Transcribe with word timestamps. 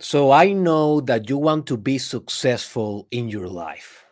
So 0.00 0.30
I 0.30 0.52
know 0.52 1.00
that 1.02 1.28
you 1.28 1.38
want 1.38 1.66
to 1.66 1.76
be 1.76 1.98
successful 1.98 3.08
in 3.10 3.28
your 3.28 3.48
life. 3.48 4.04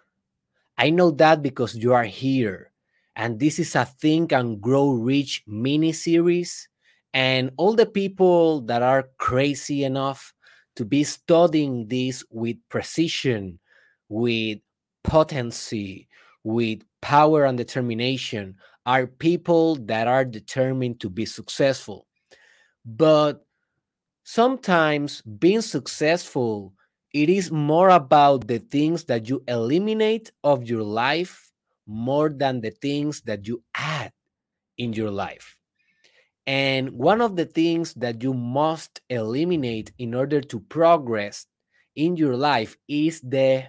I 0.76 0.90
know 0.90 1.12
that 1.12 1.42
because 1.42 1.76
you 1.76 1.94
are 1.94 2.04
here. 2.04 2.72
And 3.14 3.38
this 3.38 3.60
is 3.60 3.76
a 3.76 3.84
Think 3.84 4.32
and 4.32 4.60
Grow 4.60 4.90
Rich 4.90 5.44
mini 5.46 5.92
series. 5.92 6.68
And 7.14 7.52
all 7.56 7.72
the 7.72 7.86
people 7.86 8.62
that 8.62 8.82
are 8.82 9.10
crazy 9.18 9.84
enough 9.84 10.34
to 10.74 10.84
be 10.84 11.04
studying 11.04 11.86
this 11.86 12.24
with 12.30 12.56
precision, 12.68 13.60
with 14.08 14.58
potency, 15.04 16.08
with 16.42 16.80
power 17.00 17.44
and 17.44 17.56
determination 17.56 18.56
are 18.84 19.06
people 19.06 19.76
that 19.76 20.08
are 20.08 20.24
determined 20.24 20.98
to 21.00 21.08
be 21.08 21.24
successful. 21.24 22.06
But 22.84 23.45
sometimes 24.26 25.22
being 25.22 25.60
successful 25.62 26.74
it 27.14 27.30
is 27.30 27.50
more 27.52 27.90
about 27.90 28.48
the 28.48 28.58
things 28.58 29.04
that 29.04 29.28
you 29.28 29.42
eliminate 29.48 30.32
of 30.42 30.64
your 30.68 30.82
life 30.82 31.52
more 31.86 32.28
than 32.28 32.60
the 32.60 32.72
things 32.72 33.20
that 33.22 33.46
you 33.46 33.62
add 33.74 34.12
in 34.78 34.92
your 34.92 35.10
life. 35.10 35.56
And 36.46 36.90
one 36.92 37.20
of 37.20 37.36
the 37.36 37.46
things 37.46 37.94
that 37.94 38.22
you 38.22 38.34
must 38.34 39.00
eliminate 39.10 39.92
in 39.98 40.14
order 40.14 40.40
to 40.40 40.60
progress 40.60 41.46
in 41.96 42.16
your 42.16 42.36
life 42.36 42.76
is 42.88 43.20
the 43.20 43.66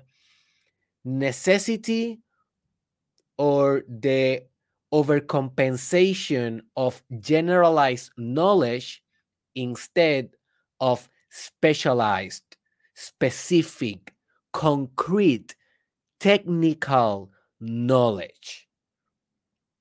necessity 1.05 2.20
or 3.38 3.84
the 3.88 4.44
overcompensation 4.94 6.62
of 6.76 7.03
generalized 7.20 8.12
knowledge 8.17 9.03
instead 9.55 10.30
of 10.80 11.09
specialized, 11.30 12.58
specific, 12.94 14.13
concrete, 14.54 15.55
technical 16.20 17.31
knowledge. 17.59 18.67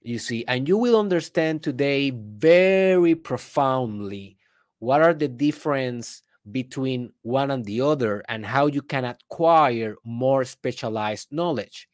You 0.02 0.18
see, 0.18 0.44
and 0.46 0.68
you 0.68 0.76
will 0.76 0.98
understand 0.98 1.62
today 1.62 2.10
very 2.10 3.14
profoundly 3.14 4.36
what 4.78 5.02
are 5.02 5.14
the 5.14 5.28
difference 5.28 6.22
between 6.52 7.12
one 7.22 7.50
and 7.50 7.64
the 7.64 7.80
other 7.80 8.22
and 8.28 8.46
how 8.46 8.66
you 8.66 8.82
can 8.82 9.04
acquire 9.04 9.96
more 10.04 10.44
specialized 10.44 11.28
knowledge. 11.32 11.88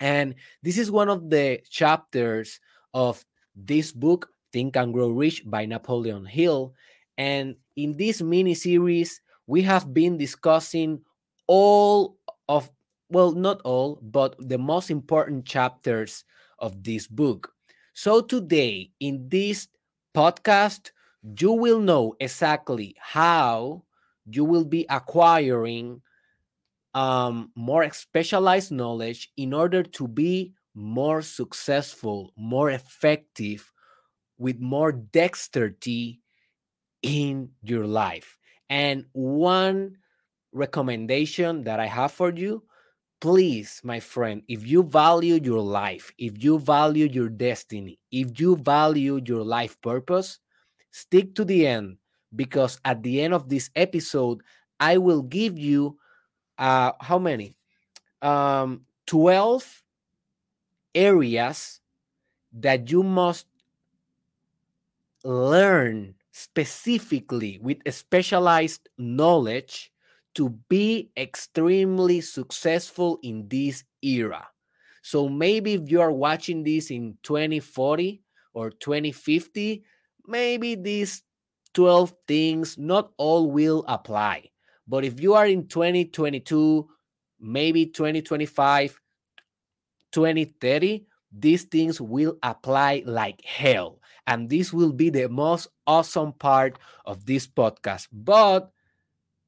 And 0.00 0.34
this 0.62 0.76
is 0.76 0.90
one 0.90 1.08
of 1.08 1.30
the 1.30 1.60
chapters 1.70 2.60
of 2.92 3.24
this 3.56 3.92
book, 3.92 4.28
Think 4.52 4.76
and 4.76 4.92
Grow 4.92 5.08
Rich 5.08 5.44
by 5.46 5.64
Napoleon 5.64 6.26
Hill. 6.26 6.74
And 7.16 7.56
in 7.76 7.96
this 7.96 8.22
mini 8.22 8.54
series, 8.54 9.20
we 9.46 9.62
have 9.62 9.92
been 9.92 10.16
discussing 10.16 11.00
all 11.46 12.16
of, 12.48 12.70
well, 13.10 13.32
not 13.32 13.60
all, 13.62 13.98
but 14.02 14.36
the 14.38 14.58
most 14.58 14.90
important 14.90 15.44
chapters 15.44 16.24
of 16.58 16.82
this 16.82 17.06
book. 17.06 17.52
So 17.94 18.20
today, 18.20 18.90
in 19.00 19.28
this 19.28 19.68
podcast, 20.14 20.90
you 21.38 21.52
will 21.52 21.80
know 21.80 22.16
exactly 22.20 22.96
how 22.98 23.84
you 24.26 24.44
will 24.44 24.64
be 24.64 24.86
acquiring 24.88 26.00
um, 26.94 27.50
more 27.56 27.88
specialized 27.92 28.70
knowledge 28.72 29.30
in 29.36 29.52
order 29.52 29.82
to 29.82 30.06
be 30.06 30.54
more 30.74 31.22
successful, 31.22 32.32
more 32.36 32.70
effective, 32.70 33.72
with 34.38 34.58
more 34.60 34.92
dexterity 34.92 36.20
in 37.04 37.50
your 37.62 37.86
life. 37.86 38.38
And 38.70 39.04
one 39.12 39.98
recommendation 40.52 41.64
that 41.64 41.78
I 41.78 41.86
have 41.86 42.12
for 42.12 42.32
you 42.34 42.64
please, 43.24 43.80
my 43.82 44.00
friend, 44.00 44.42
if 44.48 44.66
you 44.66 44.82
value 44.82 45.40
your 45.42 45.62
life, 45.62 46.12
if 46.18 46.44
you 46.44 46.58
value 46.58 47.08
your 47.10 47.30
destiny, 47.30 47.98
if 48.12 48.38
you 48.38 48.54
value 48.54 49.18
your 49.24 49.42
life 49.42 49.80
purpose, 49.80 50.40
stick 50.90 51.34
to 51.34 51.42
the 51.42 51.66
end 51.66 51.96
because 52.36 52.78
at 52.84 53.02
the 53.02 53.22
end 53.22 53.32
of 53.32 53.48
this 53.48 53.70
episode, 53.76 54.42
I 54.78 54.98
will 54.98 55.22
give 55.22 55.58
you 55.58 55.96
uh, 56.58 56.92
how 57.00 57.18
many? 57.18 57.56
Um, 58.20 58.82
12 59.06 59.82
areas 60.94 61.80
that 62.52 62.90
you 62.90 63.02
must 63.02 63.46
learn 65.24 66.14
specifically 66.36 67.60
with 67.62 67.78
specialized 67.94 68.88
knowledge 68.98 69.92
to 70.34 70.50
be 70.68 71.08
extremely 71.16 72.20
successful 72.20 73.20
in 73.22 73.46
this 73.46 73.84
era. 74.02 74.44
So 75.00 75.28
maybe 75.28 75.74
if 75.74 75.88
you 75.88 76.00
are 76.00 76.10
watching 76.10 76.64
this 76.64 76.90
in 76.90 77.16
2040 77.22 78.20
or 78.52 78.70
2050, 78.70 79.84
maybe 80.26 80.74
these 80.74 81.22
12 81.74 82.12
things 82.26 82.76
not 82.78 83.12
all 83.16 83.52
will 83.52 83.84
apply. 83.86 84.50
But 84.88 85.04
if 85.04 85.20
you 85.20 85.34
are 85.34 85.46
in 85.46 85.68
2022, 85.68 86.88
maybe 87.38 87.86
2025, 87.86 89.00
2030, 90.10 91.06
these 91.30 91.62
things 91.62 92.00
will 92.00 92.38
apply 92.42 93.04
like 93.06 93.40
hell. 93.44 94.00
And 94.26 94.48
this 94.48 94.72
will 94.72 94.92
be 94.92 95.10
the 95.10 95.28
most 95.28 95.68
awesome 95.86 96.32
part 96.32 96.78
of 97.04 97.26
this 97.26 97.46
podcast. 97.46 98.08
But 98.12 98.70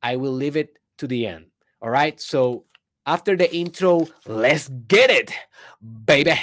I 0.03 0.16
will 0.16 0.32
leave 0.32 0.56
it 0.56 0.78
to 0.98 1.06
the 1.06 1.26
end. 1.26 1.47
All 1.81 1.91
right. 1.91 2.20
So 2.20 2.64
after 3.06 3.36
the 3.36 3.54
intro, 3.54 4.06
let's 4.26 4.69
get 4.69 5.10
it, 5.10 5.32
baby. 5.81 6.34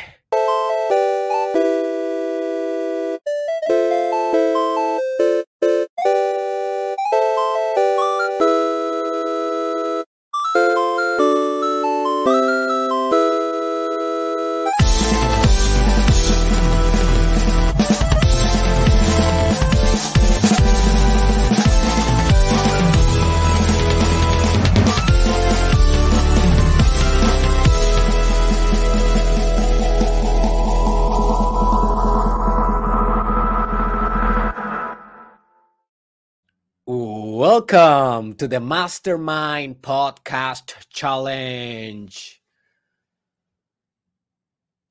Welcome 37.66 38.34
to 38.34 38.50
the 38.50 38.60
Mastermind 38.60 39.82
Podcast 39.82 40.74
Challenge. 40.90 42.42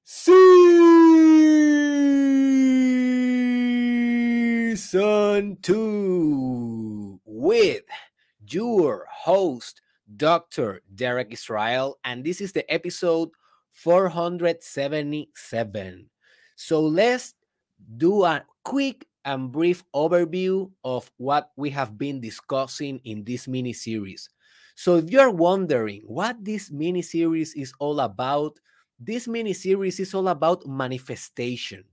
Season 0.04 0.38
2 5.60 7.20
with 7.26 7.82
your 8.48 9.06
host, 9.12 9.82
Dr. 10.16 10.80
Derek 10.94 11.30
Israel, 11.30 11.98
and 12.04 12.24
this 12.24 12.40
is 12.40 12.52
the 12.52 12.64
episode 12.72 13.28
477. 13.72 16.08
So 16.56 16.80
let's 16.80 17.34
do 17.98 18.24
a 18.24 18.46
quick 18.64 19.06
and 19.24 19.52
brief 19.52 19.84
overview 19.94 20.70
of 20.84 21.10
what 21.16 21.50
we 21.56 21.70
have 21.70 21.96
been 21.98 22.20
discussing 22.20 23.00
in 23.04 23.24
this 23.24 23.46
mini 23.46 23.72
series. 23.72 24.28
So, 24.74 24.96
if 24.96 25.10
you're 25.10 25.30
wondering 25.30 26.02
what 26.06 26.42
this 26.44 26.70
mini 26.70 27.02
series 27.02 27.54
is 27.54 27.72
all 27.78 28.00
about, 28.00 28.58
this 28.98 29.28
mini 29.28 29.52
series 29.52 30.00
is 30.00 30.14
all 30.14 30.28
about 30.28 30.66
manifestation. 30.66 31.84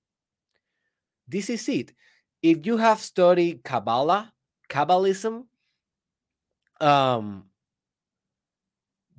This 1.28 1.50
is 1.50 1.68
it. 1.70 1.94
If 2.42 2.66
you 2.66 2.78
have 2.78 3.00
studied 3.00 3.64
Kabbalah, 3.64 4.32
Kabbalism, 4.70 5.46
um, 6.80 7.46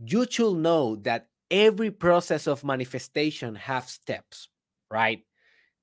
you 0.02 0.26
should 0.29 0.56
know 0.56 0.96
that 0.96 1.29
every 1.50 1.90
process 1.90 2.46
of 2.46 2.64
manifestation 2.64 3.55
have 3.55 3.88
steps, 3.88 4.49
right? 4.90 5.23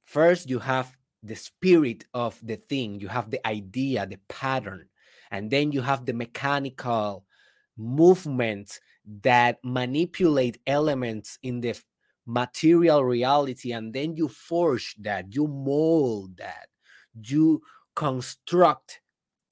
First, 0.02 0.50
you 0.50 0.60
have 0.60 0.97
the 1.24 1.36
spirit 1.36 2.06
of 2.14 2.40
the 2.44 2.56
thing, 2.56 3.00
you 3.00 3.08
have 3.08 3.30
the 3.30 3.46
idea, 3.48 4.06
the 4.06 4.20
pattern, 4.28 4.88
and 5.32 5.50
then 5.50 5.72
you 5.72 5.82
have 5.82 6.06
the 6.06 6.14
mechanical 6.14 7.26
movements 7.78 8.80
that 9.22 9.58
manipulate 9.64 10.60
elements 10.68 11.40
in 11.44 11.62
the 11.62 11.80
material 12.26 13.04
reality, 13.04 13.72
and 13.72 13.94
then 13.94 14.16
you 14.16 14.28
forge 14.28 14.96
that, 15.00 15.34
you 15.34 15.48
mold 15.48 16.38
that, 16.38 16.68
you 17.22 17.62
construct 17.96 19.02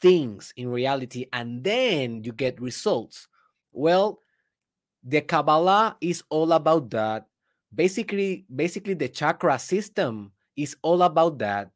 things 0.01 0.53
in 0.55 0.69
reality 0.69 1.25
and 1.33 1.63
then 1.63 2.23
you 2.23 2.31
get 2.31 2.61
results. 2.61 3.27
Well, 3.71 4.19
the 5.03 5.21
Kabbalah 5.21 5.97
is 6.01 6.21
all 6.29 6.51
about 6.53 6.89
that. 6.91 7.25
Basically, 7.73 8.45
basically 8.53 8.93
the 8.93 9.09
chakra 9.09 9.57
system 9.57 10.31
is 10.57 10.75
all 10.81 11.03
about 11.03 11.39
that. 11.39 11.71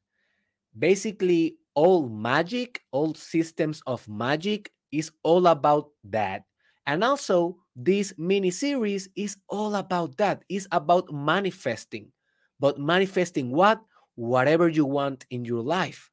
Basically, 0.77 1.57
all 1.75 2.07
magic, 2.09 2.81
all 2.91 3.13
systems 3.13 3.81
of 3.87 4.07
magic 4.07 4.71
is 4.91 5.11
all 5.23 5.47
about 5.47 5.89
that. 6.05 6.43
And 6.87 7.03
also, 7.03 7.57
this 7.75 8.13
mini 8.17 8.51
series 8.51 9.09
is 9.15 9.37
all 9.47 9.75
about 9.75 10.17
that. 10.17 10.43
It's 10.49 10.67
about 10.71 11.11
manifesting. 11.13 12.11
But 12.59 12.79
manifesting 12.79 13.51
what? 13.51 13.81
Whatever 14.15 14.67
you 14.67 14.85
want 14.85 15.25
in 15.29 15.45
your 15.45 15.61
life. 15.63 16.09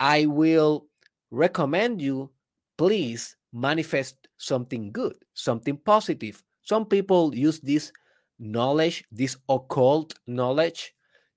I 0.00 0.26
will 0.26 0.86
recommend 1.30 2.00
you, 2.00 2.30
please 2.78 3.36
manifest 3.52 4.28
something 4.38 4.92
good, 4.92 5.14
something 5.34 5.76
positive. 5.76 6.42
Some 6.62 6.86
people 6.86 7.34
use 7.34 7.60
this 7.60 7.92
knowledge, 8.38 9.04
this 9.12 9.36
occult 9.48 10.14
knowledge, 10.26 10.94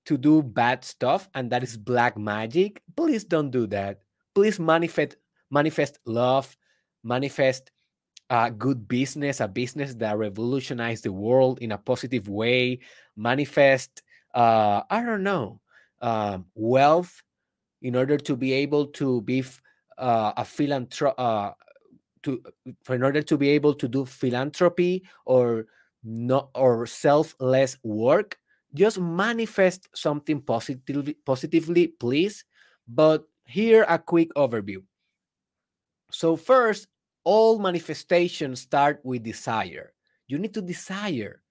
to 0.08 0.16
do 0.16 0.42
bad 0.42 0.84
stuff, 0.84 1.28
and 1.34 1.52
that 1.52 1.62
is 1.62 1.76
black 1.76 2.16
magic. 2.16 2.80
Please 2.96 3.24
don't 3.24 3.50
do 3.50 3.66
that. 3.68 4.00
Please 4.34 4.58
manifest 4.58 5.16
manifest 5.50 5.98
love, 6.06 6.56
manifest 7.04 7.70
a 8.30 8.50
good 8.50 8.88
business, 8.88 9.40
a 9.40 9.48
business 9.48 9.94
that 9.94 10.16
revolutionized 10.16 11.04
the 11.04 11.12
world 11.12 11.58
in 11.60 11.72
a 11.72 11.78
positive 11.78 12.28
way, 12.28 12.80
manifest, 13.16 14.02
uh, 14.34 14.82
I 14.90 15.02
don't 15.02 15.22
know, 15.22 15.60
um, 16.00 16.46
wealth 16.54 17.22
in 17.82 17.96
order 17.96 18.16
to 18.16 18.36
be 18.36 18.52
able 18.52 18.86
to 18.86 19.20
be 19.22 19.44
uh, 19.98 20.32
a 20.36 20.42
philanthrop, 20.42 21.14
uh, 21.18 21.52
to 22.22 22.42
for 22.82 22.94
in 22.94 23.02
order 23.02 23.22
to 23.22 23.36
be 23.36 23.50
able 23.50 23.74
to 23.74 23.88
do 23.88 24.04
philanthropy 24.04 25.04
or 25.24 25.66
not 26.02 26.48
or 26.54 26.86
selfless 26.86 27.76
work. 27.82 28.38
Just 28.78 29.00
manifest 29.00 29.88
something 29.92 30.40
positively, 30.40 31.14
positively, 31.26 31.88
please. 31.88 32.44
But 32.86 33.26
here 33.44 33.84
a 33.88 33.98
quick 33.98 34.32
overview. 34.34 34.84
So 36.12 36.36
first, 36.36 36.86
all 37.24 37.58
manifestations 37.58 38.60
start 38.60 39.00
with 39.02 39.24
desire. 39.24 39.92
You 40.28 40.38
need 40.38 40.54
to 40.54 40.62
desire 40.62 41.42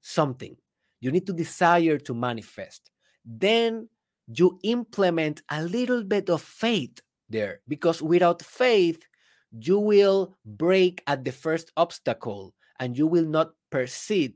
something. 0.00 0.56
You 1.00 1.10
need 1.10 1.26
to 1.26 1.32
desire 1.32 1.98
to 1.98 2.14
manifest. 2.14 2.90
Then 3.24 3.88
you 4.28 4.60
implement 4.62 5.42
a 5.50 5.64
little 5.64 6.04
bit 6.04 6.30
of 6.30 6.40
faith 6.40 7.00
there 7.28 7.62
because 7.66 8.00
without 8.00 8.42
faith, 8.42 9.02
you 9.50 9.80
will 9.80 10.36
break 10.44 11.02
at 11.08 11.24
the 11.24 11.32
first 11.32 11.72
obstacle 11.76 12.54
and 12.78 12.96
you 12.96 13.08
will 13.08 13.26
not 13.26 13.50
persist 13.70 14.34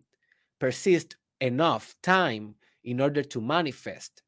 persist 0.58 1.16
enough 1.40 1.94
time 2.02 2.54
in 2.84 3.00
order 3.00 3.22
to 3.22 3.40
manifest. 3.40 4.22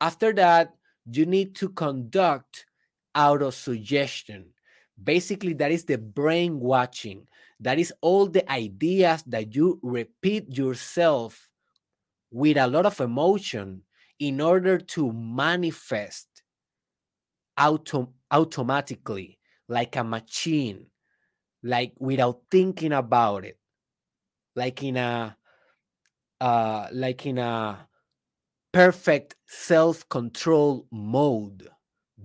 After 0.00 0.32
that, 0.34 0.74
you 1.10 1.26
need 1.26 1.54
to 1.56 1.68
conduct 1.70 2.66
auto 3.14 3.50
suggestion 3.50 4.52
Basically, 5.02 5.54
that 5.54 5.72
is 5.72 5.84
the 5.84 5.96
brain 5.96 6.60
watching. 6.60 7.26
That 7.58 7.78
is 7.78 7.92
all 8.02 8.26
the 8.26 8.48
ideas 8.50 9.22
that 9.26 9.54
you 9.54 9.80
repeat 9.82 10.56
yourself 10.56 11.48
with 12.30 12.56
a 12.56 12.66
lot 12.66 12.86
of 12.86 13.00
emotion 13.00 13.82
in 14.18 14.40
order 14.40 14.78
to 14.78 15.12
manifest 15.12 16.28
auto- 17.58 18.12
automatically 18.30 19.38
like 19.68 19.96
a 19.96 20.04
machine, 20.04 20.86
like 21.62 21.92
without 21.98 22.42
thinking 22.50 22.92
about 22.92 23.44
it, 23.44 23.58
like 24.54 24.82
in 24.82 24.96
a 24.96 25.36
uh, 26.40 26.88
like 26.92 27.26
in 27.26 27.38
a 27.38 27.86
perfect 28.72 29.36
self-control 29.46 30.86
mode. 30.90 31.68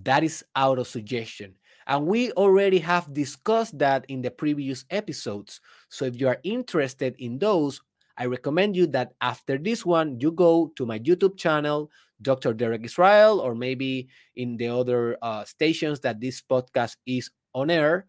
That 0.03 0.23
is 0.23 0.43
auto 0.55 0.83
suggestion. 0.83 1.55
And 1.87 2.07
we 2.07 2.31
already 2.31 2.79
have 2.79 3.13
discussed 3.13 3.77
that 3.79 4.05
in 4.07 4.21
the 4.21 4.31
previous 4.31 4.85
episodes. 4.89 5.61
So 5.89 6.05
if 6.05 6.19
you 6.19 6.27
are 6.27 6.39
interested 6.43 7.15
in 7.19 7.37
those, 7.37 7.81
I 8.17 8.25
recommend 8.25 8.75
you 8.75 8.87
that 8.87 9.13
after 9.21 9.57
this 9.57 9.85
one, 9.85 10.19
you 10.19 10.31
go 10.31 10.71
to 10.77 10.85
my 10.85 10.99
YouTube 10.99 11.37
channel, 11.37 11.91
Dr. 12.21 12.53
Derek 12.53 12.85
Israel, 12.85 13.39
or 13.39 13.55
maybe 13.55 14.07
in 14.35 14.57
the 14.57 14.69
other 14.69 15.17
uh, 15.21 15.43
stations 15.43 15.99
that 15.99 16.21
this 16.21 16.41
podcast 16.41 16.95
is 17.05 17.29
on 17.53 17.69
air, 17.69 18.07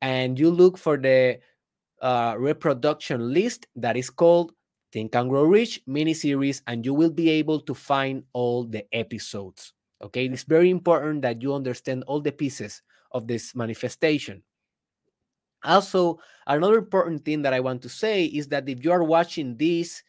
and 0.00 0.38
you 0.38 0.50
look 0.50 0.78
for 0.78 0.96
the 0.96 1.38
uh, 2.00 2.34
reproduction 2.38 3.32
list 3.32 3.66
that 3.74 3.96
is 3.96 4.10
called 4.10 4.52
Think 4.92 5.14
and 5.14 5.28
Grow 5.28 5.44
Rich 5.44 5.82
mini 5.86 6.14
series, 6.14 6.62
and 6.66 6.84
you 6.84 6.94
will 6.94 7.10
be 7.10 7.28
able 7.30 7.60
to 7.60 7.74
find 7.74 8.24
all 8.32 8.64
the 8.64 8.86
episodes. 8.94 9.72
Okay, 10.02 10.26
it's 10.26 10.44
very 10.44 10.70
important 10.70 11.22
that 11.22 11.42
you 11.42 11.52
understand 11.54 12.04
all 12.06 12.20
the 12.20 12.32
pieces 12.32 12.82
of 13.12 13.26
this 13.26 13.54
manifestation. 13.54 14.42
Also, 15.64 16.18
another 16.46 16.78
important 16.78 17.24
thing 17.24 17.42
that 17.42 17.52
I 17.52 17.60
want 17.60 17.82
to 17.82 17.88
say 17.88 18.26
is 18.26 18.48
that 18.48 18.68
if 18.68 18.84
you 18.84 18.92
are 18.92 19.02
watching 19.02 19.56
this 19.56 20.02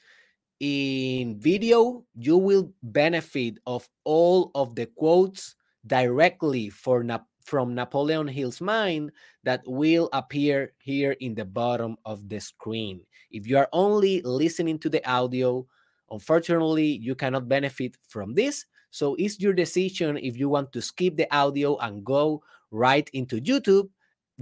in 0.60 1.40
video, 1.40 2.06
you 2.16 2.38
will 2.38 2.72
benefit 2.84 3.58
of 3.66 3.90
all 4.04 4.52
of 4.54 4.76
the 4.76 4.86
quotes 4.86 5.56
directly 5.88 6.70
for 6.70 7.04
Na- 7.04 7.26
from 7.50 7.74
Napoleon 7.74 8.28
Hill's 8.28 8.62
mind 8.62 9.12
that 9.44 9.64
will 9.66 10.08
appear 10.14 10.74
here 10.78 11.14
in 11.20 11.34
the 11.34 11.46
bottom 11.46 11.98
of 12.06 12.30
the 12.30 12.40
screen. 12.40 13.02
If 13.32 13.48
you 13.48 13.58
are 13.58 13.68
only 13.74 14.22
listening 14.22 14.78
to 14.80 14.90
the 14.90 15.02
audio, 15.10 15.66
unfortunately, 16.12 16.86
you 16.86 17.16
cannot 17.16 17.50
benefit 17.50 17.98
from 18.08 18.36
this. 18.36 18.66
So 18.92 19.16
it's 19.16 19.40
your 19.40 19.54
decision 19.54 20.18
if 20.18 20.38
you 20.38 20.48
want 20.48 20.72
to 20.74 20.82
skip 20.82 21.18
the 21.18 21.26
audio 21.36 21.76
and 21.78 22.06
go 22.06 22.44
right 22.70 23.10
into 23.14 23.42
YouTube 23.42 23.90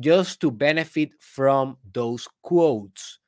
just 0.01 0.42
to 0.42 0.51
benefit 0.51 1.12
from 1.19 1.77
those 1.94 2.27
quotes. 2.42 3.19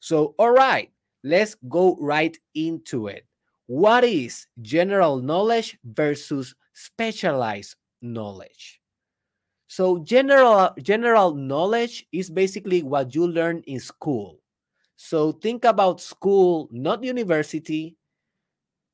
So, 0.00 0.34
all 0.38 0.52
right, 0.52 0.90
let's 1.22 1.54
go 1.68 1.98
right 2.00 2.36
into 2.54 3.08
it. 3.08 3.26
What 3.66 4.04
is 4.04 4.46
general 4.62 5.20
knowledge 5.20 5.78
versus 5.84 6.54
specialized 6.72 7.76
knowledge? 8.00 8.77
So, 9.68 9.98
general 9.98 10.72
general 10.82 11.34
knowledge 11.34 12.06
is 12.10 12.30
basically 12.30 12.82
what 12.82 13.14
you 13.14 13.26
learn 13.28 13.62
in 13.66 13.80
school. 13.80 14.40
So, 14.96 15.32
think 15.32 15.64
about 15.64 16.00
school, 16.00 16.68
not 16.72 17.04
university, 17.04 17.96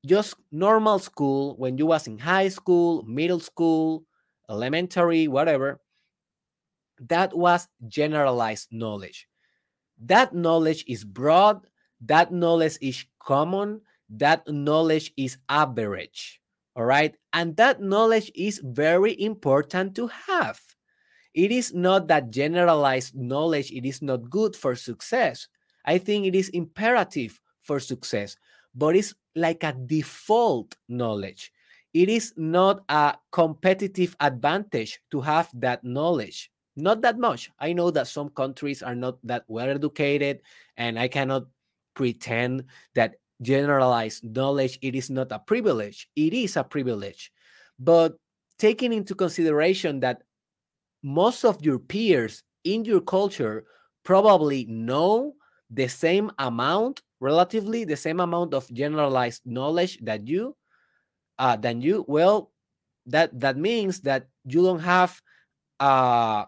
just 0.07 0.35
normal 0.53 0.99
school 0.99 1.57
when 1.57 1.79
you 1.79 1.87
was 1.87 2.07
in 2.07 2.19
high 2.19 2.49
school, 2.49 3.03
middle 3.05 3.41
school, 3.41 4.05
elementary, 4.51 5.29
whatever, 5.29 5.81
that 7.01 7.37
was 7.37 7.69
generalized 7.89 8.69
knowledge. 8.71 9.27
That 10.05 10.35
knowledge 10.35 10.85
is 10.89 11.05
broad, 11.05 11.67
that 12.03 12.33
knowledge 12.33 12.79
is 12.81 13.05
common, 13.21 13.83
that 14.11 14.47
knowledge 14.49 15.13
is 15.17 15.39
average. 15.49 16.41
All 16.77 16.85
right. 16.85 17.15
And 17.33 17.57
that 17.57 17.81
knowledge 17.81 18.31
is 18.35 18.61
very 18.65 19.21
important 19.21 19.95
to 19.97 20.09
have. 20.09 20.61
It 21.35 21.51
is 21.51 21.75
not 21.75 22.07
that 22.09 22.31
generalized 22.31 23.15
knowledge, 23.17 23.73
it 23.73 23.85
is 23.85 24.01
not 24.03 24.31
good 24.31 24.55
for 24.55 24.75
success. 24.77 25.49
I 25.85 25.99
think 25.99 26.27
it 26.27 26.35
is 26.35 26.49
imperative 26.51 27.41
for 27.61 27.81
success, 27.81 28.37
but 28.75 28.95
it's 28.97 29.15
like 29.35 29.65
a 29.65 29.73
default 29.73 30.77
knowledge 30.89 31.53
it 31.95 32.09
is 32.09 32.35
not 32.37 32.83
a 32.89 33.15
competitive 33.31 34.17
advantage 34.21 35.01
to 35.13 35.21
have 35.21 35.49
that 35.55 35.85
knowledge. 35.85 36.51
Not 36.77 37.01
that 37.03 37.19
much. 37.19 37.51
I 37.61 37.73
know 37.73 37.93
that 37.93 38.09
some 38.09 38.29
countries 38.31 38.83
are 38.83 38.97
not 38.97 39.17
that 39.23 39.45
well 39.47 39.71
educated, 39.71 40.41
and 40.77 40.99
I 40.99 41.07
cannot 41.07 41.47
pretend 41.95 42.65
that 42.97 43.15
generalized 43.43 44.25
knowledge 44.25 44.79
it 44.83 44.95
is 44.95 45.11
not 45.11 45.33
a 45.33 45.39
privilege. 45.39 46.09
It 46.17 46.33
is 46.33 46.57
a 46.57 46.65
privilege. 46.65 47.33
But 47.79 48.17
taking 48.59 48.93
into 48.93 49.15
consideration 49.15 50.01
that 50.01 50.23
most 51.03 51.45
of 51.45 51.65
your 51.65 51.79
peers 51.79 52.43
in 52.65 52.85
your 52.85 53.01
culture 53.01 53.65
probably 54.05 54.65
know 54.67 55.35
the 55.71 55.89
same 55.89 56.31
amount, 56.39 57.03
relatively 57.21 57.85
the 57.85 57.97
same 57.97 58.21
amount 58.21 58.55
of 58.55 58.71
generalized 58.73 59.43
knowledge 59.45 59.99
that 60.03 60.27
you, 60.27 60.57
uh, 61.39 61.57
than 61.57 61.81
you, 61.81 62.05
well, 62.09 62.53
that 63.07 63.39
that 63.39 63.57
means 63.57 64.01
that 64.01 64.29
you 64.45 64.63
don't 64.63 64.81
have 64.81 65.21
a 65.81 66.47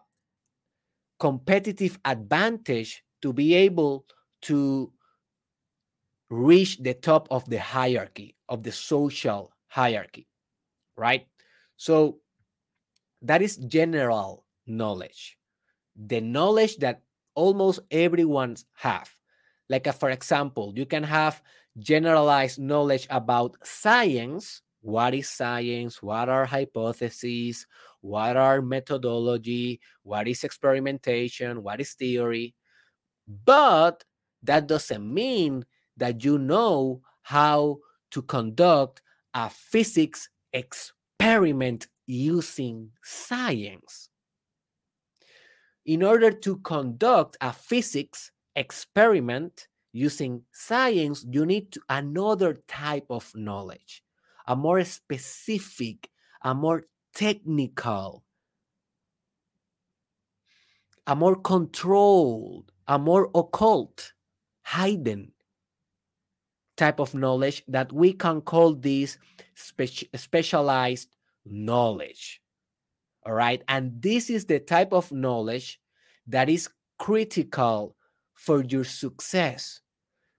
competitive 1.18 1.98
advantage 2.04 3.02
to 3.20 3.32
be 3.32 3.54
able 3.54 4.06
to 4.42 4.92
reach 6.30 6.78
the 6.78 6.94
top 6.94 7.28
of 7.30 7.48
the 7.48 7.58
hierarchy 7.60 8.36
of 8.48 8.62
the 8.62 8.72
social 8.72 9.52
hierarchy 9.68 10.26
right? 10.96 11.26
So 11.76 12.18
that 13.22 13.42
is 13.42 13.56
general 13.56 14.44
knowledge. 14.66 15.38
The 15.94 16.20
knowledge 16.20 16.78
that 16.78 17.02
almost 17.34 17.80
everyone 17.90 18.56
have. 18.74 19.10
Like 19.68 19.86
a, 19.86 19.92
for 19.92 20.10
example 20.10 20.72
you 20.76 20.86
can 20.86 21.02
have 21.02 21.42
generalized 21.78 22.58
knowledge 22.58 23.06
about 23.10 23.56
science. 23.62 24.62
What 24.80 25.14
is 25.14 25.28
science? 25.28 26.02
What 26.02 26.28
are 26.28 26.46
hypotheses? 26.46 27.66
What 28.00 28.36
are 28.36 28.62
methodology? 28.62 29.80
What 30.02 30.28
is 30.28 30.44
experimentation? 30.44 31.62
What 31.62 31.80
is 31.80 31.94
theory? 31.94 32.54
But 33.26 34.04
that 34.44 34.68
doesn't 34.68 35.02
mean 35.02 35.66
that 35.96 36.24
you 36.24 36.38
know 36.38 37.00
how 37.22 37.78
to 38.10 38.22
conduct 38.22 39.02
a 39.34 39.50
physics 39.50 40.28
experiment 40.52 41.88
using 42.06 42.90
science. 43.02 44.08
In 45.84 46.02
order 46.02 46.30
to 46.30 46.56
conduct 46.58 47.36
a 47.40 47.52
physics 47.52 48.32
experiment 48.54 49.68
using 49.92 50.42
science, 50.52 51.24
you 51.30 51.46
need 51.46 51.72
to, 51.72 51.80
another 51.88 52.54
type 52.68 53.06
of 53.10 53.32
knowledge, 53.34 54.02
a 54.46 54.56
more 54.56 54.84
specific, 54.84 56.10
a 56.42 56.54
more 56.54 56.84
technical, 57.14 58.24
a 61.06 61.14
more 61.14 61.36
controlled, 61.36 62.72
a 62.88 62.98
more 62.98 63.30
occult, 63.34 64.12
hidden 64.66 65.32
type 66.76 67.00
of 67.00 67.14
knowledge 67.14 67.62
that 67.68 67.92
we 67.92 68.12
can 68.12 68.40
call 68.40 68.74
this 68.74 69.18
spe- 69.54 70.04
specialized 70.14 71.08
knowledge. 71.44 72.40
All 73.24 73.32
right. 73.32 73.62
And 73.68 74.00
this 74.00 74.30
is 74.30 74.44
the 74.44 74.60
type 74.60 74.92
of 74.92 75.10
knowledge 75.10 75.80
that 76.26 76.48
is 76.48 76.68
critical 76.98 77.96
for 78.34 78.62
your 78.62 78.84
success 78.84 79.80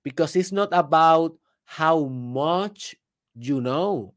because 0.03 0.35
it's 0.35 0.51
not 0.51 0.69
about 0.71 1.37
how 1.65 2.05
much 2.05 2.95
you 3.35 3.61
know, 3.61 4.13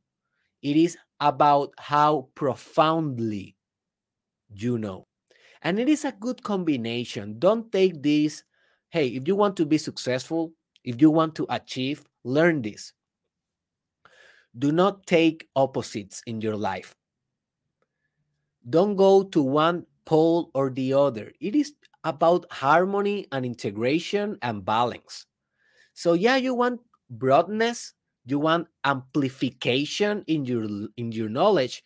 it 0.62 0.76
is 0.76 0.96
about 1.20 1.72
how 1.78 2.28
profoundly 2.34 3.56
you 4.54 4.78
know. 4.78 5.06
And 5.62 5.78
it 5.78 5.88
is 5.88 6.04
a 6.04 6.12
good 6.12 6.42
combination. 6.42 7.38
Don't 7.38 7.70
take 7.70 8.02
this, 8.02 8.44
hey, 8.88 9.08
if 9.08 9.28
you 9.28 9.36
want 9.36 9.56
to 9.58 9.66
be 9.66 9.78
successful, 9.78 10.52
if 10.84 11.00
you 11.00 11.10
want 11.10 11.34
to 11.36 11.46
achieve, 11.50 12.04
learn 12.24 12.62
this. 12.62 12.92
Do 14.58 14.72
not 14.72 15.06
take 15.06 15.48
opposites 15.54 16.22
in 16.26 16.40
your 16.40 16.56
life. 16.56 16.94
Don't 18.68 18.96
go 18.96 19.22
to 19.22 19.42
one 19.42 19.86
pole 20.04 20.50
or 20.54 20.70
the 20.70 20.92
other. 20.92 21.32
It 21.40 21.54
is 21.54 21.74
about 22.04 22.50
harmony 22.50 23.26
and 23.32 23.44
integration 23.44 24.38
and 24.42 24.64
balance. 24.64 25.26
So 25.94 26.14
yeah, 26.14 26.36
you 26.36 26.54
want 26.54 26.80
broadness, 27.10 27.94
you 28.26 28.38
want 28.38 28.68
amplification 28.84 30.24
in 30.26 30.44
your 30.44 30.66
in 30.96 31.12
your 31.12 31.28
knowledge, 31.28 31.82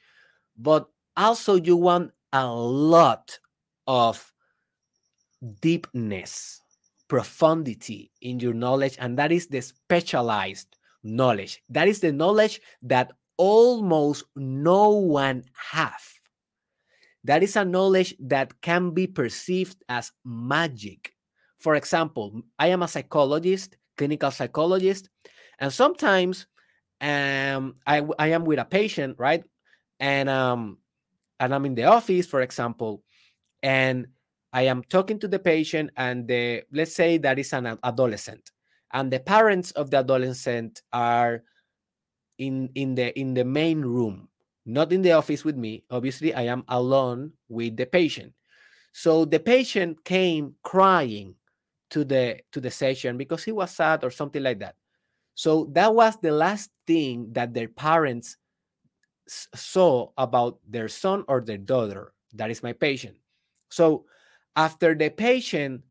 but 0.57 0.89
also 1.17 1.55
you 1.57 1.77
want 1.77 2.13
a 2.33 2.47
lot 2.47 3.39
of 3.87 4.33
deepness, 5.61 6.61
profundity 7.09 8.11
in 8.21 8.41
your 8.41 8.55
knowledge, 8.55 8.97
and 8.99 9.19
that 9.19 9.33
is 9.33 9.47
the 9.47 9.61
specialized 9.61 10.77
knowledge. 11.03 11.63
That 11.69 11.89
is 11.89 12.01
the 12.01 12.13
knowledge 12.13 12.61
that 12.83 13.13
almost 13.37 14.25
no 14.37 14.91
one 14.91 15.45
have. 15.73 16.03
That 17.25 17.43
is 17.43 17.57
a 17.57 17.65
knowledge 17.65 18.15
that 18.21 18.61
can 18.61 18.91
be 18.91 19.07
perceived 19.07 19.83
as 19.89 20.13
magic. 20.25 21.13
For 21.59 21.75
example, 21.75 22.43
I 22.59 22.69
am 22.69 22.83
a 22.83 22.89
psychologist, 22.89 23.77
clinical 23.97 24.31
psychologist, 24.31 25.09
and 25.59 25.73
sometimes 25.73 26.47
um, 27.01 27.77
I, 27.87 28.03
I 28.19 28.29
am 28.29 28.45
with 28.45 28.59
a 28.59 28.65
patient, 28.65 29.17
right? 29.19 29.43
And 30.01 30.29
um, 30.29 30.79
and 31.41 31.55
I'm 31.55 31.65
in 31.65 31.75
the 31.75 31.85
office, 31.85 32.27
for 32.27 32.43
example, 32.43 33.03
and 33.63 34.07
I 34.55 34.63
am 34.63 34.83
talking 34.85 35.19
to 35.19 35.29
the 35.29 35.39
patient, 35.39 35.91
and 35.99 36.27
the 36.27 36.63
let's 36.73 36.95
say 36.95 37.19
that 37.19 37.39
is 37.39 37.53
an 37.53 37.77
adolescent, 37.85 38.53
and 38.93 39.13
the 39.13 39.21
parents 39.21 39.73
of 39.73 39.91
the 39.91 39.99
adolescent 39.99 40.81
are 40.93 41.43
in 42.39 42.71
in 42.75 42.95
the 42.95 43.13
in 43.19 43.35
the 43.35 43.45
main 43.45 43.83
room 43.83 44.29
not 44.67 44.93
in 44.93 45.03
the 45.03 45.13
office 45.13 45.45
with 45.45 45.57
me. 45.57 45.85
Obviously 45.91 46.35
i 46.35 46.43
am 46.43 46.65
alone 46.69 47.33
with 47.49 47.77
the 47.77 47.87
patient. 47.87 48.33
So 48.93 49.25
the 49.25 49.41
patient 49.41 50.05
came 50.05 50.55
crying 50.63 51.35
to 51.91 52.05
the 52.05 52.41
to 52.53 52.61
the 52.61 52.71
session 52.71 53.17
because 53.17 53.45
he 53.45 53.53
was 53.53 53.71
sad 53.71 54.05
or 54.05 54.11
something 54.11 54.43
like 54.43 54.61
that. 54.61 54.77
So 55.35 55.67
that 55.73 55.95
was 55.95 56.17
the 56.23 56.31
last 56.31 56.71
thing 56.87 57.33
that 57.33 57.53
their 57.53 57.69
parents 57.69 58.37
saw 59.27 60.11
about 60.17 60.61
their 60.69 60.89
son 60.89 61.25
or 61.29 61.41
their 61.41 61.59
daughter. 61.59 62.13
That 62.35 62.51
is 62.51 62.63
my 62.63 62.73
patient. 62.73 63.17
So 63.69 64.07
after 64.57 64.95
the 64.95 65.11
patient 65.11 65.83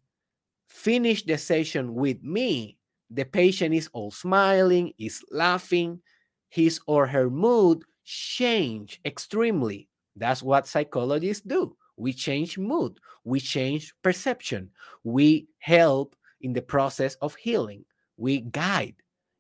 finished 0.68 1.28
the 1.28 1.38
session 1.38 1.94
with 1.94 2.24
me 2.24 2.78
the 3.14 3.26
patient 3.26 3.76
is 3.76 3.90
all 3.94 4.10
smiling, 4.10 4.92
is 4.98 5.24
laughing, 5.30 6.02
his 6.50 6.80
or 6.88 7.06
her 7.06 7.30
mood 7.30 7.84
change 8.04 9.00
extremely. 9.06 9.88
That's 10.16 10.42
what 10.42 10.68
psychologists 10.68 11.44
do. 11.46 11.76
We 11.96 12.12
change 12.14 12.58
mood, 12.58 13.00
we 13.24 13.40
change 13.40 13.94
perception, 14.02 14.72
we 15.04 15.48
help 15.60 16.16
in 16.42 16.54
the 16.54 16.62
process 16.62 17.14
of 17.22 17.36
healing, 17.36 17.86
we 18.18 18.42
guide 18.42 18.96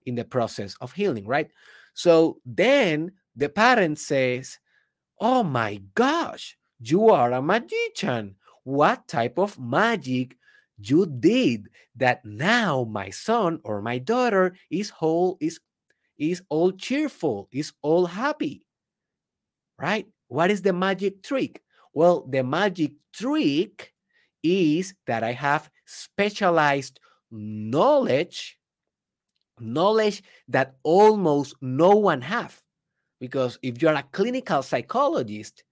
in 0.05 0.13
the 0.13 0.23
process 0.23 0.75
of 0.79 0.93
healing, 0.93 1.25
right? 1.25 1.49
So 1.95 2.37
then 2.45 3.11
the 3.35 3.49
parent 3.49 3.97
says, 3.97 4.59
Oh 5.19 5.43
my 5.43 5.81
gosh, 5.95 6.57
you 6.79 7.09
are 7.09 7.31
a 7.31 7.41
magician. 7.41 8.35
What 8.63 9.07
type 9.07 9.37
of 9.37 9.59
magic 9.59 10.37
you 10.77 11.05
did 11.05 11.69
that 11.95 12.25
now 12.25 12.85
my 12.89 13.09
son 13.09 13.59
or 13.63 13.81
my 13.81 13.99
daughter 13.99 14.55
is 14.69 14.89
whole 14.89 15.37
is 15.39 15.59
is 16.17 16.41
all 16.49 16.71
cheerful 16.71 17.47
is 17.51 17.73
all 17.81 18.05
happy 18.05 18.65
right? 19.79 20.07
What 20.27 20.51
is 20.51 20.61
the 20.61 20.73
magic 20.73 21.23
trick? 21.23 21.61
Well 21.93 22.25
the 22.29 22.43
magic 22.43 22.93
trick 23.13 23.93
is 24.43 24.93
that 25.07 25.23
i 25.23 25.31
have 25.31 25.69
specialized 25.85 26.99
knowledge 27.31 28.59
knowledge 29.59 30.21
that 30.49 30.75
almost 30.83 31.55
no 31.61 31.91
one 31.91 32.21
have 32.21 32.61
because 33.19 33.57
if 33.61 33.81
you're 33.81 33.93
a 33.93 34.03
clinical 34.11 34.61
psychologist 34.61 35.63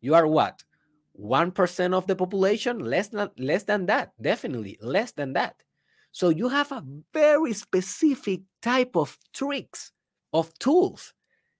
you 0.00 0.14
are 0.14 0.26
what 0.26 0.62
1% 1.20 1.94
of 1.94 2.06
the 2.06 2.16
population 2.16 2.78
less 2.78 3.08
than 3.08 3.28
less 3.38 3.64
than 3.64 3.86
that 3.86 4.12
definitely 4.20 4.78
less 4.80 5.12
than 5.12 5.34
that. 5.34 5.56
So 6.12 6.30
you 6.30 6.48
have 6.48 6.72
a 6.72 6.84
very 7.12 7.52
specific 7.52 8.40
type 8.62 8.96
of 8.96 9.16
tricks 9.32 9.92
of 10.32 10.52
tools 10.58 11.12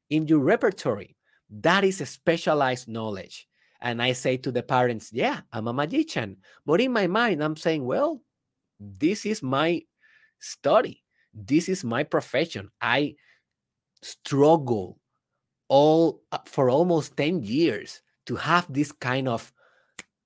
in 0.08 0.26
your 0.26 0.40
repertory 0.40 1.16
that 1.50 1.84
is 1.84 2.00
a 2.00 2.06
specialized 2.06 2.88
knowledge. 2.88 3.46
And 3.82 4.02
i 4.02 4.12
say 4.12 4.36
to 4.38 4.52
the 4.52 4.62
parents 4.62 5.10
yeah 5.12 5.40
i'm 5.52 5.68
a 5.68 5.72
magician. 5.72 6.38
But 6.64 6.80
in 6.80 6.92
my 6.92 7.06
mind 7.06 7.42
i'm 7.42 7.56
saying 7.56 7.84
well 7.84 8.22
this 8.80 9.26
is 9.26 9.42
my 9.42 9.82
study. 10.40 11.02
This 11.34 11.68
is 11.68 11.84
my 11.84 12.02
profession. 12.02 12.70
I 12.80 13.14
struggle 14.02 14.98
all 15.68 16.22
uh, 16.32 16.38
for 16.46 16.70
almost 16.70 17.16
10 17.16 17.42
years 17.42 18.02
to 18.30 18.36
have 18.36 18.70
this 18.70 18.92
kind 18.92 19.26
of 19.26 19.52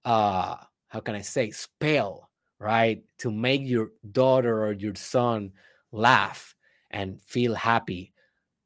uh 0.05 0.57
how 0.89 1.01
can 1.01 1.17
i 1.17 1.23
say 1.23 1.51
spell 1.51 2.29
right 2.61 3.03
to 3.17 3.31
make 3.33 3.65
your 3.65 3.93
daughter 4.13 4.65
or 4.65 4.73
your 4.73 4.95
son 4.95 5.51
laugh 5.91 6.55
and 6.91 7.19
feel 7.25 7.55
happy 7.55 8.13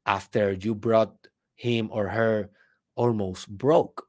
after 0.05 0.51
you 0.51 0.75
brought 0.75 1.15
him 1.55 1.87
or 1.91 2.09
her 2.09 2.49
almost 2.95 3.47
broke 3.47 4.07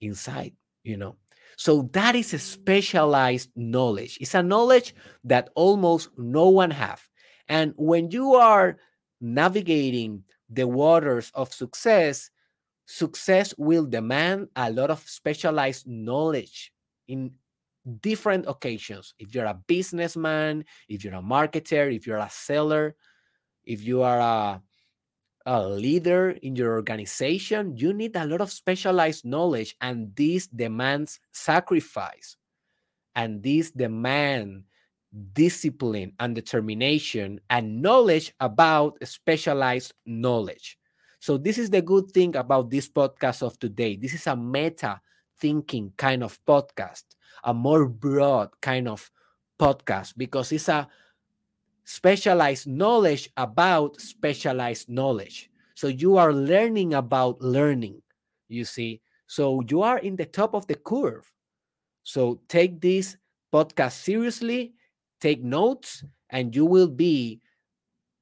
inside 0.00 0.56
you 0.82 0.96
know? 0.96 1.16
So 1.56 1.82
that 1.92 2.14
is 2.16 2.32
a 2.32 2.38
specialized 2.38 3.50
knowledge. 3.54 4.18
It's 4.20 4.34
a 4.34 4.42
knowledge 4.42 4.94
that 5.24 5.50
almost 5.54 6.08
no 6.16 6.48
one 6.48 6.70
have. 6.70 7.06
And 7.48 7.74
when 7.76 8.10
you 8.10 8.34
are 8.34 8.78
navigating 9.20 10.24
the 10.48 10.66
waters 10.66 11.30
of 11.34 11.52
success 11.52 12.30
success 12.90 13.54
will 13.56 13.86
demand 13.86 14.48
a 14.56 14.70
lot 14.70 14.90
of 14.90 14.98
specialized 15.06 15.86
knowledge 15.86 16.72
in 17.06 17.30
different 18.00 18.46
occasions. 18.48 19.14
If 19.18 19.34
you're 19.34 19.46
a 19.46 19.62
businessman, 19.66 20.64
if 20.88 21.04
you're 21.04 21.14
a 21.14 21.22
marketer, 21.22 21.94
if 21.94 22.06
you're 22.06 22.18
a 22.18 22.30
seller, 22.30 22.96
if 23.64 23.82
you 23.84 24.02
are 24.02 24.18
a 24.18 24.62
a 25.46 25.66
leader 25.66 26.36
in 26.42 26.54
your 26.54 26.74
organization, 26.74 27.74
you 27.74 27.94
need 27.94 28.14
a 28.14 28.26
lot 28.26 28.42
of 28.42 28.52
specialized 28.52 29.24
knowledge, 29.24 29.74
and 29.80 30.14
this 30.14 30.46
demands 30.46 31.18
sacrifice. 31.32 32.36
And 33.16 33.42
this 33.42 33.70
demand 33.70 34.64
discipline 35.32 36.12
and 36.20 36.34
determination 36.34 37.40
and 37.48 37.82
knowledge 37.82 38.32
about 38.38 38.98
specialized 39.02 39.94
knowledge. 40.06 40.78
So, 41.20 41.36
this 41.36 41.58
is 41.58 41.70
the 41.70 41.82
good 41.82 42.10
thing 42.12 42.34
about 42.36 42.70
this 42.70 42.88
podcast 42.88 43.42
of 43.42 43.58
today. 43.58 43.96
This 43.96 44.14
is 44.14 44.26
a 44.26 44.36
meta 44.36 45.00
thinking 45.38 45.92
kind 45.96 46.22
of 46.22 46.38
podcast, 46.44 47.04
a 47.44 47.54
more 47.54 47.86
broad 47.86 48.50
kind 48.60 48.88
of 48.88 49.10
podcast 49.58 50.14
because 50.16 50.52
it's 50.52 50.68
a 50.68 50.88
specialized 51.84 52.66
knowledge 52.66 53.28
about 53.36 54.00
specialized 54.00 54.88
knowledge. 54.88 55.50
So 55.74 55.88
you 55.88 56.16
are 56.16 56.32
learning 56.32 56.94
about 56.94 57.40
learning, 57.40 58.02
you 58.48 58.64
see. 58.64 59.00
So 59.26 59.62
you 59.68 59.82
are 59.82 59.98
in 59.98 60.16
the 60.16 60.26
top 60.26 60.54
of 60.54 60.66
the 60.66 60.74
curve. 60.74 61.30
So 62.02 62.40
take 62.48 62.80
this 62.80 63.16
podcast 63.52 63.92
seriously, 63.92 64.74
take 65.20 65.42
notes, 65.42 66.04
and 66.28 66.54
you 66.54 66.64
will 66.64 66.88
be 66.88 67.40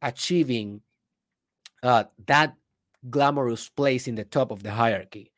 achieving 0.02 0.80
uh, 1.82 2.04
that 2.26 2.54
glamorous 3.10 3.68
place 3.68 4.08
in 4.08 4.14
the 4.14 4.24
top 4.24 4.50
of 4.50 4.62
the 4.62 4.70
hierarchy. 4.70 5.32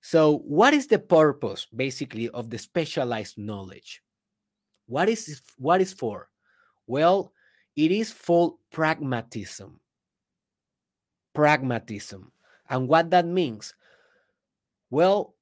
So, 0.00 0.38
what 0.38 0.72
is 0.72 0.86
the 0.86 0.98
purpose 0.98 1.66
basically 1.74 2.28
of 2.30 2.50
the 2.50 2.58
specialized 2.58 3.36
knowledge? 3.36 4.02
What 4.86 5.08
is 5.08 5.42
what 5.58 5.80
is 5.80 5.92
for? 5.92 6.28
Well, 6.86 7.32
it 7.76 7.90
is 7.90 8.10
for 8.10 8.56
pragmatism. 8.72 9.80
Pragmatism. 11.34 12.32
And 12.68 12.88
what 12.88 13.10
that 13.10 13.26
means? 13.26 13.74
Well, 14.90 15.34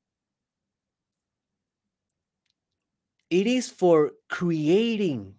it 3.31 3.47
is 3.47 3.71
for 3.71 4.13
creating 4.29 5.35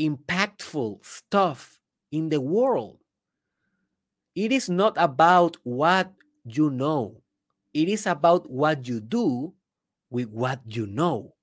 impactful 0.00 1.04
stuff 1.04 1.80
in 2.12 2.28
the 2.28 2.40
world. 2.40 2.98
It 4.36 4.52
is 4.52 4.68
not 4.70 4.94
about 4.98 5.56
what 5.64 6.12
you 6.44 6.70
know, 6.70 7.22
it 7.74 7.88
is 7.88 8.06
about 8.06 8.48
what 8.50 8.86
you 8.86 9.00
do 9.00 9.54
with 10.10 10.28
what 10.30 10.60
you 10.66 10.86
know. 10.86 11.34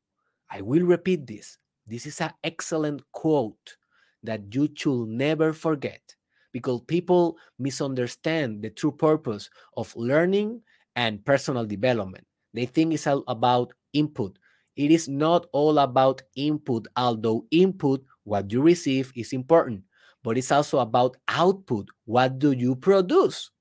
I 0.49 0.61
will 0.61 0.83
repeat 0.85 1.27
this. 1.27 1.57
This 1.87 2.05
is 2.05 2.21
an 2.21 2.31
excellent 2.43 3.01
quote 3.11 3.77
that 4.23 4.53
you 4.55 4.69
should 4.75 5.09
never 5.09 5.53
forget 5.53 6.15
because 6.51 6.81
people 6.87 7.37
misunderstand 7.59 8.61
the 8.63 8.69
true 8.69 8.91
purpose 8.91 9.49
of 9.75 9.95
learning 9.95 10.61
and 10.95 11.25
personal 11.25 11.65
development. 11.65 12.25
They 12.53 12.65
think 12.67 12.93
it's 12.93 13.07
all 13.07 13.23
about 13.27 13.73
input. 13.93 14.37
It 14.75 14.91
is 14.91 15.09
not 15.09 15.47
all 15.51 15.79
about 15.79 16.21
input, 16.35 16.87
although 16.95 17.45
input, 17.51 18.05
what 18.23 18.51
you 18.51 18.61
receive, 18.61 19.11
is 19.15 19.33
important, 19.33 19.83
but 20.23 20.37
it's 20.37 20.51
also 20.51 20.79
about 20.79 21.17
output. 21.27 21.89
What 22.05 22.39
do 22.39 22.51
you 22.51 22.75
produce? 22.75 23.51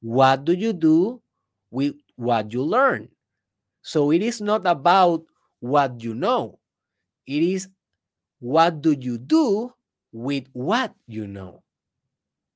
What 0.00 0.44
do 0.44 0.52
you 0.52 0.72
do 0.72 1.22
with 1.70 1.94
what 2.16 2.52
you 2.52 2.62
learn? 2.62 3.08
So 3.82 4.12
it 4.12 4.22
is 4.22 4.40
not 4.40 4.66
about 4.66 5.24
what 5.60 6.02
you 6.02 6.14
know, 6.14 6.58
it 7.26 7.42
is 7.42 7.68
what 8.38 8.80
do 8.80 8.92
you 8.92 9.18
do 9.18 9.72
with 10.12 10.44
what 10.52 10.94
you 11.06 11.26
know. 11.26 11.62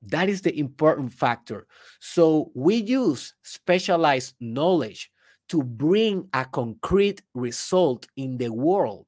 That 0.03 0.29
is 0.29 0.43
the 0.43 0.59
important 0.59 1.13
factor. 1.13 1.67
So 2.01 2.51
we 2.55 2.77
use 2.77 3.35
specialized 3.43 4.35
knowledge 4.41 5.11
to 5.49 5.63
bring 5.63 6.29
a 6.33 6.45
concrete 6.45 7.23
result 7.35 8.07
in 8.17 8.37
the 8.39 8.51
world. 8.51 9.07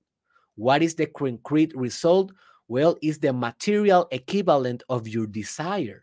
What 0.54 0.82
is 0.82 0.94
the 0.94 1.06
concrete 1.06 1.76
result? 1.76 2.32
Well, 2.68 2.96
is 3.02 3.18
the 3.18 3.32
material 3.32 4.08
equivalent 4.10 4.82
of 4.88 5.06
your 5.06 5.26
desire. 5.26 6.02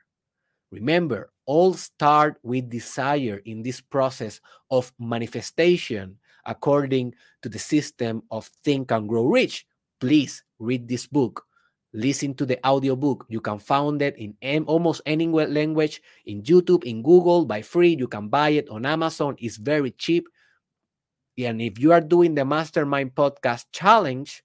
Remember, 0.72 1.32
all 1.46 1.74
start 1.74 2.38
with 2.42 2.70
desire 2.70 3.42
in 3.46 3.62
this 3.62 3.82
process 3.82 4.40
of 4.72 4.92
manifestation 4.98 6.18
according 6.46 7.14
to 7.42 7.50
the 7.50 7.60
system 7.60 8.24
of 8.32 8.50
think 8.64 8.92
and 8.92 9.08
grow 9.08 9.26
rich. 9.26 9.66
Please 10.00 10.44
read 10.60 10.88
this 10.88 11.08
book 11.08 11.46
listen 11.94 12.34
to 12.34 12.46
the 12.46 12.60
audiobook. 12.68 13.26
You 13.30 13.40
can 13.40 13.60
find 13.60 14.02
it 14.02 14.18
in 14.18 14.66
almost 14.66 15.02
any 15.06 15.28
language 15.28 16.02
in 16.26 16.42
YouTube, 16.42 16.84
in 16.84 17.02
Google, 17.02 17.46
by 17.46 17.62
free. 17.62 17.96
You 17.96 18.08
can 18.08 18.28
buy 18.28 18.50
it 18.50 18.70
on 18.70 18.86
Amazon. 18.86 19.36
It's 19.40 19.58
very 19.58 19.92
cheap. 19.92 20.28
And 21.38 21.62
if 21.62 21.80
you 21.80 21.92
are 21.94 22.02
doing 22.02 22.36
the 22.36 22.46
Mastermind 22.46 23.16
Podcast 23.16 23.66
Challenge, 23.72 24.44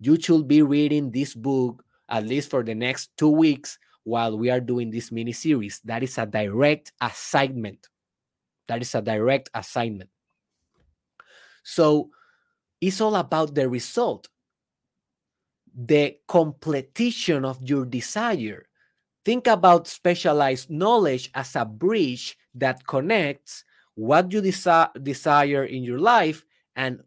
you 0.00 0.20
should 0.20 0.46
be 0.46 0.62
reading 0.62 1.10
this 1.10 1.34
book 1.34 1.84
at 2.08 2.24
least 2.24 2.50
for 2.50 2.62
the 2.62 2.74
next 2.74 3.10
two 3.16 3.30
weeks 3.30 3.78
while 4.04 4.38
we 4.38 4.50
are 4.50 4.60
doing 4.60 4.90
this 4.90 5.10
mini 5.10 5.32
series. 5.32 5.80
That 5.84 6.02
is 6.02 6.18
a 6.18 6.26
direct 6.26 6.92
assignment. 7.00 7.88
That 8.68 8.82
is 8.82 8.94
a 8.94 9.02
direct 9.02 9.50
assignment. 9.54 10.10
So 11.64 12.10
it's 12.80 13.00
all 13.00 13.16
about 13.16 13.54
the 13.54 13.68
result 13.68 14.28
the 15.76 16.16
completion 16.26 17.44
of 17.44 17.58
your 17.62 17.84
desire. 17.84 18.66
Think 19.24 19.46
about 19.46 19.86
specialized 19.86 20.70
knowledge 20.70 21.30
as 21.34 21.54
a 21.54 21.64
bridge 21.64 22.38
that 22.54 22.86
connects 22.86 23.64
what 23.94 24.32
you 24.32 24.40
desi- 24.40 25.04
desire 25.04 25.64
in 25.64 25.82
your 25.82 25.98
life 25.98 26.44
and 26.76 27.00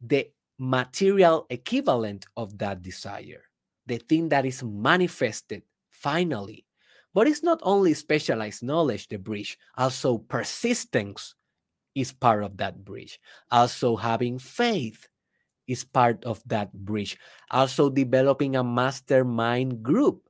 the 0.00 0.30
material 0.58 1.46
equivalent 1.50 2.26
of 2.36 2.58
that 2.58 2.82
desire, 2.82 3.44
the 3.86 3.98
thing 3.98 4.28
that 4.28 4.44
is 4.44 4.62
manifested 4.62 5.62
finally. 5.90 6.64
But 7.14 7.26
it's 7.26 7.42
not 7.42 7.60
only 7.62 7.94
specialized 7.94 8.62
knowledge, 8.62 9.08
the 9.08 9.18
bridge, 9.18 9.58
also 9.76 10.18
persistence 10.18 11.34
is 11.94 12.12
part 12.12 12.44
of 12.44 12.56
that 12.58 12.84
bridge. 12.84 13.18
Also, 13.50 13.96
having 13.96 14.38
faith 14.38 15.08
is 15.66 15.84
part 15.84 16.24
of 16.24 16.42
that 16.46 16.72
bridge. 16.72 17.18
Also, 17.50 17.90
developing 17.90 18.56
a 18.56 18.64
mastermind 18.64 19.82
group 19.82 20.28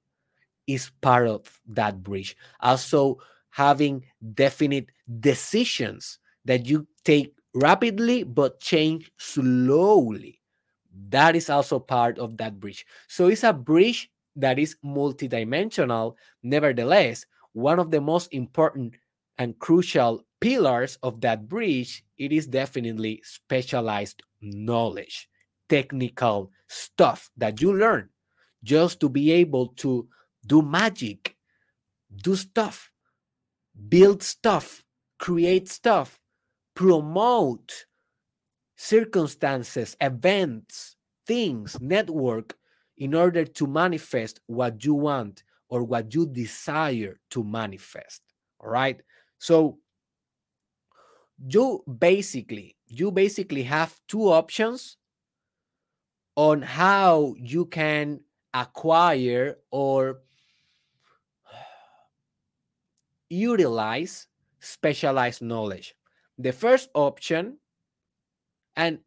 is 0.66 0.90
part 1.00 1.28
of 1.28 1.60
that 1.66 2.02
bridge. 2.02 2.36
Also, 2.60 3.18
having 3.50 4.04
definite 4.34 4.90
decisions 5.20 6.18
that 6.44 6.66
you 6.66 6.86
take 7.04 7.34
rapidly 7.54 8.22
but 8.22 8.60
change 8.60 9.10
slowly. 9.18 10.40
That 11.10 11.36
is 11.36 11.50
also 11.50 11.78
part 11.78 12.18
of 12.18 12.36
that 12.38 12.58
bridge. 12.60 12.84
So 13.08 13.28
it's 13.28 13.44
a 13.44 13.52
bridge 13.52 14.10
that 14.36 14.58
is 14.58 14.76
multidimensional. 14.84 16.14
Nevertheless, 16.42 17.24
one 17.52 17.78
of 17.78 17.90
the 17.90 18.00
most 18.00 18.32
important 18.32 18.94
and 19.38 19.58
crucial 19.58 20.22
pillars 20.40 20.98
of 21.02 21.20
that 21.20 21.48
bridge, 21.48 22.04
it 22.18 22.32
is 22.32 22.46
definitely 22.46 23.20
specialized 23.24 24.22
knowledge, 24.40 25.28
technical 25.68 26.50
stuff 26.68 27.30
that 27.36 27.60
you 27.60 27.72
learn 27.72 28.08
just 28.64 29.00
to 29.00 29.08
be 29.08 29.30
able 29.30 29.68
to 29.68 30.08
do 30.46 30.62
magic, 30.62 31.36
do 32.22 32.34
stuff, 32.34 32.90
build 33.88 34.22
stuff, 34.22 34.84
create 35.18 35.68
stuff, 35.68 36.17
promote 36.78 37.86
circumstances, 38.76 39.96
events, 40.00 40.94
things, 41.26 41.76
network 41.80 42.56
in 42.96 43.16
order 43.16 43.44
to 43.44 43.66
manifest 43.66 44.38
what 44.46 44.84
you 44.84 44.94
want 44.94 45.42
or 45.68 45.82
what 45.82 46.14
you 46.14 46.24
desire 46.24 47.18
to 47.30 47.42
manifest. 47.42 48.22
All 48.60 48.70
right. 48.70 49.00
So 49.38 49.78
you 51.48 51.82
basically 51.98 52.76
you 52.86 53.10
basically 53.10 53.64
have 53.64 53.98
two 54.06 54.30
options 54.30 54.98
on 56.36 56.62
how 56.62 57.34
you 57.38 57.66
can 57.66 58.20
acquire 58.54 59.58
or 59.72 60.20
utilize 63.28 64.28
specialized 64.60 65.42
knowledge. 65.42 65.96
The 66.38 66.52
first 66.52 66.88
option, 66.94 67.58
and 68.76 68.98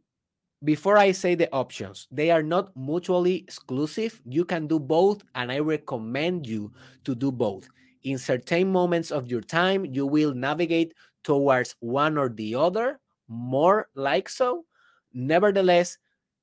before 0.64 0.98
I 0.98 1.12
say 1.12 1.36
the 1.36 1.52
options, 1.54 2.08
they 2.12 2.32
are 2.32 2.44
not 2.44 2.76
mutually 2.76 3.38
exclusive. 3.38 4.22
You 4.26 4.46
can 4.46 4.68
do 4.68 4.80
both, 4.80 5.24
and 5.36 5.52
I 5.52 5.60
recommend 5.60 6.48
you 6.48 6.74
to 7.06 7.16
do 7.16 7.32
both. 7.32 7.68
In 8.04 8.18
certain 8.18 8.72
moments 8.72 9.12
of 9.12 9.30
your 9.30 9.42
time, 9.42 9.86
you 9.86 10.08
will 10.08 10.34
navigate 10.34 10.94
towards 11.24 11.76
one 11.80 12.18
or 12.18 12.30
the 12.30 12.56
other, 12.56 13.00
more 13.28 13.90
like 13.96 14.30
so. 14.30 14.66
Nevertheless, 15.14 15.98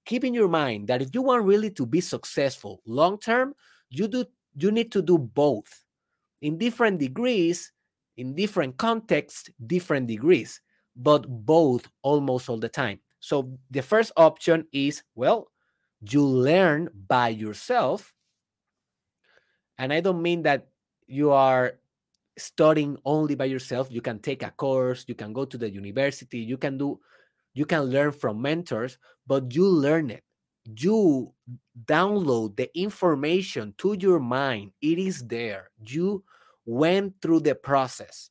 keep 0.07 0.25
in 0.25 0.35
your 0.35 0.49
mind 0.49 0.89
that 0.89 1.03
if 1.03 1.11
you 1.15 1.23
want 1.23 1.45
really 1.45 1.71
to 1.73 1.87
be 1.87 2.01
successful 2.01 2.83
long 2.87 3.19
term, 3.19 3.55
you 3.91 4.09
do 4.09 4.25
you 4.57 4.71
need 4.73 4.93
to 4.93 5.03
do 5.03 5.19
both. 5.19 5.85
in 6.43 6.59
different 6.59 6.99
degrees, 6.99 7.73
in 8.17 8.35
different 8.35 8.77
contexts, 8.79 9.51
different 9.67 10.07
degrees, 10.07 10.61
but 10.99 11.25
both 11.47 11.89
almost 12.03 12.49
all 12.49 12.59
the 12.59 12.69
time. 12.69 12.99
So 13.21 13.57
the 13.71 13.83
first 13.83 14.13
option 14.17 14.67
is 14.73 15.03
well, 15.15 15.51
you 16.01 16.23
learn 16.23 16.91
by 17.09 17.29
yourself. 17.29 18.15
And 19.79 19.93
I 19.93 20.01
don't 20.01 20.21
mean 20.21 20.43
that 20.43 20.67
you 21.07 21.31
are 21.31 21.75
studying 22.37 22.99
only 23.05 23.35
by 23.35 23.47
yourself. 23.47 23.89
You 23.91 24.01
can 24.01 24.19
take 24.19 24.43
a 24.43 24.51
course, 24.51 25.05
you 25.09 25.15
can 25.15 25.33
go 25.33 25.45
to 25.45 25.57
the 25.57 25.71
university, 25.71 26.39
you 26.39 26.57
can 26.57 26.79
do, 26.79 27.01
you 27.55 27.65
can 27.65 27.83
learn 27.83 28.13
from 28.13 28.43
mentors, 28.43 28.99
but 29.27 29.55
you 29.55 29.67
learn 29.67 30.11
it. 30.11 30.25
You 30.65 31.33
download 31.87 32.57
the 32.57 32.71
information 32.79 33.75
to 33.79 33.97
your 33.99 34.21
mind. 34.21 34.73
It 34.83 34.99
is 34.99 35.27
there. 35.27 35.71
You 35.87 36.25
went 36.67 37.15
through 37.23 37.41
the 37.41 37.55
process. 37.55 38.31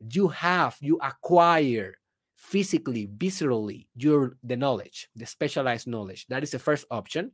You 0.00 0.28
have, 0.28 0.76
you 0.80 0.98
acquire 1.02 1.98
physically, 2.36 3.08
viscerally, 3.08 3.88
your 3.96 4.36
the 4.42 4.56
knowledge, 4.56 5.08
the 5.16 5.26
specialized 5.26 5.86
knowledge. 5.86 6.26
That 6.28 6.42
is 6.42 6.52
the 6.52 6.58
first 6.58 6.86
option. 6.90 7.32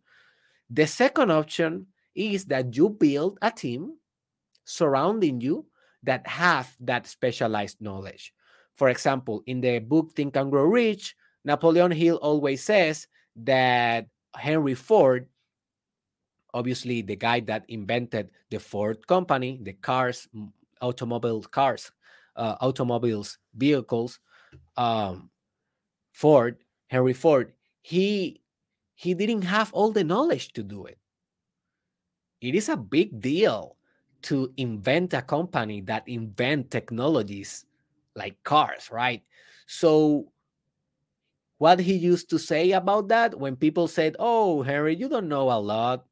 The 0.70 0.86
second 0.86 1.30
option 1.30 1.86
is 2.14 2.46
that 2.46 2.74
you 2.76 2.88
build 2.88 3.38
a 3.42 3.50
team 3.50 3.96
surrounding 4.64 5.40
you 5.40 5.66
that 6.02 6.26
have 6.26 6.74
that 6.80 7.06
specialized 7.06 7.80
knowledge. 7.80 8.32
For 8.74 8.88
example, 8.88 9.42
in 9.46 9.60
the 9.60 9.78
book 9.78 10.12
Think 10.12 10.36
and 10.36 10.50
Grow 10.50 10.64
Rich, 10.64 11.14
Napoleon 11.44 11.90
Hill 11.90 12.16
always 12.16 12.64
says 12.64 13.06
that 13.36 14.06
Henry 14.34 14.74
Ford, 14.74 15.28
obviously 16.52 17.02
the 17.02 17.16
guy 17.16 17.40
that 17.40 17.64
invented 17.68 18.30
the 18.50 18.58
Ford 18.58 19.06
company, 19.06 19.60
the 19.62 19.74
cars, 19.74 20.28
automobile 20.80 21.42
cars, 21.42 21.92
uh, 22.36 22.56
automobiles, 22.60 23.38
vehicles, 23.54 24.18
um, 24.76 25.30
Ford, 26.12 26.58
Henry 26.88 27.12
Ford, 27.12 27.52
he 27.82 28.40
he 28.94 29.14
didn't 29.14 29.42
have 29.42 29.72
all 29.72 29.90
the 29.90 30.04
knowledge 30.04 30.52
to 30.52 30.62
do 30.62 30.86
it. 30.86 30.98
It 32.40 32.54
is 32.54 32.68
a 32.68 32.76
big 32.76 33.20
deal 33.20 33.76
to 34.22 34.52
invent 34.56 35.12
a 35.12 35.22
company 35.22 35.80
that 35.82 36.08
invent 36.08 36.70
technologies 36.70 37.66
like 38.14 38.42
cars, 38.44 38.90
right? 38.92 39.22
So 39.66 40.30
what 41.58 41.80
he 41.80 41.94
used 41.94 42.30
to 42.30 42.38
say 42.38 42.72
about 42.72 43.08
that 43.08 43.38
when 43.38 43.56
people 43.56 43.88
said, 43.88 44.16
"Oh, 44.18 44.62
Henry, 44.62 44.94
you 44.94 45.08
don't 45.08 45.28
know 45.28 45.50
a 45.50 45.58
lot 45.58 46.06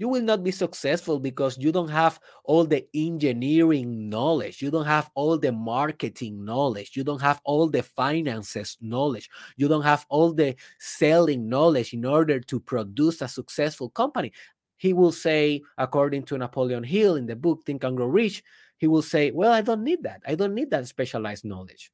you 0.00 0.08
will 0.08 0.22
not 0.22 0.42
be 0.42 0.50
successful 0.50 1.20
because 1.20 1.58
you 1.58 1.70
don't 1.70 1.90
have 1.90 2.18
all 2.44 2.64
the 2.64 2.86
engineering 2.94 4.08
knowledge 4.08 4.62
you 4.62 4.70
don't 4.70 4.86
have 4.86 5.10
all 5.14 5.36
the 5.38 5.52
marketing 5.52 6.42
knowledge 6.42 6.96
you 6.96 7.04
don't 7.04 7.20
have 7.20 7.40
all 7.44 7.68
the 7.68 7.82
finances 7.82 8.78
knowledge 8.80 9.28
you 9.56 9.68
don't 9.68 9.82
have 9.82 10.06
all 10.08 10.32
the 10.32 10.56
selling 10.78 11.48
knowledge 11.48 11.92
in 11.92 12.04
order 12.04 12.40
to 12.40 12.58
produce 12.58 13.20
a 13.20 13.28
successful 13.28 13.90
company. 13.90 14.32
He 14.78 14.94
will 14.94 15.12
say 15.12 15.60
according 15.76 16.22
to 16.24 16.38
napoleon 16.38 16.82
hill 16.82 17.16
in 17.16 17.26
the 17.26 17.36
book 17.36 17.62
think 17.66 17.84
and 17.84 17.96
grow 17.96 18.06
rich 18.06 18.42
he 18.78 18.86
will 18.86 19.02
say 19.02 19.30
well 19.30 19.52
i 19.52 19.60
don't 19.60 19.84
need 19.84 20.02
that. 20.04 20.22
I 20.26 20.34
don't 20.34 20.54
need 20.54 20.70
that 20.70 20.88
specialized 20.88 21.44
knowledge. 21.44 21.92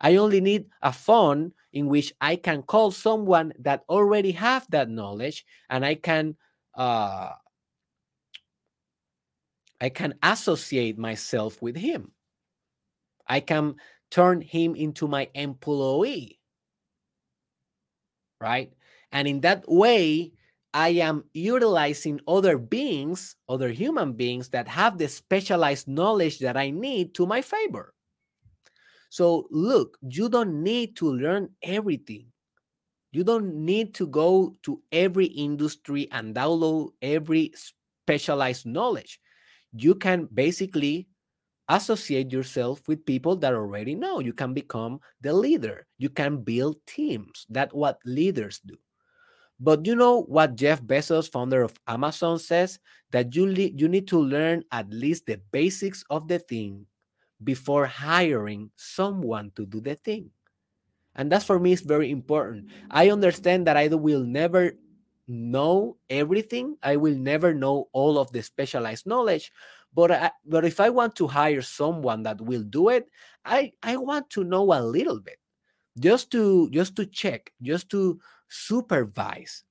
I 0.00 0.16
only 0.16 0.40
need 0.40 0.66
a 0.82 0.92
phone 0.92 1.52
in 1.72 1.86
which 1.86 2.12
I 2.20 2.34
can 2.34 2.62
call 2.62 2.90
someone 2.90 3.52
that 3.60 3.84
already 3.88 4.32
have 4.32 4.66
that 4.70 4.88
knowledge 4.90 5.46
and 5.70 5.84
I 5.84 5.94
can 5.94 6.36
uh, 6.76 7.30
I 9.80 9.88
can 9.88 10.14
associate 10.22 10.98
myself 10.98 11.60
with 11.60 11.76
him. 11.76 12.12
I 13.26 13.40
can 13.40 13.76
turn 14.10 14.40
him 14.40 14.76
into 14.76 15.08
my 15.08 15.28
employee. 15.34 16.38
Right? 18.40 18.72
And 19.12 19.26
in 19.26 19.40
that 19.40 19.64
way, 19.66 20.32
I 20.74 20.88
am 21.00 21.24
utilizing 21.32 22.20
other 22.28 22.58
beings, 22.58 23.36
other 23.48 23.70
human 23.70 24.12
beings 24.12 24.50
that 24.50 24.68
have 24.68 24.98
the 24.98 25.08
specialized 25.08 25.88
knowledge 25.88 26.38
that 26.40 26.56
I 26.56 26.70
need 26.70 27.14
to 27.14 27.26
my 27.26 27.40
favor. 27.40 27.94
So, 29.08 29.48
look, 29.50 29.96
you 30.02 30.28
don't 30.28 30.62
need 30.62 30.96
to 30.96 31.10
learn 31.10 31.48
everything. 31.62 32.26
You 33.16 33.24
don't 33.24 33.64
need 33.64 33.94
to 33.94 34.06
go 34.06 34.52
to 34.64 34.82
every 34.92 35.24
industry 35.24 36.06
and 36.12 36.34
download 36.34 36.90
every 37.00 37.54
specialized 38.04 38.66
knowledge. 38.66 39.20
You 39.72 39.94
can 39.94 40.28
basically 40.34 41.08
associate 41.66 42.30
yourself 42.30 42.86
with 42.86 43.06
people 43.06 43.34
that 43.36 43.54
already 43.54 43.94
know. 43.94 44.20
You 44.20 44.34
can 44.34 44.52
become 44.52 45.00
the 45.22 45.32
leader. 45.32 45.86
You 45.96 46.10
can 46.10 46.42
build 46.42 46.76
teams. 46.86 47.46
That's 47.48 47.72
what 47.72 48.00
leaders 48.04 48.60
do. 48.66 48.76
But 49.58 49.86
you 49.86 49.96
know 49.96 50.24
what 50.24 50.54
Jeff 50.54 50.82
Bezos, 50.82 51.32
founder 51.32 51.62
of 51.62 51.72
Amazon, 51.88 52.38
says 52.38 52.78
that 53.12 53.34
you 53.34 53.48
you 53.48 53.88
need 53.88 54.08
to 54.08 54.20
learn 54.20 54.62
at 54.72 54.90
least 54.90 55.24
the 55.24 55.40
basics 55.52 56.04
of 56.10 56.28
the 56.28 56.38
thing 56.38 56.84
before 57.42 57.86
hiring 57.86 58.70
someone 58.76 59.52
to 59.56 59.64
do 59.64 59.80
the 59.80 59.94
thing. 59.94 60.28
And 61.16 61.32
that's 61.32 61.44
for 61.44 61.58
me 61.58 61.72
is 61.72 61.80
very 61.80 62.10
important. 62.10 62.70
I 62.90 63.10
understand 63.10 63.66
that 63.66 63.76
I 63.76 63.88
will 63.88 64.22
never 64.22 64.76
know 65.26 65.96
everything. 66.10 66.76
I 66.82 66.96
will 66.96 67.16
never 67.16 67.54
know 67.54 67.88
all 67.92 68.18
of 68.18 68.30
the 68.32 68.42
specialized 68.42 69.06
knowledge. 69.06 69.50
But 69.94 70.12
I, 70.12 70.30
but 70.44 70.64
if 70.64 70.78
I 70.78 70.90
want 70.90 71.16
to 71.16 71.26
hire 71.26 71.62
someone 71.62 72.22
that 72.24 72.40
will 72.40 72.62
do 72.62 72.90
it, 72.90 73.08
I 73.44 73.72
I 73.82 73.96
want 73.96 74.28
to 74.36 74.44
know 74.44 74.72
a 74.72 74.84
little 74.84 75.20
bit, 75.20 75.38
just 75.98 76.30
to 76.32 76.70
just 76.70 76.96
to 76.96 77.06
check, 77.06 77.52
just 77.62 77.90
to 77.90 78.20
supervise. 78.48 79.64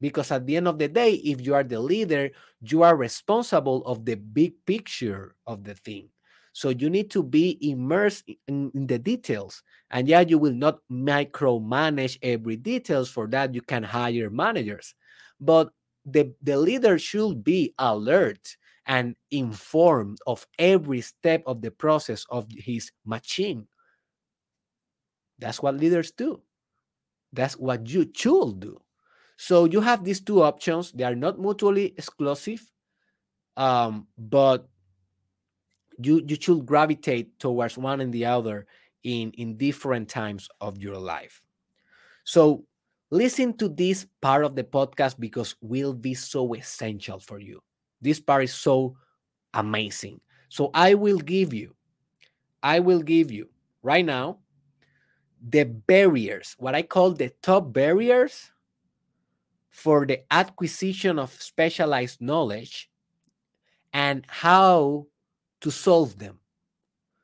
Because 0.00 0.30
at 0.30 0.46
the 0.46 0.56
end 0.56 0.68
of 0.68 0.78
the 0.78 0.88
day, 0.88 1.14
if 1.14 1.40
you 1.40 1.54
are 1.54 1.64
the 1.64 1.80
leader, 1.80 2.30
you 2.60 2.82
are 2.82 2.96
responsible 2.96 3.84
of 3.86 4.04
the 4.04 4.16
big 4.16 4.54
picture 4.66 5.36
of 5.46 5.64
the 5.64 5.74
thing. 5.74 6.10
So 6.54 6.68
you 6.68 6.88
need 6.88 7.10
to 7.10 7.22
be 7.24 7.58
immersed 7.68 8.30
in, 8.46 8.70
in, 8.74 8.86
the 8.86 8.96
details. 8.96 9.60
And 9.90 10.06
yeah, 10.06 10.20
you 10.20 10.38
will 10.38 10.54
not 10.54 10.78
micromanage 10.90 12.16
every 12.22 12.54
details. 12.54 13.10
For 13.10 13.26
that, 13.26 13.52
you 13.54 13.60
can 13.60 13.82
hire 13.82 14.30
managers. 14.30 14.94
But 15.40 15.70
the, 16.06 16.32
the 16.40 16.56
leader 16.56 16.96
should 16.96 17.42
be 17.42 17.74
alert 17.76 18.56
and 18.86 19.16
informed 19.32 20.18
of 20.28 20.46
every 20.56 21.00
step 21.00 21.42
of 21.44 21.60
the 21.60 21.72
process 21.72 22.24
of 22.30 22.46
his 22.56 22.92
machine. 23.04 23.66
That's 25.40 25.60
what 25.60 25.76
leaders 25.76 26.12
do. 26.12 26.40
That's 27.32 27.56
what 27.56 27.88
you 27.88 28.08
should 28.14 28.60
do. 28.60 28.80
So 29.36 29.64
you 29.64 29.80
have 29.80 30.04
these 30.04 30.20
two 30.20 30.44
options. 30.44 30.92
They 30.92 31.02
are 31.02 31.16
not 31.16 31.40
mutually 31.40 31.94
exclusive, 31.96 32.62
um, 33.56 34.06
but 34.16 34.68
you 36.02 36.22
you 36.26 36.36
should 36.40 36.66
gravitate 36.66 37.38
towards 37.38 37.78
one 37.78 38.00
and 38.00 38.12
the 38.12 38.24
other 38.24 38.66
in 39.02 39.30
in 39.32 39.56
different 39.56 40.08
times 40.08 40.48
of 40.60 40.78
your 40.78 40.98
life. 40.98 41.42
So 42.24 42.64
listen 43.10 43.56
to 43.58 43.68
this 43.68 44.06
part 44.20 44.44
of 44.44 44.56
the 44.56 44.64
podcast 44.64 45.18
because 45.18 45.56
will 45.60 45.92
be 45.92 46.14
so 46.14 46.54
essential 46.54 47.20
for 47.20 47.38
you. 47.38 47.62
This 48.00 48.20
part 48.20 48.44
is 48.44 48.54
so 48.54 48.96
amazing. 49.54 50.20
So 50.48 50.70
i 50.72 50.94
will 50.94 51.18
give 51.18 51.52
you 51.52 51.74
i 52.62 52.78
will 52.78 53.02
give 53.02 53.32
you 53.32 53.48
right 53.82 54.04
now 54.04 54.38
the 55.42 55.64
barriers 55.64 56.54
what 56.58 56.76
i 56.76 56.82
call 56.82 57.10
the 57.10 57.30
top 57.42 57.72
barriers 57.72 58.52
for 59.68 60.06
the 60.06 60.22
acquisition 60.30 61.18
of 61.18 61.32
specialized 61.42 62.20
knowledge 62.20 62.88
and 63.92 64.24
how 64.28 65.06
to 65.64 65.70
solve 65.70 66.18
them. 66.18 66.38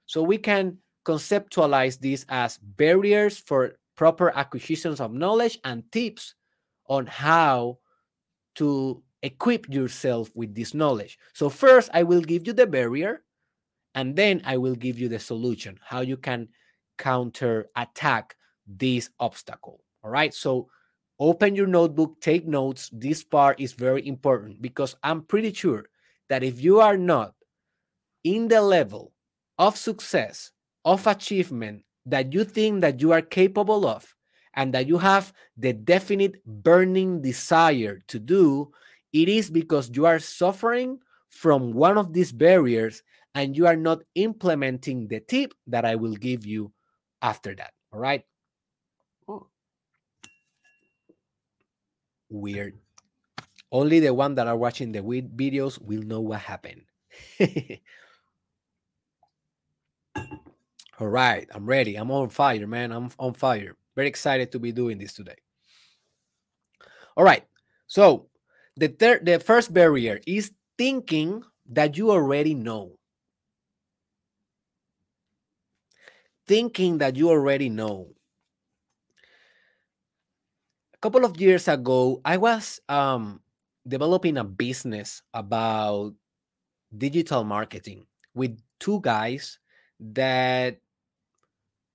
So 0.06 0.22
we 0.22 0.38
can 0.38 0.78
conceptualize 1.04 2.00
these 2.00 2.24
as 2.30 2.56
barriers 2.56 3.36
for 3.36 3.76
proper 3.96 4.34
acquisitions 4.34 4.98
of 4.98 5.12
knowledge 5.12 5.58
and 5.62 5.84
tips 5.92 6.34
on 6.88 7.06
how 7.06 7.78
to 8.54 9.02
equip 9.22 9.68
yourself 9.68 10.30
with 10.34 10.54
this 10.54 10.72
knowledge. 10.72 11.18
So 11.34 11.50
first 11.50 11.90
I 11.92 12.02
will 12.02 12.22
give 12.22 12.46
you 12.46 12.54
the 12.54 12.66
barrier 12.66 13.22
and 13.94 14.16
then 14.16 14.40
I 14.46 14.56
will 14.56 14.74
give 14.74 14.98
you 14.98 15.08
the 15.08 15.18
solution, 15.18 15.78
how 15.82 16.00
you 16.00 16.16
can 16.16 16.48
counter 16.96 17.68
attack 17.76 18.36
this 18.66 19.10
obstacle. 19.20 19.84
All 20.02 20.10
right? 20.10 20.32
So 20.32 20.70
open 21.18 21.54
your 21.54 21.66
notebook, 21.66 22.22
take 22.22 22.46
notes. 22.46 22.88
This 22.90 23.22
part 23.22 23.60
is 23.60 23.74
very 23.74 24.08
important 24.08 24.62
because 24.62 24.96
I'm 25.02 25.20
pretty 25.20 25.52
sure 25.52 25.84
that 26.30 26.42
if 26.42 26.58
you 26.58 26.80
are 26.80 26.96
not 26.96 27.34
in 28.24 28.48
the 28.48 28.60
level 28.60 29.12
of 29.58 29.76
success, 29.76 30.52
of 30.84 31.06
achievement 31.06 31.84
that 32.06 32.32
you 32.32 32.44
think 32.44 32.80
that 32.80 33.00
you 33.00 33.12
are 33.12 33.22
capable 33.22 33.86
of, 33.86 34.14
and 34.54 34.74
that 34.74 34.86
you 34.86 34.98
have 34.98 35.32
the 35.56 35.72
definite 35.72 36.44
burning 36.44 37.22
desire 37.22 38.02
to 38.08 38.18
do, 38.18 38.72
it 39.12 39.28
is 39.28 39.50
because 39.50 39.90
you 39.94 40.06
are 40.06 40.18
suffering 40.18 40.98
from 41.28 41.72
one 41.72 41.96
of 41.96 42.12
these 42.12 42.32
barriers 42.32 43.02
and 43.34 43.56
you 43.56 43.66
are 43.66 43.76
not 43.76 44.02
implementing 44.14 45.06
the 45.06 45.20
tip 45.20 45.54
that 45.66 45.84
I 45.84 45.94
will 45.94 46.14
give 46.14 46.44
you 46.44 46.72
after 47.22 47.54
that. 47.54 47.72
All 47.92 48.00
right. 48.00 48.24
Weird. 52.28 52.78
Only 53.72 54.00
the 54.00 54.14
one 54.14 54.34
that 54.34 54.46
are 54.46 54.56
watching 54.56 54.92
the 54.92 55.00
videos 55.00 55.80
will 55.80 56.02
know 56.02 56.20
what 56.20 56.40
happened. 56.40 56.82
All 61.00 61.08
right, 61.08 61.48
I'm 61.54 61.64
ready. 61.64 61.96
I'm 61.96 62.10
on 62.10 62.28
fire, 62.28 62.66
man. 62.66 62.92
I'm 62.92 63.10
on 63.18 63.32
fire. 63.32 63.74
Very 63.96 64.08
excited 64.08 64.52
to 64.52 64.58
be 64.58 64.70
doing 64.70 64.98
this 64.98 65.14
today. 65.14 65.36
All 67.16 67.24
right. 67.24 67.44
So, 67.86 68.28
the 68.76 68.88
third 68.88 69.24
the 69.24 69.40
first 69.40 69.72
barrier 69.72 70.20
is 70.26 70.52
thinking 70.76 71.42
that 71.72 71.96
you 71.96 72.10
already 72.10 72.54
know. 72.54 72.96
Thinking 76.46 76.98
that 76.98 77.16
you 77.16 77.30
already 77.30 77.68
know. 77.68 78.12
A 80.92 80.98
couple 81.00 81.24
of 81.24 81.40
years 81.40 81.68
ago, 81.68 82.20
I 82.24 82.36
was 82.36 82.80
um, 82.88 83.40
developing 83.86 84.36
a 84.36 84.44
business 84.44 85.22
about 85.32 86.12
digital 86.92 87.44
marketing 87.44 88.04
with 88.34 88.60
two 88.80 89.00
guys 89.00 89.59
that 90.00 90.78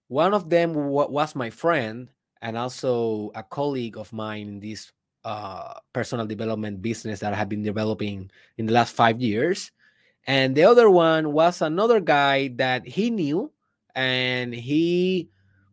one 0.07 0.33
of 0.33 0.49
them 0.49 0.73
was 0.73 1.35
my 1.35 1.49
friend 1.49 2.09
and 2.41 2.57
also 2.57 3.31
a 3.33 3.43
colleague 3.43 3.97
of 3.97 4.13
mine 4.13 4.47
in 4.47 4.59
this 4.59 4.91
uh, 5.23 5.73
personal 5.91 6.27
development 6.27 6.81
business 6.81 7.19
that 7.19 7.33
I 7.33 7.35
have 7.35 7.49
been 7.49 7.63
developing 7.63 8.29
in 8.57 8.67
the 8.67 8.73
last 8.73 8.93
five 8.93 9.19
years. 9.19 9.71
And 10.27 10.55
the 10.55 10.63
other 10.63 10.89
one 10.89 11.33
was 11.33 11.61
another 11.61 11.99
guy 11.99 12.49
that 12.55 12.85
he 12.87 13.09
knew 13.09 13.51
and 13.95 14.53
he 14.53 15.29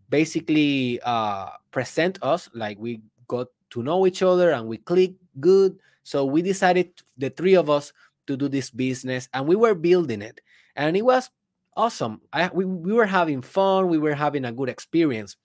basically 0.09 1.01
uh, 1.05 1.51
present 1.71 2.19
us 2.23 2.49
like 2.55 2.79
we 2.79 3.03
got 3.29 3.49
to 3.71 3.83
know 3.83 4.07
each 4.07 4.23
other 4.23 4.51
and 4.51 4.67
we 4.67 4.79
clicked 4.79 5.21
good. 5.41 5.79
So 6.05 6.25
we 6.25 6.43
decided, 6.43 6.93
the 7.17 7.31
three 7.31 7.55
of 7.55 7.69
us, 7.69 7.93
to 8.27 8.37
do 8.37 8.49
this 8.49 8.71
business 8.71 9.29
and 9.35 9.47
we 9.47 9.57
were 9.57 9.75
building 9.75 10.23
it. 10.23 10.41
And 10.77 10.97
it 10.97 11.03
was 11.03 11.29
awesome. 11.77 12.21
I, 12.33 12.51
we, 12.53 12.65
we 12.65 12.93
were 12.93 13.07
having 13.07 13.43
fun, 13.43 13.89
we 13.89 13.99
were 13.99 14.15
having 14.15 14.45
a 14.45 14.53
good 14.53 14.69
experience. 14.69 15.37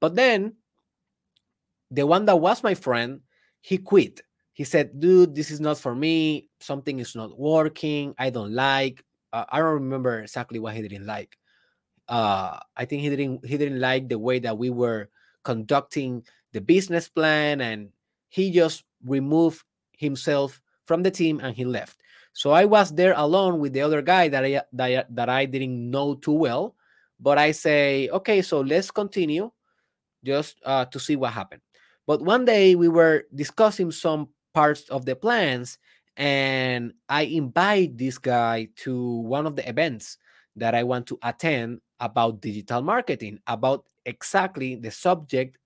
But 0.00 0.14
then 0.14 0.54
the 1.90 2.06
one 2.06 2.24
that 2.26 2.36
was 2.36 2.62
my 2.62 2.74
friend, 2.74 3.20
he 3.60 3.78
quit. 3.78 4.22
He 4.52 4.64
said, 4.64 4.98
dude, 4.98 5.34
this 5.34 5.50
is 5.50 5.60
not 5.60 5.78
for 5.78 5.94
me. 5.94 6.48
Something 6.60 6.98
is 6.98 7.14
not 7.14 7.38
working. 7.38 8.14
I 8.18 8.30
don't 8.30 8.52
like. 8.52 9.04
Uh, 9.32 9.44
I 9.48 9.58
don't 9.58 9.74
remember 9.74 10.20
exactly 10.20 10.58
what 10.58 10.74
he 10.74 10.82
didn't 10.82 11.06
like. 11.06 11.36
Uh, 12.08 12.58
I 12.76 12.84
think 12.84 13.02
he 13.02 13.10
didn't 13.10 13.44
he 13.44 13.58
didn't 13.58 13.80
like 13.80 14.08
the 14.08 14.18
way 14.18 14.38
that 14.38 14.56
we 14.56 14.70
were 14.70 15.10
conducting 15.42 16.24
the 16.52 16.60
business 16.60 17.08
plan, 17.08 17.60
and 17.60 17.90
he 18.28 18.50
just 18.50 18.84
removed 19.04 19.64
himself 19.92 20.62
from 20.86 21.02
the 21.02 21.10
team 21.10 21.40
and 21.42 21.54
he 21.54 21.64
left. 21.64 22.00
So 22.36 22.50
I 22.52 22.66
was 22.66 22.92
there 22.92 23.14
alone 23.16 23.60
with 23.60 23.72
the 23.72 23.80
other 23.80 24.02
guy 24.02 24.28
that 24.28 24.44
I 24.44 24.60
that 24.74 25.08
that 25.16 25.30
I 25.30 25.46
didn't 25.48 25.88
know 25.90 26.16
too 26.20 26.36
well, 26.36 26.76
but 27.18 27.38
I 27.38 27.52
say, 27.52 28.10
okay, 28.12 28.42
so 28.42 28.60
let's 28.60 28.90
continue, 28.92 29.50
just 30.20 30.60
uh, 30.64 30.84
to 30.92 31.00
see 31.00 31.16
what 31.16 31.32
happened. 31.32 31.62
But 32.06 32.20
one 32.20 32.44
day 32.44 32.74
we 32.76 32.88
were 32.88 33.24
discussing 33.34 33.90
some 33.90 34.28
parts 34.52 34.84
of 34.90 35.06
the 35.08 35.16
plans, 35.16 35.78
and 36.18 36.92
I 37.08 37.22
invite 37.22 37.96
this 37.96 38.18
guy 38.18 38.68
to 38.84 39.24
one 39.24 39.46
of 39.46 39.56
the 39.56 39.66
events 39.66 40.18
that 40.56 40.74
I 40.74 40.84
want 40.84 41.06
to 41.08 41.18
attend 41.22 41.80
about 42.00 42.42
digital 42.42 42.82
marketing, 42.82 43.40
about 43.46 43.86
exactly 44.04 44.76
the 44.76 44.90
subject. 44.90 45.56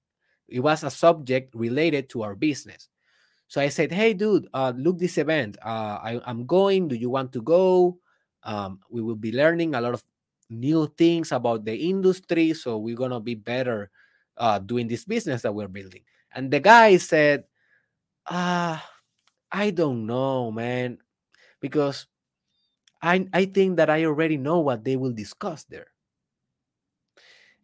It 0.47 0.61
was 0.61 0.85
a 0.85 0.91
subject 0.91 1.55
related 1.55 2.09
to 2.11 2.23
our 2.23 2.37
business. 2.37 2.89
So 3.51 3.59
I 3.61 3.67
said, 3.67 3.91
"Hey, 3.91 4.15
dude, 4.15 4.47
uh, 4.55 4.71
look 4.79 5.03
this 5.03 5.19
event. 5.19 5.59
Uh, 5.59 5.99
I, 5.99 6.23
am 6.31 6.47
going. 6.47 6.87
Do 6.87 6.95
you 6.95 7.11
want 7.11 7.35
to 7.35 7.43
go? 7.43 7.99
Um, 8.47 8.79
we 8.89 9.03
will 9.03 9.19
be 9.19 9.35
learning 9.35 9.75
a 9.75 9.83
lot 9.83 9.93
of 9.93 10.05
new 10.49 10.87
things 10.87 11.35
about 11.35 11.67
the 11.67 11.75
industry, 11.75 12.55
so 12.55 12.79
we're 12.79 12.95
gonna 12.95 13.19
be 13.19 13.35
better 13.35 13.91
uh, 14.39 14.61
doing 14.63 14.87
this 14.87 15.05
business 15.05 15.43
that 15.43 15.51
we're 15.53 15.67
building." 15.67 16.07
And 16.31 16.47
the 16.55 16.61
guy 16.63 16.95
said, 17.03 17.43
"Ah, 18.31 18.79
uh, 18.79 18.79
I 19.51 19.71
don't 19.75 20.07
know, 20.07 20.53
man, 20.55 20.99
because 21.59 22.07
I 23.03 23.27
I 23.35 23.47
think 23.51 23.79
that 23.83 23.91
I 23.91 24.07
already 24.07 24.39
know 24.39 24.61
what 24.63 24.85
they 24.87 24.95
will 24.95 25.13
discuss 25.13 25.65
there." 25.67 25.91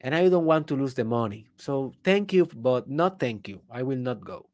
And 0.02 0.14
I 0.18 0.28
don't 0.28 0.46
want 0.50 0.66
to 0.68 0.76
lose 0.76 0.94
the 0.94 1.04
money. 1.06 1.46
So 1.58 1.94
thank 2.02 2.32
you, 2.32 2.46
but 2.46 2.90
not 2.90 3.20
thank 3.20 3.46
you. 3.46 3.62
I 3.70 3.82
will 3.84 4.02
not 4.02 4.24
go. 4.24 4.50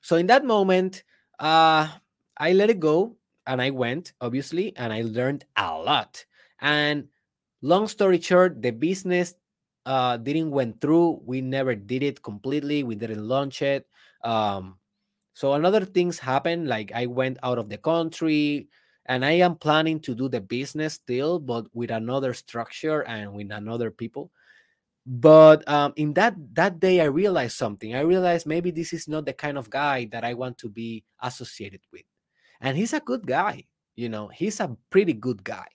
So 0.00 0.16
in 0.16 0.26
that 0.28 0.44
moment, 0.44 1.04
uh, 1.38 1.88
I 2.36 2.52
let 2.52 2.70
it 2.70 2.80
go 2.80 3.16
and 3.46 3.60
I 3.62 3.70
went, 3.70 4.12
obviously, 4.20 4.74
and 4.76 4.92
I 4.92 5.02
learned 5.02 5.44
a 5.56 5.76
lot. 5.78 6.24
And 6.60 7.08
long 7.62 7.88
story 7.88 8.20
short, 8.20 8.62
the 8.62 8.70
business 8.70 9.34
uh, 9.86 10.16
didn't 10.16 10.50
went 10.50 10.80
through. 10.80 11.22
We 11.24 11.40
never 11.40 11.74
did 11.74 12.02
it 12.02 12.22
completely. 12.22 12.82
We 12.82 12.94
didn't 12.94 13.26
launch 13.26 13.62
it. 13.62 13.86
Um, 14.24 14.78
so 15.34 15.54
another 15.54 15.84
things 15.84 16.18
happened. 16.18 16.68
Like 16.68 16.92
I 16.94 17.06
went 17.06 17.38
out 17.42 17.58
of 17.58 17.68
the 17.68 17.78
country, 17.78 18.68
and 19.06 19.24
I 19.24 19.32
am 19.40 19.56
planning 19.56 20.00
to 20.00 20.14
do 20.14 20.28
the 20.28 20.40
business 20.40 20.94
still, 20.94 21.38
but 21.38 21.66
with 21.74 21.90
another 21.90 22.34
structure 22.34 23.02
and 23.04 23.32
with 23.32 23.50
another 23.50 23.90
people 23.90 24.30
but 25.10 25.66
um, 25.66 25.94
in 25.96 26.12
that 26.12 26.36
that 26.52 26.78
day 26.78 27.00
i 27.00 27.04
realized 27.04 27.56
something. 27.56 27.96
I 27.96 28.00
realized 28.00 28.46
maybe 28.46 28.70
this 28.70 28.92
is 28.92 29.08
not 29.08 29.24
the 29.24 29.32
kind 29.32 29.56
of 29.56 29.70
guy 29.70 30.04
that 30.12 30.22
i 30.22 30.34
want 30.34 30.58
to 30.58 30.68
be 30.68 31.04
associated 31.22 31.80
with. 31.92 32.04
And 32.60 32.76
he's 32.76 32.92
a 32.92 33.00
good 33.00 33.26
guy 33.26 33.64
you 33.98 34.08
know? 34.08 34.28
He's 34.28 34.60
a 34.60 34.76
pretty 34.90 35.12
good 35.12 35.42
guy. 35.42 35.66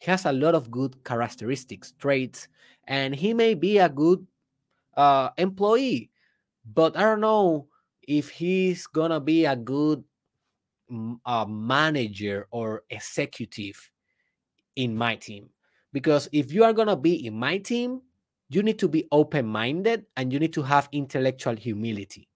He 0.00 0.10
has 0.10 0.26
a 0.26 0.32
lot 0.32 0.56
of 0.56 0.68
good 0.68 1.04
characteristics 1.04 1.94
traits 1.98 2.48
and 2.88 3.14
he 3.14 3.32
may 3.32 3.54
be 3.54 3.78
a 3.78 3.88
good 3.88 4.26
uh, 4.96 5.30
employee 5.38 6.10
but 6.74 6.96
i 6.96 7.02
don't 7.02 7.20
know 7.20 7.68
if 8.02 8.30
he's 8.30 8.86
gonna 8.86 9.20
be 9.20 9.44
a 9.44 9.54
good 9.54 10.02
uh, 11.24 11.44
manager 11.46 12.48
or 12.50 12.82
executive 12.90 13.90
in 14.76 14.96
my 14.96 15.14
team. 15.14 15.50
Because 15.92 16.28
if 16.32 16.50
you 16.50 16.64
are 16.64 16.72
gonna 16.72 16.96
be 16.96 17.26
in 17.26 17.38
my 17.38 17.58
team 17.58 18.00
you 18.48 18.62
need 18.62 18.78
to 18.78 18.88
be 18.88 19.06
open 19.12 19.46
minded 19.46 20.06
and 20.16 20.32
you 20.32 20.38
need 20.38 20.52
to 20.54 20.62
have 20.62 20.88
intellectual 20.92 21.56
humility. 21.56 22.28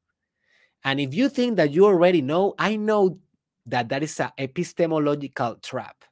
And 0.84 1.00
if 1.00 1.14
you 1.14 1.28
think 1.28 1.56
that 1.56 1.70
you 1.70 1.86
already 1.86 2.22
know, 2.22 2.54
I 2.58 2.76
know 2.76 3.20
that 3.66 3.88
that 3.90 4.02
is 4.02 4.18
an 4.20 4.30
epistemological 4.38 5.56
trap. 5.56 6.04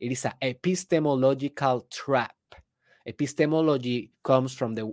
It 0.00 0.12
is 0.12 0.24
an 0.24 0.32
epistemological 0.42 1.86
trap. 1.90 2.34
Epistemology 3.06 4.12
comes 4.24 4.54
from 4.54 4.74
the 4.74 4.92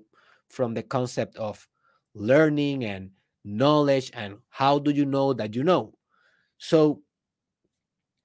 from 0.50 0.74
the 0.74 0.84
concept 0.84 1.36
of 1.38 1.68
learning 2.14 2.84
and 2.86 3.12
knowledge 3.44 4.12
and 4.14 4.38
how 4.50 4.80
do 4.80 4.92
you 4.92 5.06
know 5.06 5.34
that 5.34 5.56
you 5.56 5.64
know. 5.64 5.94
So 6.58 7.04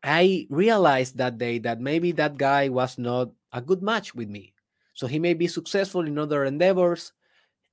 I 0.03 0.46
realized 0.51 1.16
that 1.18 1.38
day 1.38 1.59
that 1.61 1.81
maybe 1.81 2.12
that 2.12 2.37
guy 2.37 2.68
was 2.68 2.98
not 2.98 3.31
a 3.53 3.61
good 3.61 3.83
match 3.83 4.14
with 4.14 4.29
me. 4.29 4.51
So 4.94 5.07
he 5.07 5.18
may 5.18 5.35
be 5.35 5.46
successful 5.46 6.07
in 6.07 6.18
other 6.18 6.44
endeavors, 6.44 7.12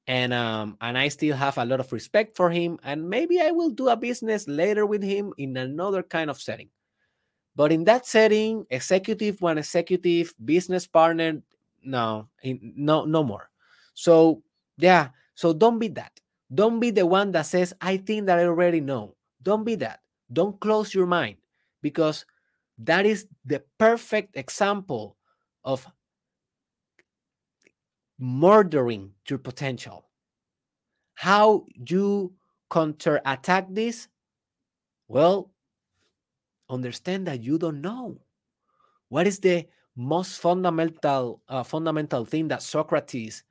and 0.07 0.33
um, 0.33 0.77
and 0.81 0.97
I 0.97 1.09
still 1.09 1.35
have 1.35 1.57
a 1.57 1.65
lot 1.65 1.79
of 1.79 1.91
respect 1.91 2.35
for 2.35 2.49
him. 2.49 2.79
And 2.83 3.09
maybe 3.09 3.41
I 3.41 3.51
will 3.51 3.69
do 3.69 3.89
a 3.89 3.97
business 3.97 4.47
later 4.47 4.85
with 4.85 5.03
him 5.03 5.33
in 5.37 5.57
another 5.57 6.03
kind 6.03 6.29
of 6.29 6.41
setting. 6.41 6.69
But 7.55 7.71
in 7.71 7.83
that 7.85 8.05
setting, 8.05 8.65
executive 8.69 9.41
one 9.41 9.57
executive 9.57 10.33
business 10.43 10.87
partner, 10.87 11.41
no, 11.83 12.29
no, 12.43 13.05
no 13.05 13.23
more. 13.23 13.49
So 13.93 14.43
yeah, 14.77 15.09
so 15.35 15.53
don't 15.53 15.79
be 15.79 15.89
that. 15.89 16.19
Don't 16.53 16.79
be 16.79 16.89
the 16.89 17.05
one 17.05 17.31
that 17.33 17.45
says, 17.45 17.73
I 17.81 17.97
think 17.97 18.25
that 18.25 18.39
I 18.39 18.45
already 18.45 18.81
know. 18.81 19.15
Don't 19.43 19.63
be 19.63 19.75
that. 19.75 19.99
Don't 20.31 20.59
close 20.59 20.93
your 20.93 21.05
mind 21.05 21.37
because 21.81 22.25
that 22.79 23.05
is 23.05 23.27
the 23.45 23.63
perfect 23.77 24.37
example 24.37 25.17
of 25.63 25.85
murdering 28.19 29.13
your 29.27 29.39
potential. 29.39 30.05
How 31.15 31.65
you 31.73 32.33
counterattack 32.69 33.67
this? 33.69 34.07
Well, 35.07 35.51
understand 36.69 37.27
that 37.27 37.41
you 37.41 37.57
don't 37.57 37.81
know. 37.81 38.19
What 39.09 39.25
is 39.25 39.39
the 39.39 39.67
most 39.95 40.39
fundamental 40.39 41.41
uh, 41.49 41.63
fundamental 41.63 42.25
thing 42.25 42.47
that 42.49 42.61
Socrates 42.61 43.43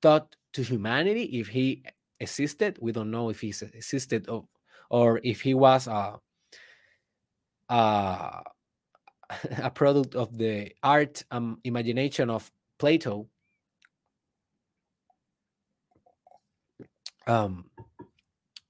taught 0.00 0.34
to 0.54 0.62
humanity 0.62 1.24
if 1.38 1.48
he 1.48 1.84
existed? 2.20 2.78
We 2.80 2.92
don't 2.92 3.10
know 3.10 3.28
if 3.28 3.40
he 3.40 3.48
existed 3.48 4.28
or, 4.28 4.46
or 4.88 5.20
if 5.22 5.42
he 5.42 5.52
was 5.54 5.86
uh, 5.86 6.16
uh, 7.68 8.40
a 9.62 9.70
product 9.70 10.14
of 10.14 10.36
the 10.36 10.72
art 10.82 11.22
and 11.30 11.58
imagination 11.64 12.30
of 12.30 12.50
Plato. 12.78 13.28
Um, 17.26 17.70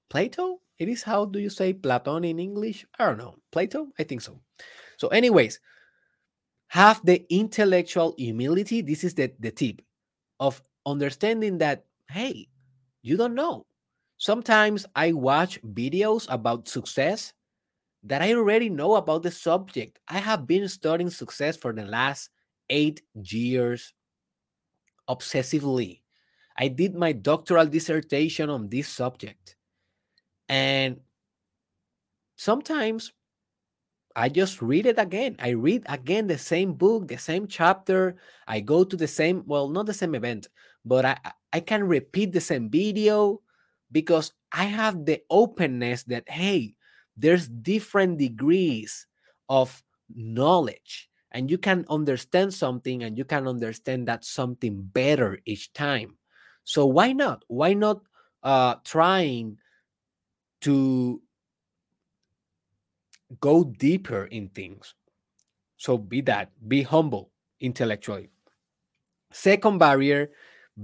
Plato? 0.09 0.61
It 0.79 0.89
is 0.89 1.03
how 1.03 1.25
do 1.25 1.39
you 1.39 1.49
say 1.49 1.73
Platon 1.73 2.23
in 2.23 2.39
English? 2.39 2.85
I 2.99 3.05
don't 3.05 3.17
know. 3.17 3.35
Plato? 3.51 3.87
I 3.97 4.03
think 4.03 4.21
so. 4.21 4.39
So, 4.97 5.07
anyways, 5.09 5.59
have 6.67 7.01
the 7.03 7.25
intellectual 7.33 8.13
humility. 8.17 8.81
This 8.81 9.03
is 9.03 9.13
the, 9.13 9.31
the 9.39 9.51
tip 9.51 9.81
of 10.39 10.61
understanding 10.85 11.57
that, 11.59 11.85
hey, 12.09 12.47
you 13.01 13.17
don't 13.17 13.35
know. 13.35 13.65
Sometimes 14.17 14.85
I 14.95 15.13
watch 15.13 15.61
videos 15.61 16.27
about 16.29 16.67
success 16.67 17.33
that 18.03 18.21
I 18.21 18.33
already 18.33 18.69
know 18.69 18.95
about 18.95 19.23
the 19.23 19.31
subject. 19.31 19.99
I 20.07 20.19
have 20.19 20.47
been 20.47 20.67
studying 20.67 21.09
success 21.09 21.57
for 21.57 21.73
the 21.73 21.85
last 21.85 22.29
eight 22.69 23.01
years 23.13 23.93
obsessively. 25.09 26.01
I 26.57 26.67
did 26.67 26.95
my 26.95 27.11
doctoral 27.11 27.67
dissertation 27.67 28.49
on 28.49 28.67
this 28.67 28.87
subject. 28.87 29.55
And 30.49 31.01
sometimes 32.35 33.11
I 34.15 34.29
just 34.29 34.61
read 34.61 34.87
it 34.87 34.97
again. 34.97 35.35
I 35.37 35.49
read 35.49 35.83
again 35.87 36.25
the 36.25 36.37
same 36.39 36.73
book, 36.73 37.07
the 37.07 37.17
same 37.17 37.47
chapter. 37.47 38.15
I 38.47 38.61
go 38.61 38.83
to 38.83 38.95
the 38.95 39.07
same, 39.07 39.43
well, 39.45 39.69
not 39.69 39.85
the 39.85 39.93
same 39.93 40.15
event, 40.15 40.47
but 40.83 41.05
I, 41.05 41.17
I 41.53 41.59
can 41.59 41.83
repeat 41.83 42.31
the 42.31 42.41
same 42.41 42.69
video 42.69 43.41
because 43.91 44.33
I 44.51 44.65
have 44.65 45.05
the 45.05 45.21
openness 45.29 46.03
that, 46.03 46.27
hey, 46.27 46.75
there's 47.15 47.47
different 47.47 48.17
degrees 48.17 49.05
of 49.49 49.83
knowledge 50.15 51.09
and 51.31 51.51
you 51.51 51.57
can 51.57 51.85
understand 51.89 52.53
something 52.53 53.03
and 53.03 53.17
you 53.17 53.25
can 53.25 53.47
understand 53.47 54.07
that 54.07 54.25
something 54.25 54.81
better 54.81 55.37
each 55.45 55.73
time. 55.73 56.17
So 56.67 56.85
why 56.85 57.13
not? 57.13 57.47
Why 57.47 57.73
not 57.73 58.03
uh, 58.43 58.75
trying 58.83 59.57
to 60.61 61.21
go 63.39 63.63
deeper 63.63 64.25
in 64.25 64.49
things. 64.49 64.93
So 65.77 65.97
be 65.97 66.21
that, 66.21 66.51
be 66.67 66.83
humble 66.83 67.31
intellectually. 67.59 68.29
Second 69.31 69.77
barrier, 69.77 70.31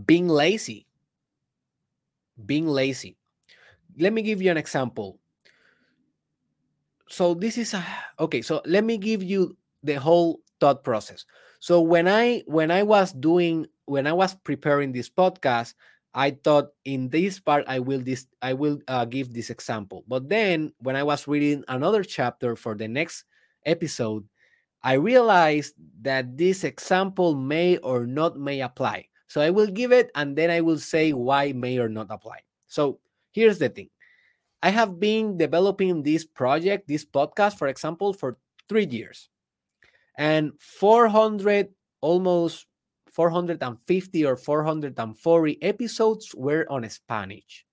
being 0.06 0.28
lazy. 0.28 0.88
Being 2.46 2.68
lazy. 2.68 3.18
Let 3.98 4.14
me 4.14 4.22
give 4.22 4.42
you 4.42 4.52
an 4.52 4.58
example. 4.58 5.20
So 7.08 7.34
this 7.34 7.58
is 7.58 7.74
a, 7.74 7.86
okay, 8.20 8.42
so 8.42 8.62
let 8.66 8.84
me 8.84 8.98
give 8.98 9.22
you 9.22 9.58
the 9.84 9.96
whole 9.96 10.40
thought 10.60 10.84
process. 10.84 11.26
So 11.60 11.82
when 11.82 12.08
I 12.08 12.44
when 12.46 12.72
I 12.72 12.84
was 12.84 13.14
doing 13.14 13.68
when 13.86 14.08
I 14.08 14.14
was 14.14 14.36
preparing 14.36 14.92
this 14.92 15.10
podcast, 15.10 15.74
I 16.14 16.32
thought 16.32 16.70
in 16.86 17.10
this 17.10 17.40
part 17.40 17.66
I 17.68 17.80
will 17.80 18.00
this 18.00 18.28
I 18.42 18.54
will 18.54 18.80
uh, 18.88 19.06
give 19.06 19.34
this 19.34 19.50
example. 19.50 20.04
But 20.08 20.30
then 20.30 20.74
when 20.80 20.96
I 20.96 21.04
was 21.04 21.28
reading 21.28 21.64
another 21.68 22.04
chapter 22.04 22.56
for 22.56 22.76
the 22.76 22.88
next 22.88 23.26
episode, 23.66 24.28
I 24.84 24.94
realized 24.94 25.74
that 26.02 26.38
this 26.38 26.64
example 26.64 27.34
may 27.36 27.78
or 27.78 28.06
not 28.06 28.38
may 28.38 28.62
apply. 28.62 29.08
So 29.28 29.42
I 29.42 29.50
will 29.50 29.68
give 29.68 29.92
it 29.92 30.12
and 30.14 30.36
then 30.38 30.52
I 30.52 30.62
will 30.62 30.78
say 30.78 31.14
why 31.14 31.54
may 31.54 31.80
or 31.80 31.90
not 31.90 32.08
apply. 32.12 32.46
So 32.68 33.00
here's 33.32 33.58
the 33.58 33.70
thing. 33.70 33.90
I 34.62 34.70
have 34.70 35.00
been 35.00 35.38
developing 35.38 36.04
this 36.04 36.24
project, 36.24 36.88
this 36.88 37.04
podcast, 37.04 37.58
for 37.58 37.68
example, 37.68 38.14
for 38.14 38.38
three 38.70 38.86
years. 38.86 39.30
And 40.16 40.54
400 40.60 41.70
almost 42.02 42.68
450 43.14 44.26
or 44.26 44.36
440 44.36 45.64
episodes 45.64 46.34
were 46.36 46.66
on 46.70 46.88
Spanish. 46.90 47.66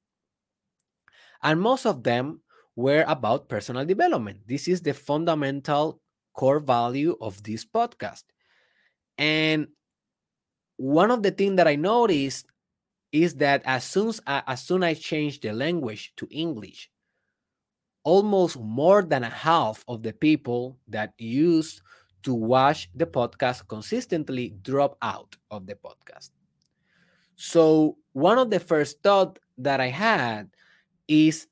And 1.42 1.60
most 1.60 1.86
of 1.86 2.02
them 2.02 2.42
were 2.76 3.04
about 3.08 3.48
personal 3.48 3.84
development. 3.84 4.40
This 4.46 4.68
is 4.68 4.82
the 4.82 4.92
fundamental 4.94 6.00
core 6.34 6.60
value 6.60 7.16
of 7.20 7.42
this 7.42 7.64
podcast. 7.64 8.24
And 9.16 9.68
one 10.76 11.10
of 11.10 11.22
the 11.22 11.30
things 11.30 11.56
that 11.56 11.68
I 11.68 11.76
noticed 11.76 12.46
is 13.12 13.34
that 13.36 13.62
as 13.64 13.84
soon 13.84 14.08
as, 14.08 14.20
as 14.26 14.62
soon 14.62 14.84
I 14.84 14.94
changed 14.94 15.42
the 15.42 15.52
language 15.52 16.12
to 16.16 16.28
English, 16.30 16.90
almost 18.04 18.58
more 18.58 19.02
than 19.02 19.24
a 19.24 19.30
half 19.30 19.84
of 19.88 20.02
the 20.02 20.12
people 20.12 20.78
that 20.88 21.12
used 21.18 21.82
to 22.22 22.34
watch 22.34 22.88
the 22.94 23.06
podcast 23.06 23.68
consistently 23.68 24.54
drop 24.62 24.96
out 25.02 25.36
of 25.50 25.66
the 25.66 25.74
podcast. 25.74 26.30
So, 27.36 27.96
one 28.12 28.38
of 28.38 28.50
the 28.50 28.60
first 28.60 29.02
thought 29.02 29.38
that 29.58 29.80
I 29.80 29.88
had 29.88 30.50
is 31.08 31.46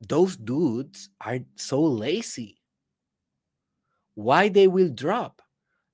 those 0.00 0.36
dudes 0.36 1.08
are 1.20 1.40
so 1.56 1.80
lazy. 1.80 2.58
Why 4.14 4.48
they 4.48 4.68
will 4.68 4.90
drop? 4.90 5.40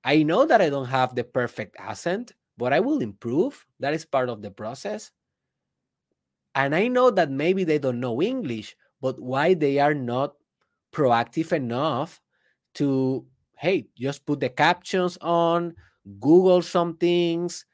I 0.03 0.23
know 0.23 0.45
that 0.45 0.61
I 0.61 0.69
don't 0.69 0.87
have 0.89 1.15
the 1.15 1.23
perfect 1.23 1.75
accent, 1.79 2.33
but 2.57 2.73
I 2.73 2.79
will 2.79 3.01
improve. 3.01 3.65
That 3.79 3.93
is 3.93 4.05
part 4.05 4.29
of 4.29 4.41
the 4.41 4.51
process. 4.51 5.11
And 6.55 6.75
I 6.75 6.87
know 6.87 7.11
that 7.11 7.31
maybe 7.31 7.63
they 7.63 7.79
don't 7.79 7.99
know 7.99 8.21
English, 8.21 8.75
but 8.99 9.19
why 9.21 9.53
they 9.53 9.79
are 9.79 9.93
not 9.93 10.35
proactive 10.91 11.53
enough 11.53 12.19
to 12.75 13.25
hey 13.59 13.85
just 13.97 14.25
put 14.25 14.39
the 14.39 14.49
captions 14.49 15.17
on 15.21 15.75
google 16.19 16.61
some 16.61 16.95
things 16.95 17.65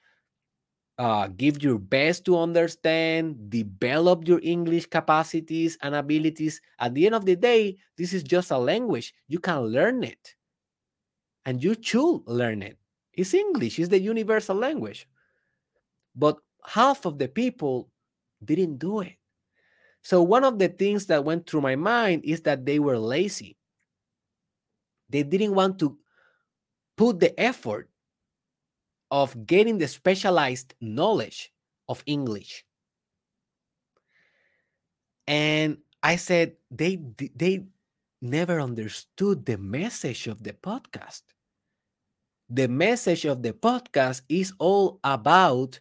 uh, 0.98 1.28
give 1.28 1.62
your 1.62 1.78
best 1.78 2.26
to 2.26 2.38
understand 2.38 3.50
develop 3.50 4.28
your 4.28 4.40
english 4.44 4.86
capacities 4.86 5.78
and 5.82 5.96
abilities. 5.96 6.62
At 6.80 6.94
the 6.94 7.06
end 7.06 7.16
of 7.16 7.26
the 7.26 7.36
day 7.36 7.78
this 7.98 8.14
is 8.14 8.24
just 8.24 8.52
a 8.52 8.58
language. 8.58 9.14
You 9.28 9.40
can 9.40 9.60
learn 9.60 10.04
it. 10.04 10.36
And 11.46 11.64
you 11.64 11.76
should 11.80 12.22
learn 12.26 12.64
it. 12.64 12.78
It's 13.14 13.34
english. 13.34 13.78
It's 13.78 13.90
the 13.90 14.00
universal 14.00 14.56
language. 14.56 15.08
But 16.16 16.38
half 16.66 17.06
of 17.06 17.20
the 17.20 17.28
people 17.28 17.90
didn't 18.44 18.78
do 18.78 19.02
it. 19.02 19.16
So 20.02 20.24
one 20.24 20.44
of 20.44 20.60
the 20.60 20.70
things 20.70 21.08
that 21.08 21.26
went 21.26 21.50
through 21.50 21.62
my 21.62 21.76
mind 21.76 22.24
is 22.24 22.42
that 22.42 22.66
they 22.66 22.80
were 22.80 22.98
lazy 22.98 23.55
they 25.10 25.24
didn't 25.24 25.56
want 25.56 25.80
to 25.80 25.98
put 26.98 27.20
the 27.20 27.38
effort 27.40 27.90
of 29.12 29.46
getting 29.46 29.78
the 29.78 29.88
specialized 29.88 30.74
knowledge 30.82 31.54
of 31.88 32.04
English. 32.06 32.66
And 35.28 35.78
I 36.02 36.18
said 36.18 36.54
they 36.70 37.00
they 37.36 37.66
never 38.22 38.60
understood 38.60 39.46
the 39.46 39.58
message 39.58 40.28
of 40.28 40.44
the 40.44 40.54
podcast. 40.54 41.22
The 42.50 42.68
message 42.68 43.26
of 43.26 43.42
the 43.42 43.54
podcast 43.54 44.22
is 44.30 44.54
all 44.60 45.00
about 45.04 45.80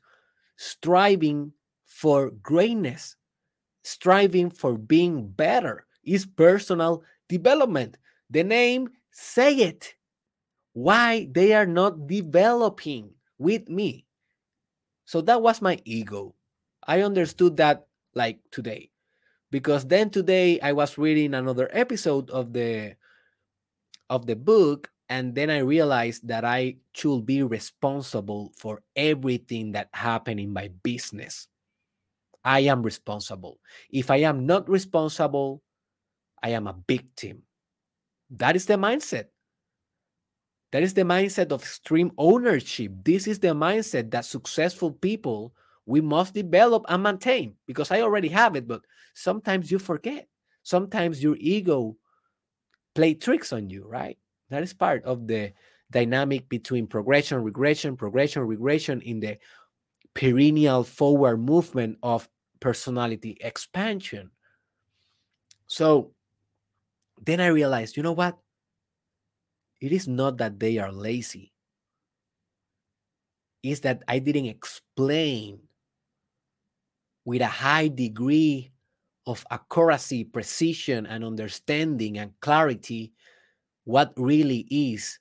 striving 0.57 1.53
for 1.85 2.31
greatness, 2.31 3.17
striving 3.83 4.51
for 4.51 4.79
being 4.79 5.29
better. 5.29 5.87
Is 6.05 6.27
personal 6.27 7.03
development. 7.29 7.97
The 8.29 8.45
name 8.45 8.91
Say 9.15 9.63
it. 9.63 9.95
Why 10.75 11.31
they 11.31 11.55
are 11.55 11.71
not 11.71 12.09
developing 12.11 13.15
with 13.39 13.71
me. 13.71 14.07
So 15.07 15.23
that 15.23 15.41
was 15.41 15.63
my 15.63 15.79
ego. 15.85 16.35
I 16.83 17.03
understood 17.03 17.57
that 17.59 17.87
like 18.15 18.41
today. 18.51 18.91
Because 19.53 19.87
then 19.87 20.11
today 20.11 20.59
I 20.59 20.73
was 20.73 20.99
reading 20.99 21.35
another 21.35 21.71
episode 21.71 22.29
of 22.31 22.53
the 22.53 22.97
of 24.11 24.27
the 24.27 24.35
book 24.35 24.91
and 25.09 25.33
then 25.33 25.49
I 25.49 25.59
realized 25.59 26.27
that 26.27 26.45
I 26.45 26.83
should 26.93 27.25
be 27.25 27.45
responsible 27.45 28.51
for 28.59 28.83
everything 28.97 29.73
that 29.73 29.95
happened 29.95 30.41
in 30.41 30.53
my 30.53 30.75
business. 30.83 31.47
I 32.45 32.67
am 32.67 32.83
responsible. 32.83 33.61
If 33.91 34.11
I 34.11 34.27
am 34.27 34.45
not 34.45 34.69
responsible, 34.69 35.63
I 36.43 36.51
am 36.51 36.67
a 36.67 36.75
victim. 36.89 37.47
That 38.39 38.57
is 38.57 38.67
the 38.67 38.75
mindset. 38.75 39.27
That 40.73 40.83
is 40.83 40.95
the 40.95 41.03
mindset 41.03 41.53
of 41.53 41.63
extreme 41.63 42.11
ownership. 42.19 42.93
This 43.05 43.29
is 43.29 43.39
the 43.39 43.55
mindset 43.55 44.11
that 44.11 44.25
successful 44.25 44.91
people 44.91 45.55
we 45.87 46.01
must 46.01 46.35
develop 46.35 46.85
and 46.89 47.03
maintain 47.03 47.55
because 47.67 47.91
I 47.91 48.01
already 48.01 48.29
have 48.29 48.57
it, 48.57 48.67
but 48.67 48.81
sometimes 49.15 49.71
you 49.71 49.79
forget. 49.79 50.29
Sometimes 50.63 51.23
your 51.23 51.37
ego 51.39 51.97
play 52.95 53.15
tricks 53.15 53.53
on 53.53 53.69
you, 53.71 53.87
right? 53.87 54.19
That 54.51 54.63
is 54.63 54.73
part 54.73 55.05
of 55.05 55.29
the 55.29 55.53
dynamic 55.91 56.49
between 56.49 56.87
progression, 56.87 57.43
regression, 57.43 57.97
progression, 57.97 58.43
regression 58.43 59.01
in 59.03 59.21
the 59.21 59.37
perennial 60.15 60.83
forward 60.83 61.37
movement 61.37 61.99
of 62.03 62.29
personality 62.61 63.37
expansion. 63.41 64.31
So 65.67 66.14
then 67.25 67.41
I 67.41 67.49
realized, 67.49 67.97
you 67.97 68.03
know 68.03 68.13
what? 68.13 68.39
It 69.81 69.93
is 69.93 70.09
not 70.09 70.39
that 70.39 70.59
they 70.59 70.79
are 70.79 70.93
lazy. 70.93 71.53
It's 73.63 73.81
that 73.81 74.03
I 74.09 74.19
didn't 74.19 74.47
explain 74.47 75.61
with 77.25 77.41
a 77.41 77.47
high 77.47 77.89
degree 77.89 78.73
of 79.27 79.45
accuracy, 79.51 80.25
precision, 80.25 81.07
and 81.07 81.25
understanding 81.25 82.19
and 82.19 82.33
clarity 82.41 83.13
what 83.85 84.13
really 84.17 84.67
is 84.71 85.19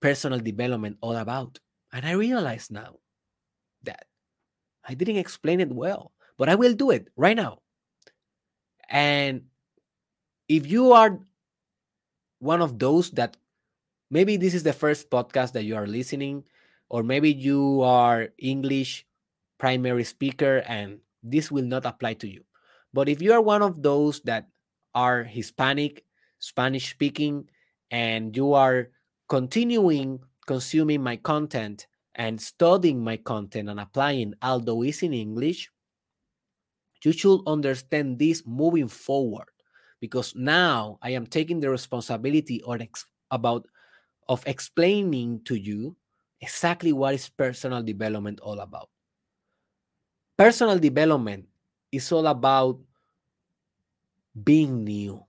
personal 0.00 0.38
development 0.38 0.96
all 1.00 1.16
about. 1.16 1.58
And 1.92 2.06
I 2.06 2.12
realize 2.12 2.70
now 2.70 2.96
that 3.82 4.06
I 4.84 4.94
didn't 4.94 5.16
explain 5.16 5.60
it 5.60 5.72
well, 5.72 6.12
but 6.38 6.48
I 6.48 6.54
will 6.54 6.74
do 6.74 6.90
it 6.90 7.08
right 7.16 7.36
now. 7.36 7.58
And 8.88 9.42
if 10.48 10.66
you 10.66 10.92
are 10.92 11.18
one 12.42 12.60
of 12.60 12.78
those 12.78 13.10
that 13.14 13.38
maybe 14.10 14.36
this 14.36 14.54
is 14.54 14.64
the 14.64 14.74
first 14.74 15.10
podcast 15.10 15.52
that 15.52 15.62
you 15.62 15.76
are 15.76 15.86
listening, 15.86 16.42
or 16.90 17.02
maybe 17.04 17.32
you 17.32 17.82
are 17.82 18.30
English 18.38 19.06
primary 19.58 20.02
speaker 20.02 20.64
and 20.66 20.98
this 21.22 21.52
will 21.52 21.64
not 21.64 21.86
apply 21.86 22.14
to 22.14 22.26
you. 22.28 22.42
But 22.92 23.08
if 23.08 23.22
you 23.22 23.32
are 23.32 23.40
one 23.40 23.62
of 23.62 23.80
those 23.82 24.20
that 24.26 24.48
are 24.94 25.22
Hispanic, 25.22 26.04
Spanish 26.40 26.90
speaking, 26.90 27.48
and 27.92 28.36
you 28.36 28.54
are 28.54 28.90
continuing 29.28 30.18
consuming 30.46 31.00
my 31.00 31.14
content 31.16 31.86
and 32.16 32.42
studying 32.42 33.04
my 33.04 33.16
content 33.16 33.70
and 33.70 33.78
applying, 33.78 34.34
although 34.42 34.82
it's 34.82 35.04
in 35.04 35.14
English, 35.14 35.70
you 37.04 37.12
should 37.12 37.40
understand 37.46 38.18
this 38.18 38.42
moving 38.44 38.88
forward 38.88 39.51
because 40.02 40.34
now 40.34 40.98
I 41.00 41.10
am 41.10 41.30
taking 41.30 41.60
the 41.60 41.70
responsibility 41.70 42.60
or 42.66 42.74
ex- 42.82 43.06
about 43.30 43.70
of 44.26 44.42
explaining 44.50 45.46
to 45.46 45.54
you 45.54 45.94
exactly 46.40 46.92
what 46.92 47.14
is 47.14 47.28
personal 47.30 47.84
development 47.84 48.40
all 48.40 48.58
about. 48.58 48.90
Personal 50.36 50.80
development 50.80 51.46
is 51.92 52.10
all 52.10 52.26
about 52.26 52.80
being 54.42 54.82
new. 54.82 55.22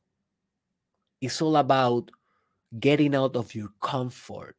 It's 1.22 1.40
all 1.40 1.58
about 1.58 2.10
getting 2.80 3.14
out 3.14 3.36
of 3.36 3.54
your 3.54 3.70
comfort. 3.80 4.58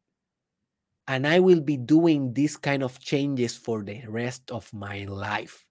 And 1.09 1.27
I 1.27 1.41
will 1.41 1.61
be 1.61 1.77
doing 1.77 2.33
these 2.33 2.57
kind 2.57 2.85
of 2.85 3.01
changes 3.01 3.57
for 3.57 3.83
the 3.83 4.01
rest 4.07 4.53
of 4.53 4.73
my 4.73 5.07
life. 5.07 5.67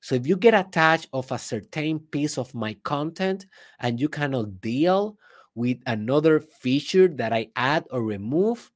So 0.00 0.14
if 0.14 0.26
you 0.26 0.36
get 0.36 0.54
attached 0.54 1.08
of 1.12 1.30
a 1.30 1.38
certain 1.38 2.00
piece 2.00 2.38
of 2.38 2.54
my 2.54 2.74
content 2.84 3.46
and 3.78 4.00
you 4.00 4.08
cannot 4.08 4.60
deal 4.60 5.18
with 5.54 5.78
another 5.86 6.40
feature 6.40 7.08
that 7.08 7.32
I 7.32 7.48
add 7.54 7.86
or 7.90 8.02
remove, 8.02 8.70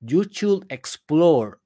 you 0.00 0.24
should 0.30 0.64
explore 0.70 1.58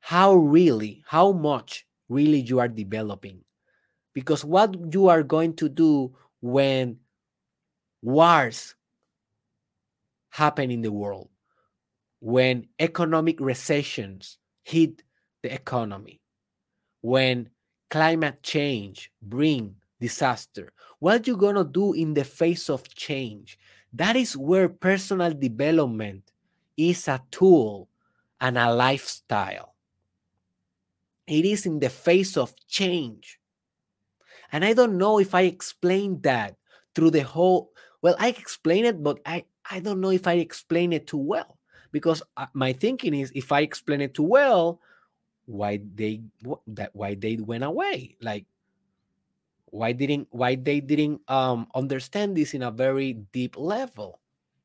how 0.00 0.34
really, 0.34 1.02
how 1.06 1.32
much 1.32 1.86
really 2.08 2.40
you 2.40 2.58
are 2.58 2.68
developing. 2.68 3.42
Because 4.12 4.44
what 4.44 4.74
you 4.92 5.08
are 5.08 5.22
going 5.22 5.54
to 5.56 5.68
do 5.68 6.16
when 6.40 6.98
wars 8.02 8.74
happen 10.30 10.70
in 10.70 10.82
the 10.82 10.92
world, 10.92 11.28
when 12.20 12.66
economic 12.78 13.40
recessions 13.40 14.38
hit 14.64 15.02
the 15.46 15.54
economy, 15.54 16.20
when 17.02 17.48
climate 17.88 18.42
change 18.42 19.12
bring 19.22 19.76
disaster, 20.00 20.72
what 20.98 21.26
you 21.26 21.36
gonna 21.36 21.64
do 21.64 21.92
in 21.92 22.14
the 22.14 22.24
face 22.24 22.68
of 22.68 22.82
change? 22.94 23.58
That 23.92 24.16
is 24.16 24.36
where 24.36 24.68
personal 24.68 25.32
development 25.32 26.32
is 26.76 27.06
a 27.06 27.22
tool 27.30 27.88
and 28.40 28.58
a 28.58 28.74
lifestyle. 28.74 29.74
It 31.26 31.44
is 31.44 31.64
in 31.64 31.78
the 31.78 31.90
face 31.90 32.36
of 32.36 32.54
change. 32.66 33.38
And 34.50 34.64
I 34.64 34.72
don't 34.74 34.98
know 34.98 35.18
if 35.18 35.34
I 35.34 35.42
explained 35.42 36.22
that 36.24 36.56
through 36.94 37.10
the 37.10 37.22
whole, 37.22 37.70
well, 38.02 38.16
I 38.18 38.28
explain 38.28 38.84
it, 38.84 39.02
but 39.02 39.20
I, 39.24 39.44
I 39.70 39.80
don't 39.80 40.00
know 40.00 40.10
if 40.10 40.26
I 40.26 40.34
explain 40.34 40.92
it 40.92 41.06
too 41.06 41.18
well 41.18 41.58
because 41.92 42.22
uh, 42.36 42.46
my 42.52 42.72
thinking 42.72 43.14
is 43.14 43.32
if 43.34 43.52
I 43.52 43.60
explain 43.60 44.00
it 44.00 44.14
too 44.14 44.22
well, 44.24 44.80
why 45.46 45.80
they 45.94 46.20
that 46.66 46.90
why 46.94 47.14
they 47.14 47.36
went 47.36 47.64
away 47.64 48.16
like 48.20 48.44
why 49.66 49.92
didn't 49.92 50.26
why 50.30 50.54
they 50.54 50.80
didn't 50.80 51.20
um 51.28 51.66
understand 51.74 52.36
this 52.36 52.54
in 52.54 52.62
a 52.62 52.70
very 52.70 53.14
deep 53.32 53.56
level 53.56 54.20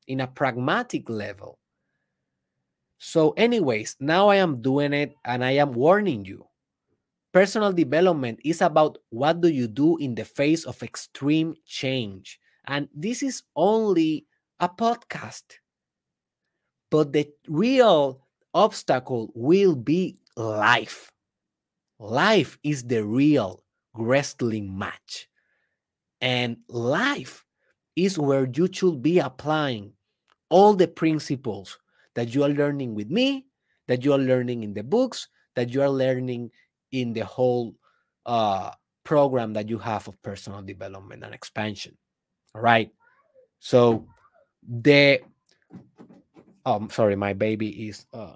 in 0.08 0.22
a 0.22 0.28
pragmatic 0.28 1.10
level 1.10 1.58
so 2.98 3.32
anyways 3.38 3.96
now 4.00 4.28
i 4.28 4.36
am 4.36 4.62
doing 4.62 4.94
it 4.94 5.16
and 5.26 5.46
i 5.46 5.52
am 5.52 5.74
warning 5.74 6.26
you 6.26 6.46
Personal 7.32 7.72
development 7.72 8.40
is 8.44 8.60
about 8.62 8.98
what 9.10 9.40
do 9.40 9.48
you 9.48 9.68
do 9.68 9.96
in 9.98 10.16
the 10.16 10.26
face 10.26 10.66
of 10.66 10.84
extreme 10.84 11.56
change. 11.66 12.40
And 12.68 12.90
this 12.94 13.24
is 13.24 13.44
only 13.56 14.28
a 14.60 14.68
podcast. 14.68 15.64
But 16.90 17.14
the 17.14 17.32
real 17.48 18.28
obstacle 18.54 19.32
will 19.34 19.76
be 19.76 20.20
life. 20.42 21.12
Life 22.00 22.58
is 22.64 22.84
the 22.84 23.04
real 23.06 23.64
wrestling 23.94 24.78
match. 24.78 25.30
And 26.20 26.58
life 26.68 27.46
is 27.96 28.18
where 28.18 28.48
you 28.52 28.70
should 28.72 29.02
be 29.02 29.20
applying 29.20 29.94
all 30.50 30.74
the 30.74 30.88
principles 30.88 31.78
that 32.16 32.34
you 32.34 32.44
are 32.44 32.50
learning 32.50 32.96
with 32.96 33.10
me, 33.10 33.48
that 33.88 34.04
you 34.04 34.14
are 34.14 34.20
learning 34.20 34.64
in 34.64 34.74
the 34.74 34.84
books, 34.84 35.28
that 35.56 35.70
you 35.70 35.82
are 35.82 35.90
learning 35.90 36.52
in 36.92 37.14
the 37.14 37.26
whole 37.26 37.76
uh, 38.26 38.72
program 39.04 39.54
that 39.54 39.70
you 39.70 39.78
have 39.78 40.08
of 40.08 40.22
personal 40.22 40.62
development 40.62 41.24
and 41.24 41.34
expansion. 41.34 41.98
All 42.54 42.62
right. 42.62 42.92
So 43.60 44.08
the 44.68 45.22
um 46.66 46.90
sorry, 46.90 47.16
my 47.16 47.34
baby 47.34 47.88
is 47.90 48.06
uh, 48.14 48.34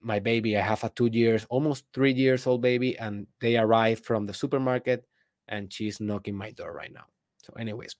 my 0.00 0.18
baby. 0.18 0.56
I 0.56 0.62
have 0.62 0.84
a 0.84 0.90
two 0.90 1.06
years, 1.06 1.46
almost 1.48 1.84
three 1.92 2.12
years 2.12 2.46
old 2.46 2.62
baby, 2.62 2.98
and 2.98 3.26
they 3.40 3.56
arrived 3.56 4.04
from 4.04 4.26
the 4.26 4.34
supermarket, 4.34 5.06
and 5.48 5.72
she's 5.72 6.00
knocking 6.00 6.34
my 6.34 6.50
door 6.50 6.72
right 6.72 6.92
now. 6.92 7.04
So, 7.42 7.52
anyways, 7.58 7.96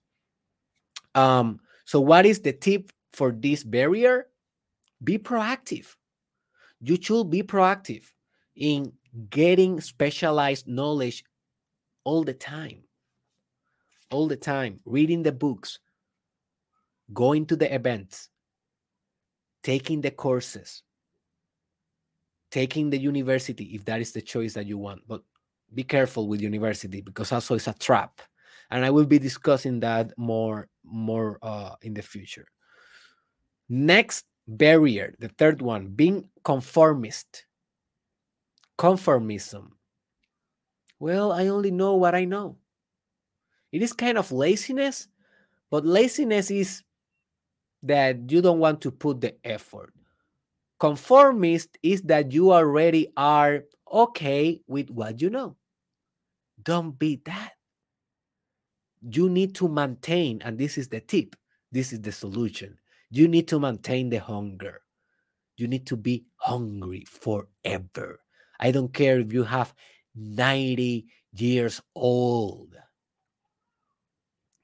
um, 1.14 1.60
so 1.84 2.00
what 2.00 2.26
is 2.26 2.40
the 2.40 2.52
tip 2.52 2.90
for 3.12 3.32
this 3.32 3.64
barrier? 3.64 4.28
Be 5.02 5.18
proactive. 5.18 5.86
You 6.80 6.98
should 7.00 7.30
be 7.30 7.42
proactive 7.42 8.04
in 8.56 8.92
getting 9.30 9.80
specialized 9.80 10.66
knowledge 10.66 11.24
all 12.04 12.22
the 12.24 12.34
time. 12.34 12.84
All 14.10 14.26
the 14.26 14.36
time, 14.36 14.80
reading 14.84 15.22
the 15.22 15.32
books, 15.32 15.78
going 17.12 17.46
to 17.46 17.56
the 17.56 17.72
events, 17.72 18.28
taking 19.62 20.00
the 20.00 20.10
courses, 20.10 20.82
taking 22.50 22.90
the 22.90 22.98
university 22.98 23.64
if 23.74 23.84
that 23.84 24.00
is 24.00 24.12
the 24.12 24.20
choice 24.20 24.54
that 24.54 24.66
you 24.66 24.78
want. 24.78 25.02
But 25.06 25.22
be 25.74 25.82
careful 25.82 26.28
with 26.28 26.40
university 26.40 27.00
because 27.00 27.32
also 27.32 27.54
it's 27.54 27.68
a 27.68 27.74
trap. 27.74 28.20
And 28.70 28.84
I 28.84 28.90
will 28.90 29.06
be 29.06 29.18
discussing 29.18 29.80
that 29.80 30.12
more 30.16 30.68
more 30.84 31.38
uh, 31.42 31.74
in 31.82 31.94
the 31.94 32.02
future. 32.02 32.46
Next 33.68 34.26
barrier, 34.46 35.14
the 35.18 35.28
third 35.28 35.62
one, 35.62 35.88
being 35.88 36.28
conformist 36.44 37.46
conformism. 38.78 39.70
Well, 40.98 41.32
I 41.32 41.48
only 41.48 41.70
know 41.70 41.94
what 41.94 42.14
I 42.14 42.24
know. 42.24 42.56
It 43.72 43.82
is 43.82 43.92
kind 43.92 44.18
of 44.18 44.32
laziness, 44.32 45.08
but 45.70 45.86
laziness 45.86 46.50
is 46.50 46.82
that 47.82 48.30
you 48.30 48.42
don't 48.42 48.58
want 48.58 48.80
to 48.82 48.90
put 48.90 49.20
the 49.20 49.34
effort. 49.44 49.92
Conformist 50.80 51.76
is 51.82 52.00
that 52.02 52.32
you 52.32 52.52
already 52.52 53.12
are 53.16 53.64
okay 53.92 54.62
with 54.66 54.88
what 54.88 55.20
you 55.20 55.28
know. 55.28 55.56
Don't 56.62 56.98
be 56.98 57.20
that. 57.26 57.52
You 59.02 59.28
need 59.28 59.54
to 59.56 59.68
maintain, 59.68 60.40
and 60.42 60.58
this 60.58 60.78
is 60.78 60.88
the 60.88 61.00
tip, 61.00 61.36
this 61.70 61.92
is 61.92 62.00
the 62.00 62.12
solution. 62.12 62.78
You 63.10 63.28
need 63.28 63.46
to 63.48 63.60
maintain 63.60 64.08
the 64.08 64.18
hunger. 64.18 64.80
You 65.56 65.68
need 65.68 65.86
to 65.88 65.96
be 65.96 66.24
hungry 66.36 67.04
forever. 67.06 68.20
I 68.58 68.70
don't 68.70 68.92
care 68.92 69.20
if 69.20 69.32
you 69.32 69.44
have 69.44 69.74
90 70.14 71.06
years 71.32 71.80
old. 71.94 72.74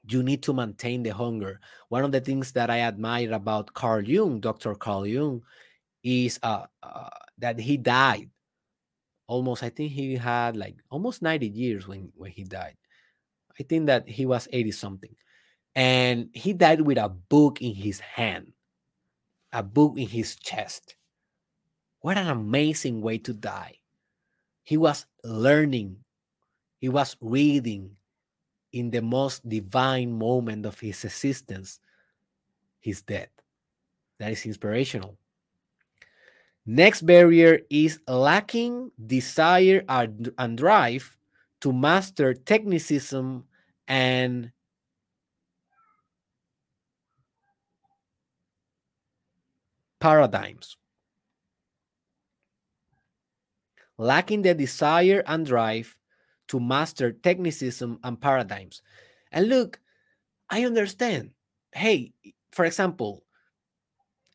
You 0.09 0.23
need 0.23 0.41
to 0.43 0.53
maintain 0.53 1.03
the 1.03 1.09
hunger. 1.09 1.59
One 1.89 2.03
of 2.03 2.11
the 2.11 2.21
things 2.21 2.53
that 2.53 2.69
I 2.69 2.79
admire 2.79 3.33
about 3.33 3.73
Carl 3.73 4.01
Jung, 4.01 4.39
Dr. 4.39 4.73
Carl 4.75 5.05
Jung, 5.05 5.43
is 6.07 6.39
uh, 6.41 6.65
uh, 6.81 7.09
that 7.37 7.59
he 7.59 7.75
died 7.75 8.29
almost, 9.27 9.61
I 9.61 9.69
think 9.69 9.91
he 9.91 10.15
had 10.15 10.55
like 10.55 10.77
almost 10.89 11.21
90 11.21 11.47
years 11.47 11.87
when, 11.87 12.11
when 12.15 12.31
he 12.31 12.43
died. 12.43 12.75
I 13.59 13.63
think 13.63 13.87
that 13.87 14.07
he 14.07 14.25
was 14.25 14.47
80 14.51 14.71
something. 14.71 15.15
And 15.75 16.29
he 16.33 16.53
died 16.53 16.81
with 16.81 16.97
a 16.97 17.09
book 17.09 17.61
in 17.61 17.75
his 17.75 17.99
hand, 17.99 18.53
a 19.51 19.61
book 19.61 19.97
in 19.97 20.07
his 20.07 20.35
chest. 20.37 20.95
What 21.99 22.17
an 22.17 22.27
amazing 22.27 23.01
way 23.01 23.17
to 23.19 23.33
die. 23.33 23.75
He 24.63 24.77
was 24.77 25.05
learning, 25.23 25.97
he 26.79 26.89
was 26.89 27.15
reading 27.21 27.91
in 28.73 28.91
the 28.91 29.01
most 29.01 29.47
divine 29.47 30.17
moment 30.17 30.65
of 30.65 30.79
his 30.79 31.03
existence, 31.03 31.79
his 32.79 33.01
death. 33.01 33.29
That 34.19 34.31
is 34.31 34.45
inspirational. 34.45 35.17
Next 36.69 37.03
barrier 37.03 37.61
is 37.69 37.97
lacking 38.09 38.91
desire 38.99 39.85
and 39.87 40.57
drive 40.57 41.17
to 41.61 41.71
master 41.71 42.33
technicism 42.33 43.43
and 43.87 44.51
paradigms. 50.01 50.75
Lacking 53.97 54.41
the 54.41 54.53
desire 54.53 55.23
and 55.25 55.45
drive 55.45 55.95
to 56.49 56.59
master 56.59 57.13
technicism 57.13 57.97
and 58.03 58.19
paradigms. 58.19 58.81
And 59.31 59.47
look, 59.47 59.79
I 60.49 60.65
understand. 60.65 61.31
Hey, 61.71 62.11
for 62.51 62.65
example, 62.65 63.23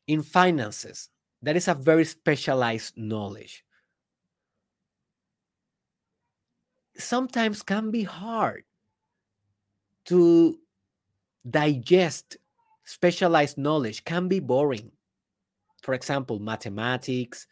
in 0.07 0.23
finances, 0.23 1.11
that 1.43 1.57
is 1.57 1.69
a 1.69 1.75
very 1.75 2.05
specialized 2.05 2.97
knowledge. 2.97 3.65
Sometimes 6.97 7.63
can 7.63 7.91
be 7.91 8.05
hard 8.05 8.65
to 10.05 10.59
digest 11.49 12.37
specialized 12.85 13.59
knowledge 13.59 14.05
can 14.05 14.29
be 14.29 14.41
boring. 14.41 14.91
For 15.83 15.95
example, 15.95 16.39
mathematics, 16.39 17.47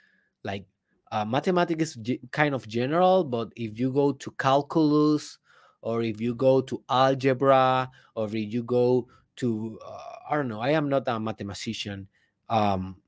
like 0.45 0.67
uh, 1.11 1.25
mathematics 1.25 1.97
is 1.97 2.19
kind 2.31 2.55
of 2.55 2.69
general, 2.69 3.25
but 3.25 3.53
if 3.57 3.79
you 3.79 3.93
go 3.93 4.13
to 4.13 4.31
calculus, 4.33 5.39
or 5.83 6.03
if 6.03 6.21
you 6.21 6.35
go 6.35 6.61
to 6.61 6.83
algebra, 6.89 7.91
or 8.15 8.27
if 8.27 8.53
you 8.53 8.63
go 8.63 9.09
to 9.37 9.79
uh, 9.85 10.15
I 10.31 10.37
don't 10.37 10.49
know, 10.49 10.61
I 10.61 10.71
am 10.71 10.89
not 10.89 11.09
a 11.09 11.19
mathematician. 11.19 12.09
Um, 12.49 13.01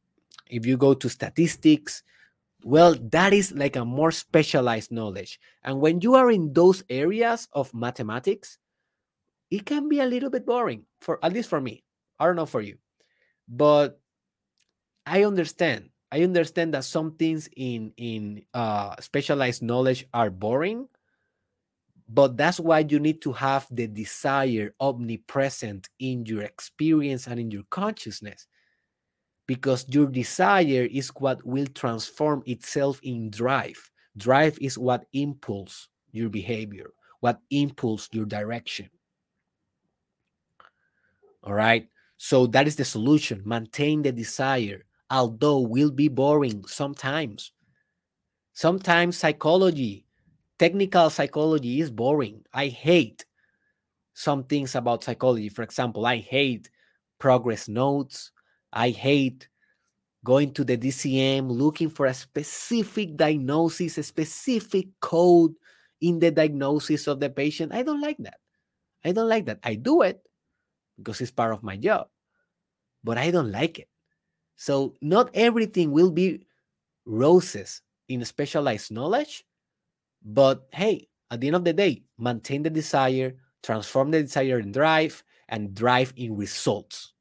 if 0.52 0.66
you 0.66 0.76
go 0.76 0.94
to 0.94 1.08
statistics, 1.08 2.02
well, 2.62 2.94
that 3.10 3.32
is 3.32 3.52
like 3.52 3.76
a 3.76 3.84
more 3.84 4.12
specialized 4.12 4.92
knowledge. 4.92 5.40
And 5.64 5.80
when 5.80 6.00
you 6.00 6.14
are 6.14 6.30
in 6.30 6.52
those 6.52 6.84
areas 6.88 7.48
of 7.52 7.74
mathematics, 7.74 8.58
it 9.50 9.66
can 9.66 9.88
be 9.88 10.00
a 10.00 10.06
little 10.06 10.30
bit 10.30 10.46
boring 10.46 10.84
for 11.00 11.18
at 11.24 11.32
least 11.32 11.48
for 11.48 11.60
me. 11.60 11.82
I 12.20 12.26
don't 12.26 12.36
know 12.36 12.46
for 12.46 12.60
you, 12.60 12.78
but 13.48 14.00
I 15.06 15.24
understand. 15.24 15.90
I 16.12 16.22
understand 16.22 16.74
that 16.74 16.84
some 16.84 17.16
things 17.16 17.48
in 17.56 17.92
in 17.96 18.44
uh, 18.54 18.94
specialized 19.00 19.62
knowledge 19.62 20.06
are 20.14 20.30
boring, 20.30 20.88
but 22.08 22.36
that's 22.36 22.60
why 22.60 22.80
you 22.80 23.00
need 23.00 23.22
to 23.22 23.32
have 23.32 23.66
the 23.70 23.86
desire 23.86 24.74
omnipresent 24.78 25.88
in 25.98 26.26
your 26.26 26.42
experience 26.42 27.26
and 27.26 27.40
in 27.40 27.50
your 27.50 27.64
consciousness, 27.70 28.46
because 29.46 29.86
your 29.88 30.06
desire 30.06 30.88
is 30.90 31.08
what 31.18 31.44
will 31.44 31.66
transform 31.66 32.42
itself 32.46 33.00
in 33.02 33.30
drive. 33.30 33.90
Drive 34.16 34.58
is 34.60 34.78
what 34.78 35.06
impulse 35.12 35.88
your 36.12 36.28
behavior, 36.28 36.90
what 37.20 37.40
impulse 37.50 38.08
your 38.12 38.26
direction. 38.26 38.88
All 41.42 41.54
right. 41.54 41.88
So 42.18 42.46
that 42.48 42.66
is 42.66 42.76
the 42.76 42.84
solution. 42.84 43.42
Maintain 43.44 44.02
the 44.02 44.12
desire, 44.12 44.84
although 45.10 45.58
will 45.60 45.90
be 45.90 46.08
boring 46.08 46.64
sometimes. 46.66 47.52
Sometimes 48.52 49.16
psychology, 49.16 50.06
technical 50.58 51.10
psychology 51.10 51.80
is 51.80 51.90
boring. 51.90 52.44
I 52.52 52.68
hate 52.68 53.24
some 54.14 54.44
things 54.44 54.74
about 54.74 55.02
psychology. 55.02 55.48
For 55.48 55.62
example, 55.62 56.06
I 56.06 56.18
hate 56.18 56.70
progress 57.18 57.66
notes. 57.66 58.30
I 58.72 58.90
hate 58.90 59.48
going 60.24 60.52
to 60.54 60.64
the 60.64 60.76
DSM 60.76 61.50
looking 61.50 61.90
for 61.90 62.06
a 62.06 62.14
specific 62.14 63.16
diagnosis, 63.16 63.98
a 63.98 64.02
specific 64.02 64.88
code 65.00 65.54
in 66.00 66.18
the 66.18 66.30
diagnosis 66.30 67.06
of 67.06 67.20
the 67.20 67.30
patient. 67.30 67.72
I 67.72 67.82
don't 67.82 68.00
like 68.00 68.18
that. 68.18 68.38
I 69.04 69.12
don't 69.12 69.28
like 69.28 69.46
that. 69.46 69.58
I 69.62 69.74
do 69.74 70.02
it 70.02 70.22
because 70.96 71.20
it's 71.20 71.30
part 71.30 71.52
of 71.52 71.62
my 71.62 71.76
job. 71.76 72.08
But 73.02 73.18
I 73.18 73.30
don't 73.30 73.50
like 73.50 73.78
it. 73.80 73.88
So 74.56 74.94
not 75.02 75.30
everything 75.34 75.90
will 75.90 76.10
be 76.10 76.46
roses 77.04 77.82
in 78.08 78.24
specialized 78.24 78.92
knowledge. 78.92 79.44
But 80.24 80.68
hey, 80.72 81.08
at 81.30 81.40
the 81.40 81.48
end 81.48 81.56
of 81.56 81.64
the 81.64 81.72
day, 81.72 82.04
maintain 82.18 82.62
the 82.62 82.70
desire, 82.70 83.34
transform 83.62 84.10
the 84.12 84.22
desire 84.22 84.60
in 84.60 84.70
drive, 84.70 85.24
and 85.48 85.74
drive 85.74 86.12
in 86.16 86.36
results. 86.36 87.11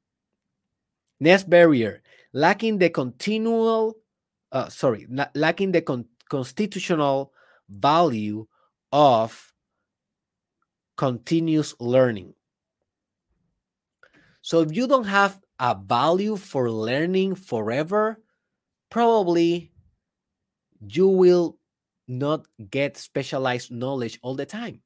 Next 1.21 1.47
barrier, 1.47 2.01
lacking 2.33 2.79
the 2.79 2.89
continual, 2.89 3.95
uh, 4.51 4.69
sorry, 4.69 5.05
lacking 5.35 5.71
the 5.71 5.81
con 5.81 6.05
constitutional 6.27 7.31
value 7.69 8.47
of 8.91 9.53
continuous 10.97 11.75
learning. 11.79 12.33
So 14.41 14.61
if 14.61 14.75
you 14.75 14.87
don't 14.87 15.05
have 15.05 15.39
a 15.59 15.77
value 15.77 16.37
for 16.37 16.71
learning 16.71 17.35
forever, 17.35 18.17
probably 18.89 19.71
you 20.81 21.07
will 21.07 21.59
not 22.07 22.47
get 22.71 22.97
specialized 22.97 23.69
knowledge 23.69 24.17
all 24.23 24.33
the 24.33 24.47
time. 24.47 24.81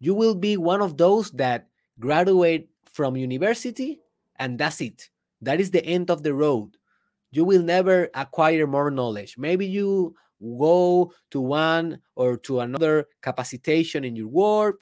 You 0.00 0.14
will 0.14 0.34
be 0.34 0.56
one 0.56 0.82
of 0.82 0.96
those 0.96 1.30
that 1.32 1.68
graduate 2.00 2.70
from 2.92 3.16
university 3.16 4.00
and 4.34 4.58
that's 4.58 4.80
it. 4.80 5.10
That 5.40 5.60
is 5.60 5.70
the 5.70 5.84
end 5.84 6.10
of 6.10 6.22
the 6.22 6.34
road. 6.34 6.76
You 7.30 7.44
will 7.44 7.62
never 7.62 8.08
acquire 8.14 8.66
more 8.66 8.90
knowledge. 8.90 9.36
Maybe 9.36 9.66
you 9.66 10.14
go 10.40 11.12
to 11.30 11.40
one 11.40 11.98
or 12.14 12.36
to 12.38 12.60
another 12.60 13.06
capacitation 13.22 14.04
in 14.04 14.16
your 14.16 14.28
work 14.28 14.80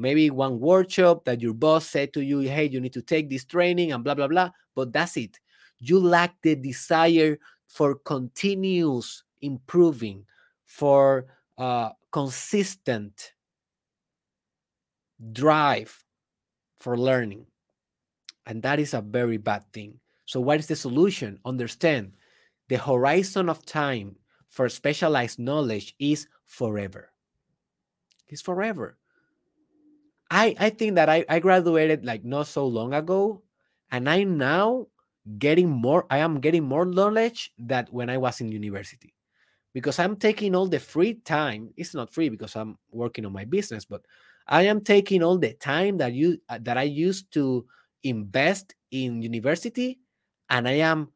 maybe 0.00 0.30
one 0.30 0.58
workshop 0.58 1.24
that 1.24 1.40
your 1.40 1.54
boss 1.54 1.86
said 1.86 2.12
to 2.14 2.22
you, 2.22 2.40
hey, 2.40 2.64
you 2.64 2.80
need 2.80 2.92
to 2.94 3.02
take 3.02 3.28
this 3.28 3.44
training 3.44 3.92
and 3.92 4.02
blah, 4.02 4.14
blah, 4.14 4.28
blah. 4.28 4.50
But 4.74 4.92
that's 4.92 5.16
it. 5.16 5.38
You 5.78 5.98
lack 6.00 6.34
the 6.42 6.54
desire 6.56 7.38
for 7.66 7.94
continuous 7.94 9.22
improving, 9.40 10.24
for 10.64 11.26
uh, 11.58 11.90
consistent 12.12 13.34
drive 15.32 16.04
for 16.78 16.96
learning. 16.96 17.46
And 18.50 18.64
that 18.64 18.80
is 18.80 18.94
a 18.94 19.00
very 19.00 19.36
bad 19.36 19.62
thing. 19.72 20.00
So, 20.26 20.40
what 20.40 20.58
is 20.58 20.66
the 20.66 20.74
solution? 20.74 21.38
Understand 21.44 22.14
the 22.66 22.78
horizon 22.78 23.48
of 23.48 23.64
time 23.64 24.16
for 24.48 24.68
specialized 24.68 25.38
knowledge 25.38 25.94
is 26.00 26.26
forever. 26.46 27.12
It's 28.26 28.42
forever. 28.42 28.98
I 30.32 30.56
I 30.58 30.70
think 30.70 30.96
that 30.96 31.08
I, 31.08 31.24
I 31.28 31.38
graduated 31.38 32.04
like 32.04 32.24
not 32.24 32.48
so 32.48 32.66
long 32.66 32.92
ago, 32.92 33.42
and 33.92 34.10
I'm 34.10 34.36
now 34.36 34.88
getting 35.38 35.70
more. 35.70 36.06
I 36.10 36.18
am 36.18 36.40
getting 36.40 36.64
more 36.64 36.84
knowledge 36.84 37.54
that 37.70 37.92
when 37.92 38.10
I 38.10 38.18
was 38.18 38.40
in 38.40 38.50
university, 38.50 39.14
because 39.74 40.00
I'm 40.00 40.16
taking 40.16 40.56
all 40.56 40.66
the 40.66 40.80
free 40.80 41.14
time. 41.22 41.70
It's 41.76 41.94
not 41.94 42.12
free 42.12 42.28
because 42.28 42.56
I'm 42.56 42.78
working 42.90 43.24
on 43.26 43.32
my 43.32 43.44
business, 43.44 43.84
but 43.84 44.02
I 44.48 44.62
am 44.62 44.80
taking 44.80 45.22
all 45.22 45.38
the 45.38 45.54
time 45.54 45.98
that 45.98 46.14
you 46.14 46.42
uh, 46.48 46.58
that 46.62 46.76
I 46.76 46.90
used 46.90 47.30
to 47.34 47.64
invest 48.02 48.74
in 48.90 49.22
university, 49.22 50.00
and 50.48 50.66
I 50.68 50.82
am 50.82 51.08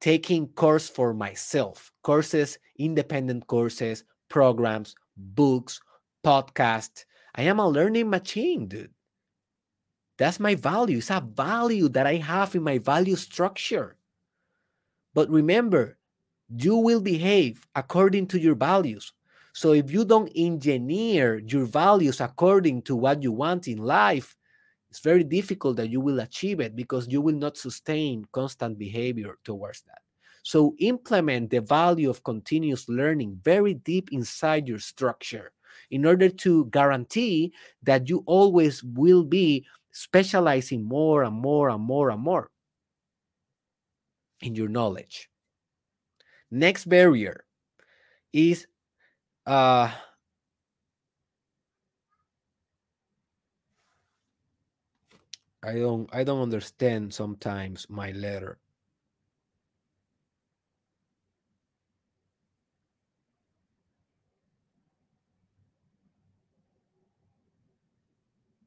taking 0.00 0.48
course 0.48 0.88
for 0.88 1.14
myself 1.14 1.90
courses 2.02 2.58
independent 2.78 3.46
courses 3.46 4.04
programs 4.28 4.94
books 5.16 5.80
podcasts 6.22 7.04
I 7.36 7.42
am 7.42 7.58
a 7.60 7.68
learning 7.68 8.08
machine, 8.08 8.66
dude. 8.66 8.90
That's 10.16 10.40
my 10.40 10.54
value. 10.54 10.98
It's 10.98 11.10
a 11.10 11.20
value 11.20 11.88
that 11.90 12.06
I 12.06 12.14
have 12.14 12.54
in 12.54 12.62
my 12.62 12.78
value 12.78 13.16
structure. 13.16 13.96
But 15.12 15.28
remember, 15.28 15.98
you 16.48 16.76
will 16.76 17.02
behave 17.02 17.66
according 17.74 18.28
to 18.28 18.40
your 18.40 18.54
values. 18.54 19.12
So 19.52 19.72
if 19.72 19.90
you 19.90 20.06
don't 20.06 20.32
engineer 20.34 21.38
your 21.38 21.66
values 21.66 22.20
according 22.20 22.82
to 22.82 22.96
what 22.96 23.22
you 23.22 23.32
want 23.32 23.68
in 23.68 23.78
life, 23.78 24.34
it's 24.90 25.00
very 25.00 25.24
difficult 25.24 25.76
that 25.76 25.90
you 25.90 26.00
will 26.00 26.20
achieve 26.20 26.60
it 26.60 26.76
because 26.76 27.08
you 27.08 27.20
will 27.20 27.34
not 27.34 27.56
sustain 27.56 28.24
constant 28.32 28.78
behavior 28.78 29.38
towards 29.44 29.82
that. 29.82 29.98
So 30.42 30.76
implement 30.78 31.50
the 31.50 31.60
value 31.60 32.08
of 32.08 32.22
continuous 32.22 32.88
learning 32.88 33.40
very 33.42 33.74
deep 33.74 34.10
inside 34.12 34.68
your 34.68 34.78
structure 34.78 35.50
in 35.90 36.06
order 36.06 36.28
to 36.28 36.66
guarantee 36.66 37.52
that 37.82 38.08
you 38.08 38.22
always 38.26 38.82
will 38.84 39.24
be 39.24 39.66
specializing 39.90 40.84
more 40.84 41.24
and 41.24 41.34
more 41.34 41.70
and 41.70 41.82
more 41.82 42.10
and 42.10 42.22
more 42.22 42.50
in 44.40 44.54
your 44.54 44.68
knowledge. 44.68 45.28
Next 46.50 46.84
barrier 46.84 47.44
is 48.32 48.66
uh, 49.46 49.90
I 55.66 55.74
don't 55.80 56.08
I 56.14 56.22
don't 56.22 56.42
understand 56.42 57.12
sometimes 57.12 57.90
my 57.90 58.12
letter. 58.12 58.58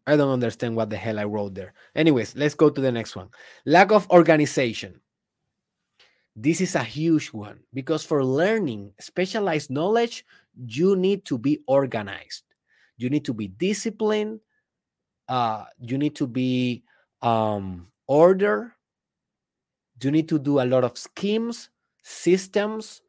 I 0.06 0.18
don't 0.18 0.32
understand 0.32 0.76
what 0.76 0.90
the 0.90 0.98
hell 0.98 1.20
I 1.20 1.24
wrote 1.24 1.54
there. 1.54 1.74
Anyways, 1.96 2.36
let's 2.36 2.56
go 2.56 2.70
to 2.70 2.82
the 2.82 2.92
next 2.92 3.16
one. 3.16 3.30
Lack 3.66 3.92
of 3.94 4.10
organization. 4.10 5.00
This 6.36 6.60
is 6.60 6.76
a 6.76 6.84
huge 6.84 7.28
one 7.28 7.60
because 7.74 8.04
for 8.04 8.26
learning 8.26 8.92
specialized 9.00 9.70
knowledge, 9.70 10.26
you 10.66 10.98
need 10.98 11.24
to 11.26 11.38
be 11.38 11.62
organized. 11.68 12.44
You 12.98 13.10
need 13.10 13.24
to 13.26 13.34
be 13.34 13.48
disciplined. 13.48 14.42
Uh, 15.30 15.66
you 15.80 15.98
need 15.98 16.16
to 16.16 16.28
be 16.28 16.84
um, 17.22 17.88
order. 18.08 18.76
You 20.02 20.12
need 20.12 20.30
to 20.30 20.40
do 20.40 20.62
a 20.62 20.66
lot 20.66 20.84
of 20.84 20.98
schemes, 20.98 21.70
systems, 22.04 23.02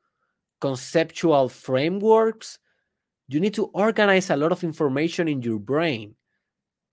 conceptual 0.61 1.49
frameworks. 1.49 2.59
You 3.29 3.39
need 3.39 3.55
to 3.55 3.67
organize 3.67 4.31
a 4.31 4.37
lot 4.37 4.51
of 4.51 4.65
information 4.65 5.29
in 5.29 5.41
your 5.43 5.61
brain 5.61 6.17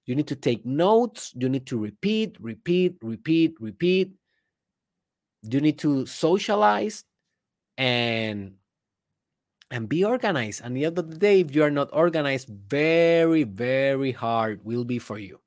you 0.07 0.15
need 0.15 0.27
to 0.27 0.35
take 0.35 0.65
notes. 0.65 1.33
You 1.35 1.49
need 1.49 1.67
to 1.67 1.77
repeat, 1.77 2.37
repeat, 2.39 2.97
repeat, 3.01 3.55
repeat. 3.59 4.13
You 5.43 5.61
need 5.61 5.77
to 5.79 6.05
socialize 6.05 7.03
and 7.77 8.55
and 9.69 9.89
be 9.89 10.05
organized. 10.05 10.61
And 10.63 10.75
the 10.75 10.85
end 10.85 10.97
of 10.97 11.11
the 11.11 11.17
day, 11.17 11.41
if 11.41 11.53
you 11.53 11.61
are 11.61 11.69
not 11.69 11.89
organized, 11.91 12.47
very, 12.47 13.43
very 13.43 14.13
hard 14.13 14.63
will 14.63 14.85
be 14.85 14.97
for 14.97 15.19
you 15.19 15.39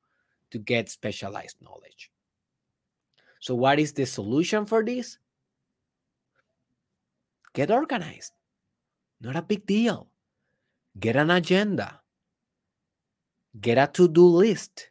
to 0.51 0.59
get 0.59 0.89
specialized 0.89 1.57
knowledge. 1.63 2.11
So, 3.41 3.55
what 3.55 3.79
is 3.79 3.93
the 3.93 4.07
solution 4.07 4.67
for 4.67 4.85
this? 4.85 5.19
Get 7.55 7.71
organized. 7.71 8.33
Not 9.21 9.37
a 9.37 9.43
big 9.43 9.67
deal. 9.67 10.09
Get 10.99 11.17
an 11.17 11.31
agenda 11.31 12.01
Get 13.59 13.79
a 13.79 13.89
to 13.95 14.07
do 14.07 14.27
list. 14.27 14.91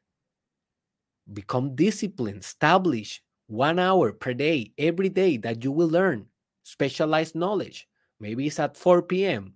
Become 1.32 1.76
disciplined. 1.76 2.42
Establish 2.42 3.22
one 3.48 3.80
hour 3.80 4.12
per 4.12 4.34
day, 4.34 4.74
every 4.78 5.10
day 5.10 5.38
that 5.38 5.64
you 5.64 5.72
will 5.72 5.88
learn 5.88 6.26
specialized 6.64 7.36
knowledge. 7.36 7.88
Maybe 8.20 8.48
it's 8.48 8.60
at 8.60 8.76
4 8.76 9.04
p.m. 9.04 9.54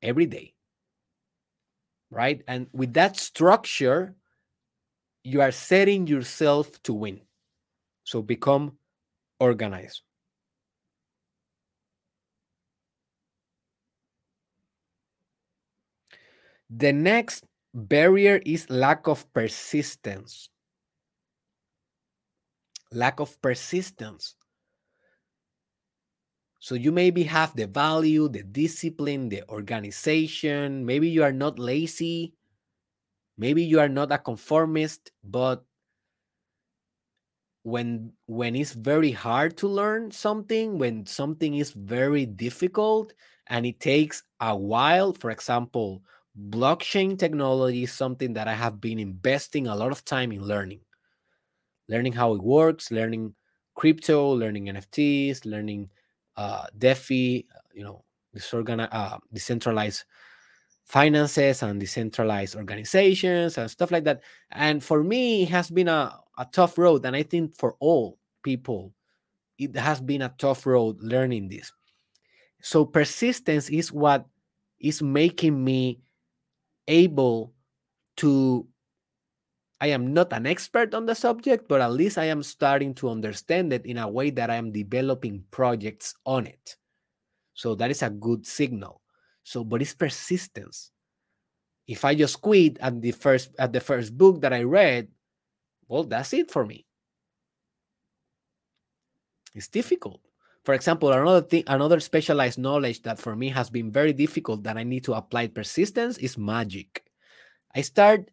every 0.00 0.26
day. 0.26 0.54
Right? 2.10 2.42
And 2.46 2.68
with 2.72 2.94
that 2.94 3.16
structure, 3.16 4.14
you 5.24 5.40
are 5.40 5.52
setting 5.52 6.06
yourself 6.06 6.82
to 6.84 6.92
win. 6.94 7.20
So 8.04 8.22
become 8.22 8.78
organized. 9.40 10.02
The 16.70 16.92
next 16.92 17.44
Barrier 17.72 18.40
is 18.44 18.68
lack 18.70 19.06
of 19.08 19.32
persistence. 19.32 20.48
Lack 22.92 23.20
of 23.20 23.38
persistence. 23.42 24.36
So 26.58 26.74
you 26.74 26.90
maybe 26.92 27.24
have 27.24 27.54
the 27.54 27.66
value, 27.66 28.28
the 28.28 28.42
discipline, 28.42 29.28
the 29.28 29.48
organization. 29.48 30.84
Maybe 30.86 31.08
you 31.08 31.22
are 31.22 31.32
not 31.32 31.58
lazy. 31.58 32.34
Maybe 33.36 33.62
you 33.64 33.80
are 33.80 33.88
not 33.88 34.12
a 34.12 34.18
conformist, 34.18 35.10
but 35.22 35.64
when 37.62 38.12
when 38.26 38.54
it's 38.54 38.72
very 38.72 39.10
hard 39.12 39.56
to 39.58 39.68
learn 39.68 40.10
something, 40.10 40.78
when 40.78 41.06
something 41.06 41.54
is 41.54 41.70
very 41.72 42.26
difficult 42.26 43.12
and 43.46 43.64
it 43.66 43.80
takes 43.80 44.22
a 44.40 44.54
while, 44.56 45.12
for 45.12 45.30
example, 45.30 46.02
blockchain 46.50 47.18
technology 47.18 47.84
is 47.84 47.92
something 47.92 48.34
that 48.34 48.48
I 48.48 48.54
have 48.54 48.80
been 48.80 48.98
investing 48.98 49.66
a 49.66 49.76
lot 49.76 49.92
of 49.92 50.04
time 50.04 50.32
in 50.32 50.42
learning. 50.42 50.80
Learning 51.88 52.12
how 52.14 52.34
it 52.34 52.42
works, 52.42 52.90
learning 52.90 53.34
crypto, 53.74 54.32
learning 54.32 54.68
NFTs, 54.68 55.44
learning 55.44 55.90
uh, 56.36 56.66
DeFi, 56.76 57.46
you 57.74 57.84
know, 57.84 58.04
disorganized, 58.32 58.92
uh, 58.92 59.18
decentralized 59.32 60.04
finances 60.84 61.62
and 61.62 61.80
decentralized 61.80 62.56
organizations 62.56 63.58
and 63.58 63.70
stuff 63.70 63.90
like 63.90 64.04
that. 64.04 64.22
And 64.52 64.82
for 64.82 65.02
me, 65.02 65.44
it 65.44 65.48
has 65.48 65.70
been 65.70 65.88
a, 65.88 66.18
a 66.38 66.46
tough 66.52 66.78
road. 66.78 67.04
And 67.06 67.16
I 67.16 67.22
think 67.22 67.54
for 67.54 67.76
all 67.80 68.18
people, 68.42 68.92
it 69.58 69.74
has 69.76 70.00
been 70.00 70.22
a 70.22 70.34
tough 70.38 70.66
road 70.66 71.00
learning 71.00 71.48
this. 71.48 71.72
So 72.60 72.84
persistence 72.84 73.68
is 73.68 73.92
what 73.92 74.26
is 74.78 75.02
making 75.02 75.62
me 75.62 76.00
able 76.88 77.54
to 78.16 78.66
I 79.80 79.88
am 79.88 80.14
not 80.14 80.32
an 80.32 80.46
expert 80.46 80.94
on 80.94 81.04
the 81.04 81.14
subject, 81.14 81.68
but 81.68 81.82
at 81.82 81.92
least 81.92 82.16
I 82.16 82.24
am 82.26 82.42
starting 82.42 82.94
to 82.94 83.10
understand 83.10 83.72
it 83.72 83.84
in 83.84 83.98
a 83.98 84.08
way 84.08 84.30
that 84.30 84.48
I 84.48 84.54
am 84.54 84.72
developing 84.72 85.44
projects 85.50 86.14
on 86.24 86.46
it. 86.46 86.76
So 87.52 87.74
that 87.74 87.90
is 87.90 88.02
a 88.02 88.08
good 88.08 88.46
signal. 88.46 89.02
So, 89.44 89.62
but 89.62 89.82
it's 89.82 89.94
persistence. 89.94 90.90
If 91.86 92.04
I 92.04 92.14
just 92.14 92.40
quit 92.40 92.78
at 92.80 93.00
the 93.00 93.12
first 93.12 93.54
at 93.58 93.72
the 93.72 93.80
first 93.80 94.16
book 94.16 94.40
that 94.40 94.52
I 94.52 94.62
read, 94.64 95.08
well, 95.86 96.04
that's 96.04 96.32
it 96.32 96.50
for 96.50 96.66
me. 96.66 96.86
It's 99.54 99.68
difficult. 99.68 100.20
For 100.64 100.74
example, 100.74 101.12
another 101.12 101.42
thing, 101.42 101.62
another 101.66 102.00
specialized 102.00 102.58
knowledge 102.58 103.02
that 103.02 103.18
for 103.18 103.36
me 103.36 103.50
has 103.50 103.68
been 103.68 103.92
very 103.92 104.12
difficult 104.14 104.64
that 104.64 104.78
I 104.78 104.82
need 104.82 105.04
to 105.04 105.12
apply 105.12 105.48
persistence 105.48 106.16
is 106.18 106.38
magic. 106.38 107.04
I 107.74 107.82
start 107.82 108.30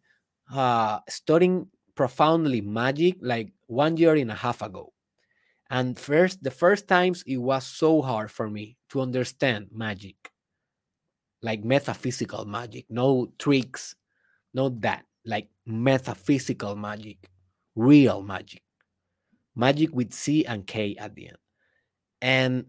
uh, 0.52 1.00
studying 1.08 1.68
profoundly 1.94 2.62
magic 2.62 3.18
like 3.20 3.52
one 3.66 3.98
year 3.98 4.14
and 4.14 4.30
a 4.30 4.34
half 4.34 4.62
ago. 4.62 4.94
And 5.70 5.98
first, 5.98 6.42
the 6.42 6.50
first 6.50 6.88
times 6.88 7.22
it 7.26 7.38
was 7.38 7.66
so 7.66 8.02
hard 8.02 8.30
for 8.30 8.50
me 8.50 8.78
to 8.90 9.02
understand 9.02 9.68
magic, 9.72 10.31
like 11.42 11.64
metaphysical 11.64 12.44
magic, 12.44 12.86
no 12.88 13.32
tricks, 13.38 13.96
no 14.54 14.68
that, 14.80 15.04
like 15.26 15.48
metaphysical 15.66 16.76
magic, 16.76 17.28
real 17.74 18.22
magic, 18.22 18.62
magic 19.54 19.90
with 19.92 20.12
C 20.12 20.44
and 20.46 20.66
K 20.66 20.96
at 20.98 21.14
the 21.14 21.28
end. 21.28 21.38
And 22.20 22.66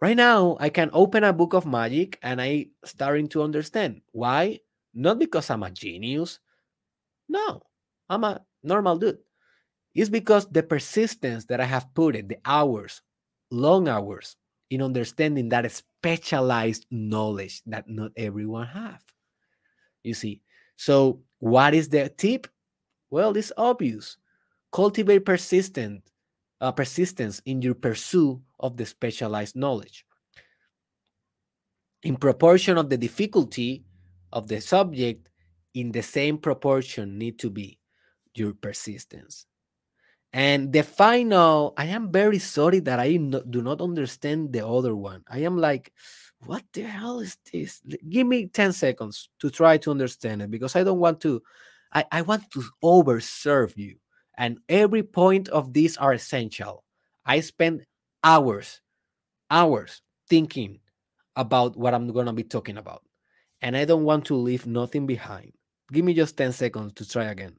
right 0.00 0.16
now, 0.16 0.56
I 0.58 0.70
can 0.70 0.90
open 0.92 1.24
a 1.24 1.32
book 1.32 1.52
of 1.52 1.66
magic 1.66 2.18
and 2.22 2.40
I 2.40 2.68
starting 2.84 3.28
to 3.28 3.42
understand 3.42 4.00
why. 4.12 4.60
Not 4.94 5.18
because 5.18 5.50
I'm 5.50 5.62
a 5.62 5.70
genius. 5.70 6.38
No, 7.28 7.60
I'm 8.08 8.24
a 8.24 8.40
normal 8.62 8.96
dude. 8.96 9.18
It's 9.94 10.08
because 10.08 10.48
the 10.48 10.62
persistence 10.62 11.44
that 11.46 11.60
I 11.60 11.64
have 11.64 11.92
put 11.92 12.16
it, 12.16 12.28
the 12.28 12.38
hours, 12.46 13.02
long 13.50 13.88
hours 13.88 14.36
in 14.70 14.82
understanding 14.82 15.48
that 15.50 15.70
specialized 15.70 16.86
knowledge 16.90 17.62
that 17.66 17.88
not 17.88 18.12
everyone 18.16 18.66
have. 18.66 19.02
You 20.02 20.14
see. 20.14 20.42
So, 20.76 21.20
what 21.38 21.74
is 21.74 21.88
the 21.88 22.08
tip? 22.08 22.46
Well, 23.10 23.36
it's 23.36 23.52
obvious. 23.56 24.16
Cultivate 24.72 25.24
persistent 25.24 26.02
uh, 26.60 26.72
persistence 26.72 27.40
in 27.44 27.62
your 27.62 27.74
pursuit 27.74 28.40
of 28.60 28.76
the 28.76 28.86
specialized 28.86 29.56
knowledge. 29.56 30.04
In 32.02 32.16
proportion 32.16 32.78
of 32.78 32.88
the 32.88 32.96
difficulty 32.96 33.84
of 34.32 34.48
the 34.48 34.60
subject, 34.60 35.28
in 35.74 35.92
the 35.92 36.02
same 36.02 36.38
proportion 36.38 37.18
need 37.18 37.38
to 37.40 37.50
be 37.50 37.78
your 38.34 38.54
persistence. 38.54 39.46
And 40.32 40.72
the 40.72 40.82
final, 40.82 41.72
I 41.78 41.86
am 41.86 42.12
very 42.12 42.38
sorry 42.38 42.80
that 42.80 43.00
I 43.00 43.16
no, 43.16 43.42
do 43.42 43.62
not 43.62 43.80
understand 43.80 44.52
the 44.52 44.66
other 44.66 44.94
one. 44.94 45.24
I 45.28 45.38
am 45.40 45.56
like, 45.56 45.92
what 46.44 46.64
the 46.72 46.82
hell 46.82 47.20
is 47.20 47.38
this? 47.52 47.80
Give 48.08 48.26
me 48.26 48.46
10 48.48 48.72
seconds 48.72 49.28
to 49.40 49.50
try 49.50 49.78
to 49.78 49.90
understand 49.90 50.42
it 50.42 50.50
because 50.50 50.76
I 50.76 50.84
don't 50.84 50.98
want 51.00 51.20
to, 51.22 51.42
I, 51.92 52.04
I 52.12 52.22
want 52.22 52.50
to 52.52 52.64
overserve 52.84 53.76
you. 53.76 53.96
And 54.36 54.58
every 54.68 55.02
point 55.02 55.48
of 55.48 55.72
these 55.72 55.96
are 55.96 56.12
essential. 56.12 56.84
I 57.24 57.40
spend 57.40 57.86
hours, 58.22 58.80
hours 59.50 60.02
thinking 60.28 60.80
about 61.36 61.76
what 61.76 61.94
I'm 61.94 62.08
going 62.12 62.26
to 62.26 62.32
be 62.32 62.44
talking 62.44 62.76
about. 62.78 63.02
and 63.62 63.76
I 63.76 63.84
don't 63.86 64.04
want 64.04 64.26
to 64.26 64.36
leave 64.36 64.66
nothing 64.66 65.06
behind. 65.06 65.52
Give 65.92 66.04
me 66.04 66.14
just 66.14 66.36
10 66.36 66.52
seconds 66.52 66.94
to 66.94 67.08
try 67.08 67.26
again. 67.26 67.56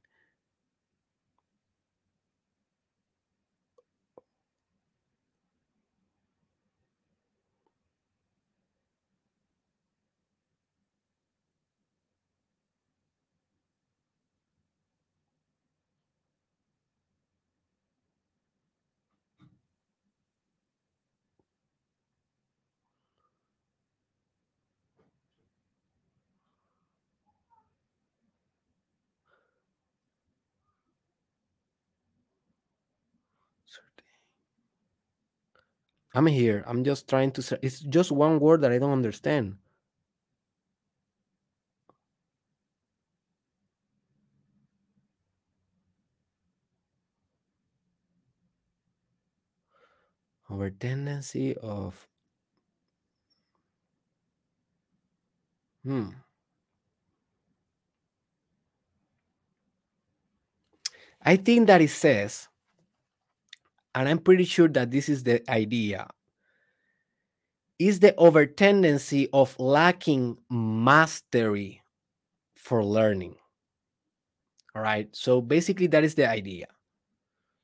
I'm 36.17 36.25
here. 36.25 36.63
I'm 36.65 36.83
just 36.83 37.07
trying 37.07 37.29
to. 37.33 37.59
It's 37.61 37.79
just 37.79 38.11
one 38.11 38.39
word 38.39 38.61
that 38.61 38.71
I 38.71 38.79
don't 38.79 38.91
understand. 38.91 39.57
Our 50.49 50.71
tendency 50.71 51.55
of. 51.57 52.07
Hmm. 55.83 56.09
I 61.21 61.35
think 61.35 61.67
that 61.67 61.81
it 61.81 61.91
says, 61.91 62.47
and 63.97 64.07
I'm 64.07 64.19
pretty 64.19 64.43
sure 64.43 64.67
that 64.69 64.91
this 64.91 65.09
is 65.09 65.23
the 65.23 65.41
idea, 65.49 66.07
is 67.79 67.99
the 67.99 68.15
over 68.17 68.45
tendency 68.45 69.27
of 69.33 69.59
lacking 69.59 70.37
mastery 70.51 71.81
for 72.55 72.85
learning. 72.85 73.35
All 74.75 74.83
right. 74.83 75.09
So 75.15 75.41
basically, 75.41 75.87
that 75.87 76.03
is 76.03 76.13
the 76.13 76.29
idea. 76.29 76.67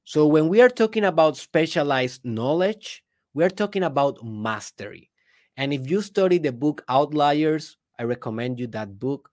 So 0.06 0.26
when 0.26 0.48
we 0.48 0.60
are 0.60 0.70
talking 0.70 1.06
about 1.06 1.38
specialized 1.38 2.26
knowledge, 2.26 3.04
we 3.36 3.44
are 3.44 3.50
talking 3.50 3.84
about 3.84 4.26
mastery. 4.26 5.12
And 5.56 5.72
if 5.72 5.88
you 5.88 6.02
study 6.02 6.40
the 6.40 6.52
book 6.52 6.84
Outliers, 6.90 7.78
I 8.00 8.04
recommend 8.06 8.60
you 8.60 8.66
that 8.68 8.98
book. 8.98 9.30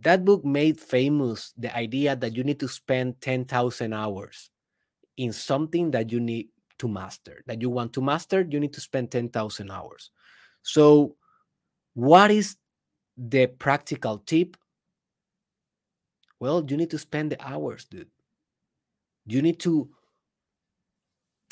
That 0.00 0.24
book 0.24 0.46
made 0.46 0.80
famous 0.80 1.52
the 1.58 1.76
idea 1.76 2.16
that 2.16 2.34
you 2.34 2.42
need 2.42 2.58
to 2.60 2.68
spend 2.68 3.20
10,000 3.20 3.92
hours 3.92 4.50
in 5.18 5.32
something 5.32 5.90
that 5.90 6.10
you 6.10 6.20
need 6.20 6.48
to 6.78 6.88
master, 6.88 7.42
that 7.46 7.60
you 7.60 7.68
want 7.68 7.92
to 7.92 8.00
master, 8.00 8.46
you 8.48 8.58
need 8.58 8.72
to 8.72 8.80
spend 8.80 9.10
10,000 9.10 9.70
hours. 9.70 10.10
So, 10.62 11.16
what 11.94 12.30
is 12.30 12.56
the 13.16 13.48
practical 13.48 14.18
tip? 14.18 14.56
Well, 16.40 16.64
you 16.66 16.76
need 16.76 16.90
to 16.90 16.98
spend 16.98 17.32
the 17.32 17.46
hours, 17.46 17.84
dude. 17.84 18.08
You 19.26 19.42
need 19.42 19.58
to 19.60 19.90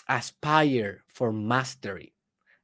aspire 0.09 1.03
for 1.09 1.33
mastery. 1.33 2.15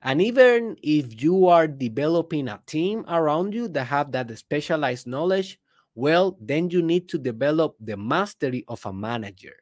And 0.02 0.22
even 0.22 0.76
if 0.82 1.22
you 1.22 1.48
are 1.48 1.66
developing 1.66 2.48
a 2.48 2.60
team 2.66 3.04
around 3.08 3.54
you 3.54 3.68
that 3.68 3.84
have 3.84 4.12
that 4.12 4.36
specialized 4.38 5.06
knowledge, 5.06 5.58
well, 5.94 6.36
then 6.40 6.70
you 6.70 6.82
need 6.82 7.08
to 7.10 7.18
develop 7.18 7.76
the 7.80 7.96
mastery 7.96 8.64
of 8.68 8.84
a 8.86 8.92
manager, 8.92 9.54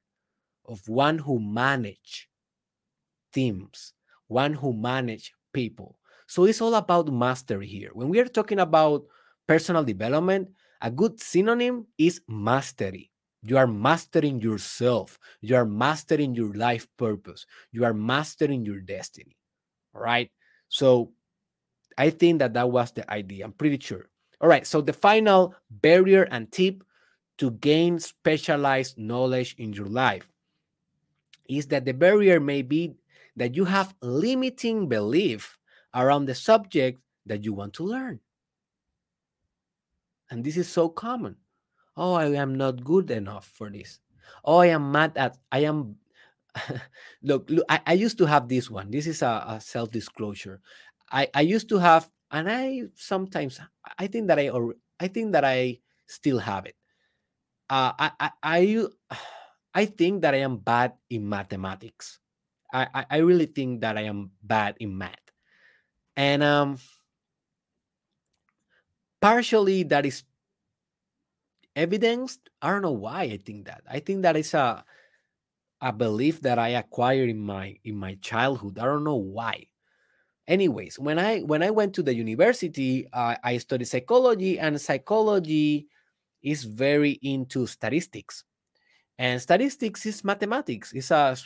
of 0.71 0.89
one 0.89 1.19
who 1.19 1.41
manage 1.41 2.31
teams, 3.33 3.93
one 4.29 4.55
who 4.55 4.73
manage 4.73 5.33
people. 5.53 5.99
So 6.29 6.45
it's 6.45 6.61
all 6.61 6.75
about 6.77 7.13
mastery 7.13 7.67
here. 7.67 7.91
When 7.93 8.09
we 8.09 8.21
are 8.21 8.29
talking 8.29 8.61
about 8.61 9.05
personal 9.49 9.83
development, 9.83 10.51
a 10.81 10.91
good 10.91 11.21
synonym 11.21 11.89
is 11.99 12.21
mastery. 12.29 13.11
You 13.43 13.59
are 13.59 13.67
mastering 13.67 14.41
yourself. 14.41 15.19
You 15.41 15.57
are 15.57 15.65
mastering 15.65 16.35
your 16.35 16.55
life 16.55 16.87
purpose. 16.97 17.47
You 17.73 17.85
are 17.85 17.95
mastering 17.95 18.65
your 18.65 18.81
destiny. 18.81 19.37
All 19.95 20.03
right. 20.03 20.31
So 20.69 21.13
I 21.99 22.11
think 22.11 22.39
that 22.39 22.55
that 22.55 22.71
was 22.71 22.93
the 22.93 23.11
idea. 23.11 23.45
I'm 23.45 23.53
pretty 23.53 23.79
sure. 23.81 24.09
All 24.41 24.49
right. 24.49 24.67
So 24.67 24.81
the 24.81 24.93
final 24.93 25.55
barrier 25.71 26.29
and 26.31 26.51
tip 26.53 26.85
to 27.39 27.51
gain 27.51 27.99
specialized 27.99 28.99
knowledge 28.99 29.57
in 29.59 29.73
your 29.73 29.87
life 29.87 30.30
is 31.51 31.67
that 31.67 31.85
the 31.85 31.93
barrier 31.93 32.39
may 32.39 32.63
be 32.63 32.95
that 33.37 33.55
you 33.55 33.65
have 33.65 33.95
limiting 34.03 34.89
belief 34.89 35.59
around 35.95 36.27
the 36.27 36.35
subject 36.35 37.01
that 37.27 37.45
you 37.45 37.53
want 37.53 37.75
to 37.75 37.85
learn. 37.85 38.21
And 40.31 40.45
this 40.45 40.57
is 40.57 40.69
so 40.69 40.89
common. 40.89 41.37
Oh, 41.97 42.15
I 42.15 42.31
am 42.35 42.55
not 42.55 42.85
good 42.85 43.11
enough 43.11 43.51
for 43.55 43.69
this. 43.69 43.99
Oh, 44.45 44.59
I 44.59 44.67
am 44.67 44.93
mad 44.93 45.17
at, 45.17 45.37
I 45.51 45.67
am, 45.67 45.97
look, 47.23 47.51
look 47.51 47.65
I, 47.69 47.81
I, 47.87 47.93
used 47.95 48.19
to 48.19 48.27
have 48.27 48.49
this 48.49 48.71
one. 48.71 48.91
This 48.91 49.07
is 49.07 49.23
a, 49.23 49.59
a 49.59 49.61
self 49.61 49.91
disclosure. 49.91 50.61
I, 51.11 51.29
I 51.35 51.41
used 51.41 51.69
to 51.71 51.79
have, 51.79 52.09
and 52.31 52.49
I 52.49 52.83
sometimes, 52.95 53.61
I 53.99 54.07
think 54.07 54.29
that 54.29 54.39
I, 54.39 54.51
or 54.51 54.77
I 55.01 55.09
think 55.09 55.33
that 55.33 55.45
I 55.45 55.81
still 56.07 56.39
have 56.39 56.67
it. 56.67 56.77
Uh, 57.69 57.93
I, 57.99 58.11
I, 58.21 58.31
I, 58.43 58.87
I 59.75 59.87
think 59.87 60.23
that 60.23 60.35
I 60.35 60.39
am 60.39 60.59
bad 60.59 60.95
in 61.09 61.29
mathematics. 61.29 62.19
I, 62.73 63.05
I 63.11 63.17
really 63.19 63.47
think 63.47 63.81
that 63.81 63.99
I 63.99 64.03
am 64.03 64.31
bad 64.43 64.77
in 64.79 64.97
math. 64.97 65.19
And 66.17 66.43
um, 66.43 66.79
partially 69.21 69.83
that 69.85 70.07
is 70.07 70.23
evidenced. 71.77 72.51
I 72.63 72.71
don't 72.71 72.83
know 72.83 72.93
why 72.93 73.23
I 73.23 73.39
think 73.39 73.67
that. 73.67 73.83
I 73.89 74.01
think 74.01 74.23
that 74.23 74.37
is 74.37 74.55
a 74.55 74.85
a 75.81 75.93
belief 75.93 76.43
that 76.43 76.59
I 76.59 76.71
acquired 76.71 77.31
in 77.31 77.39
my 77.41 77.77
in 77.85 77.97
my 77.97 78.17
childhood. 78.21 78.79
I 78.79 78.85
don't 78.85 79.05
know 79.05 79.17
why. 79.17 79.67
Anyways, 80.47 80.99
when 80.99 81.19
I 81.19 81.41
when 81.41 81.63
I 81.63 81.71
went 81.71 81.95
to 81.95 82.03
the 82.03 82.15
university, 82.15 83.07
uh, 83.13 83.37
I 83.43 83.59
studied 83.59 83.87
psychology, 83.87 84.59
and 84.59 84.81
psychology 84.81 85.89
is 86.43 86.65
very 86.65 87.13
into 87.23 87.67
statistics. 87.67 88.45
And 89.21 89.37
statistics 89.37 90.07
is 90.07 90.25
mathematics. 90.25 90.95
It's 90.95 91.11
a 91.11 91.37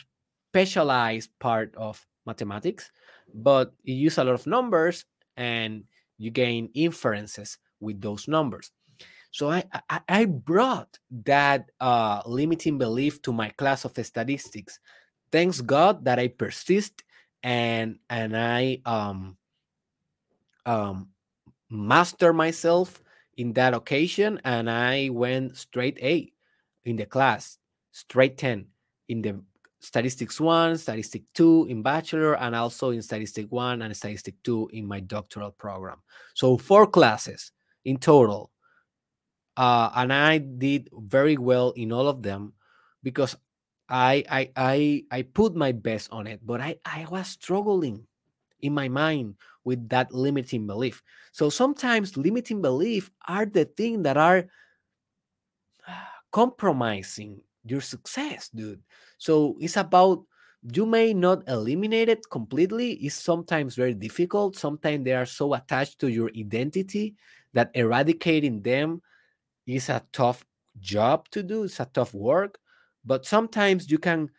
specialized 0.49 1.29
part 1.39 1.75
of 1.75 1.99
mathematics, 2.25 2.89
but 3.33 3.73
you 3.83 3.95
use 3.95 4.17
a 4.17 4.23
lot 4.23 4.35
of 4.35 4.47
numbers 4.47 5.03
and 5.35 5.83
you 6.17 6.31
gain 6.31 6.69
inferences 6.73 7.57
with 7.81 7.99
those 7.99 8.29
numbers. 8.29 8.71
So 9.31 9.51
I, 9.51 9.65
I, 9.89 9.99
I 10.07 10.23
brought 10.23 10.97
that 11.25 11.69
uh, 11.81 12.21
limiting 12.25 12.77
belief 12.77 13.21
to 13.23 13.33
my 13.33 13.49
class 13.49 13.83
of 13.83 13.91
statistics. 13.91 14.79
Thanks 15.29 15.59
God 15.59 16.05
that 16.05 16.17
I 16.17 16.29
persist 16.29 17.03
and 17.43 17.99
and 18.09 18.37
I 18.37 18.79
um, 18.85 19.35
um, 20.65 21.09
master 21.69 22.31
myself 22.31 23.03
in 23.35 23.51
that 23.53 23.73
occasion, 23.73 24.39
and 24.45 24.69
I 24.71 25.09
went 25.09 25.57
straight 25.57 25.99
A 26.01 26.31
in 26.85 26.95
the 26.95 27.05
class, 27.05 27.59
straight 27.95 28.37
10 28.37 28.65
in 29.07 29.21
the 29.21 29.39
statistics 29.79 30.41
one, 30.41 30.77
statistic 30.77 31.23
two 31.33 31.65
in 31.69 31.81
bachelor, 31.81 32.35
and 32.37 32.53
also 32.53 32.89
in 32.89 33.01
statistic 33.01 33.47
one 33.49 33.81
and 33.81 33.95
statistic 33.95 34.35
two 34.43 34.69
in 34.73 34.85
my 34.85 34.99
doctoral 34.99 35.51
program. 35.51 35.97
So 36.33 36.57
four 36.57 36.87
classes 36.87 37.53
in 37.85 37.97
total. 37.97 38.51
Uh, 39.55 39.89
and 39.95 40.11
I 40.11 40.39
did 40.39 40.89
very 40.91 41.37
well 41.37 41.71
in 41.71 41.93
all 41.93 42.09
of 42.09 42.21
them 42.21 42.51
because 43.01 43.37
I 43.87 44.25
I 44.29 44.51
I 44.57 45.03
I 45.11 45.21
put 45.21 45.55
my 45.55 45.71
best 45.71 46.11
on 46.11 46.27
it, 46.27 46.41
but 46.43 46.59
I 46.59 46.75
I 46.83 47.07
was 47.09 47.29
struggling 47.29 48.03
in 48.59 48.73
my 48.73 48.89
mind 48.89 49.35
with 49.63 49.87
that 49.87 50.11
limiting 50.11 50.67
belief. 50.67 51.01
So 51.31 51.49
sometimes 51.49 52.17
limiting 52.17 52.61
belief 52.61 53.09
are 53.25 53.45
the 53.45 53.63
thing 53.63 54.03
that 54.03 54.17
are 54.17 54.47
compromising 56.35 57.39
your 57.65 57.81
success, 57.81 58.49
dude. 58.49 58.81
So 59.17 59.57
it's 59.59 59.77
about 59.77 60.23
you 60.73 60.85
may 60.85 61.13
not 61.13 61.47
eliminate 61.47 62.09
it 62.09 62.29
completely. 62.29 62.93
It's 62.93 63.15
sometimes 63.15 63.75
very 63.75 63.93
difficult. 63.93 64.55
Sometimes 64.55 65.03
they 65.03 65.13
are 65.13 65.25
so 65.25 65.53
attached 65.53 65.99
to 65.99 66.07
your 66.07 66.31
identity 66.37 67.15
that 67.53 67.71
eradicating 67.73 68.61
them 68.61 69.01
is 69.67 69.89
a 69.89 70.03
tough 70.11 70.45
job 70.79 71.29
to 71.29 71.43
do. 71.43 71.63
It's 71.63 71.79
a 71.79 71.85
tough 71.85 72.13
work. 72.13 72.57
But 73.03 73.25
sometimes 73.25 73.91
you 73.91 73.99
can 73.99 74.29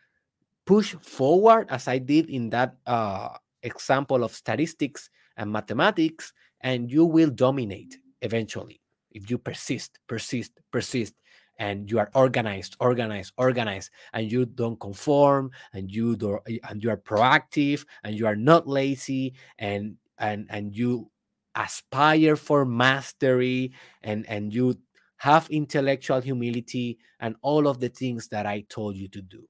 push 0.67 0.95
forward, 0.97 1.69
as 1.71 1.87
I 1.87 1.99
did 1.99 2.29
in 2.29 2.51
that 2.51 2.77
uh, 2.87 3.29
example 3.63 4.25
of 4.25 4.35
statistics 4.35 5.09
and 5.37 5.53
mathematics, 5.53 6.33
and 6.61 6.91
you 6.91 7.05
will 7.05 7.31
dominate 7.31 7.99
eventually 8.23 8.81
if 9.13 9.31
you 9.31 9.39
persist, 9.39 9.99
persist, 10.09 10.53
persist, 10.73 11.15
and 11.59 11.91
you 11.91 11.99
are 11.99 12.11
organized, 12.15 12.77
organized, 12.81 13.33
organized, 13.39 13.91
and 14.13 14.31
you 14.31 14.47
don't 14.47 14.79
conform, 14.81 15.51
and 15.73 15.91
you 15.91 16.17
do, 16.17 16.39
and 16.69 16.83
you 16.83 16.91
are 16.91 16.97
proactive, 16.97 17.85
and 18.05 18.15
you 18.15 18.27
are 18.27 18.37
not 18.37 18.67
lazy, 18.69 19.35
and 19.59 19.97
and 20.19 20.47
and 20.51 20.77
you 20.77 21.11
aspire 21.55 22.37
for 22.37 22.65
mastery, 22.65 23.73
and 24.03 24.27
and 24.29 24.53
you 24.53 24.75
have 25.19 25.49
intellectual 25.51 26.21
humility, 26.21 26.99
and 27.21 27.37
all 27.43 27.67
of 27.67 27.81
the 27.81 27.89
things 27.89 28.29
that 28.29 28.47
I 28.47 28.65
told 28.69 28.97
you 28.97 29.09
to 29.09 29.23
do. 29.23 29.49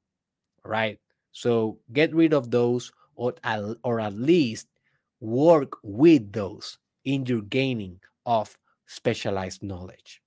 Right. 0.64 0.98
So 1.32 1.78
get 1.92 2.14
rid 2.14 2.32
of 2.34 2.50
those, 2.50 2.92
or 3.14 3.34
or 3.84 4.00
at 4.00 4.14
least 4.14 4.68
work 5.20 5.78
with 5.82 6.32
those 6.32 6.78
in 7.04 7.26
your 7.26 7.42
gaining 7.42 8.00
of 8.26 8.56
specialized 8.86 9.62
knowledge. 9.62 10.22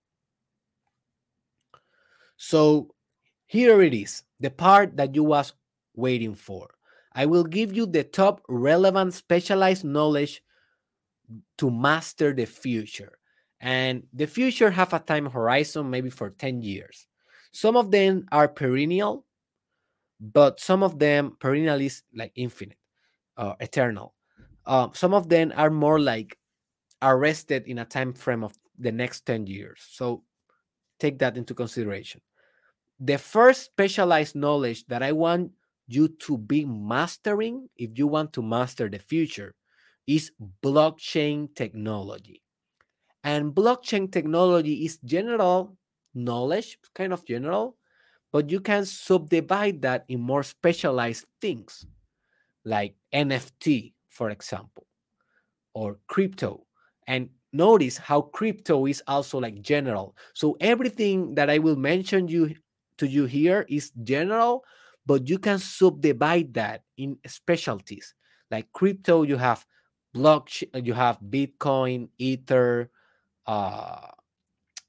So 2.40 2.96
here 3.48 3.82
it 3.82 3.94
is, 3.94 4.24
the 4.40 4.50
part 4.50 4.96
that 4.96 5.14
you 5.14 5.26
was 5.26 5.54
waiting 5.94 6.34
for. 6.34 6.70
I 7.14 7.26
will 7.26 7.44
give 7.44 7.76
you 7.76 7.86
the 7.86 8.06
top 8.06 8.42
relevant 8.48 9.14
specialized 9.14 9.84
knowledge 9.84 10.42
to 11.58 11.70
master 11.70 12.34
the 12.34 12.46
future. 12.46 13.20
And 13.60 14.04
the 14.14 14.26
future 14.26 14.72
have 14.72 14.94
a 14.94 15.00
time 15.00 15.26
horizon 15.26 15.90
maybe 15.90 16.10
for 16.10 16.30
10 16.30 16.62
years. 16.62 17.08
Some 17.52 17.76
of 17.76 17.92
them 17.92 18.26
are 18.32 18.48
perennial, 18.48 19.26
but 20.22 20.62
some 20.62 20.82
of 20.82 20.98
them 20.98 21.36
perennial 21.42 21.82
is 21.82 22.04
like 22.16 22.32
infinite, 22.36 22.78
uh, 23.36 23.56
eternal. 23.60 24.16
Uh, 24.66 24.88
some 24.94 25.14
of 25.14 25.28
them 25.28 25.52
are 25.58 25.70
more 25.70 26.00
like 26.00 26.38
arrested 27.02 27.68
in 27.68 27.80
a 27.80 27.86
time 27.86 28.14
frame 28.14 28.46
of 28.46 28.54
the 28.78 28.94
next 28.94 29.26
10 29.26 29.46
years. 29.46 29.86
So 29.92 30.24
take 31.00 31.20
that 31.20 31.36
into 31.36 31.54
consideration. 31.54 32.22
The 33.00 33.18
first 33.18 33.64
specialized 33.64 34.36
knowledge 34.36 34.86
that 34.88 35.04
I 35.04 35.12
want 35.14 35.52
you 35.88 36.08
to 36.08 36.38
be 36.38 36.66
mastering, 36.66 37.70
if 37.78 37.98
you 37.98 38.08
want 38.08 38.34
to 38.34 38.42
master 38.42 38.90
the 38.90 39.00
future, 39.00 39.56
is 40.08 40.32
blockchain 40.64 41.54
technology. 41.56 42.44
And 43.24 43.54
blockchain 43.54 44.12
technology 44.12 44.86
is 44.86 44.98
general 45.06 45.78
knowledge, 46.14 46.78
kind 46.96 47.14
of 47.14 47.26
general, 47.26 47.78
but 48.32 48.50
you 48.50 48.60
can 48.60 48.86
subdivide 48.86 49.82
that 49.82 50.06
in 50.08 50.22
more 50.22 50.44
specialized 50.44 51.26
things 51.42 51.86
like 52.66 52.96
NFT, 53.14 53.94
for 54.10 54.30
example, 54.30 54.86
or 55.74 56.00
crypto 56.08 56.66
and 57.08 57.30
notice 57.54 57.98
how 57.98 58.22
crypto 58.22 58.86
is 58.86 59.02
also 59.08 59.40
like 59.40 59.62
general 59.62 60.16
so 60.36 60.56
everything 60.62 61.34
that 61.34 61.50
i 61.50 61.58
will 61.58 61.76
mention 61.76 62.28
you 62.28 62.54
to 63.00 63.08
you 63.08 63.26
here 63.26 63.66
is 63.68 63.92
general 64.04 64.64
but 65.06 65.28
you 65.28 65.40
can 65.40 65.58
subdivide 65.58 66.54
that 66.54 66.84
in 66.98 67.18
specialties. 67.26 68.14
Like 68.52 68.72
crypto 68.72 69.24
you 69.24 69.38
have 69.38 69.66
blockchain 70.16 70.86
you 70.86 70.94
have 70.94 71.18
bitcoin 71.20 72.10
ether 72.20 72.92
uh 73.48 74.08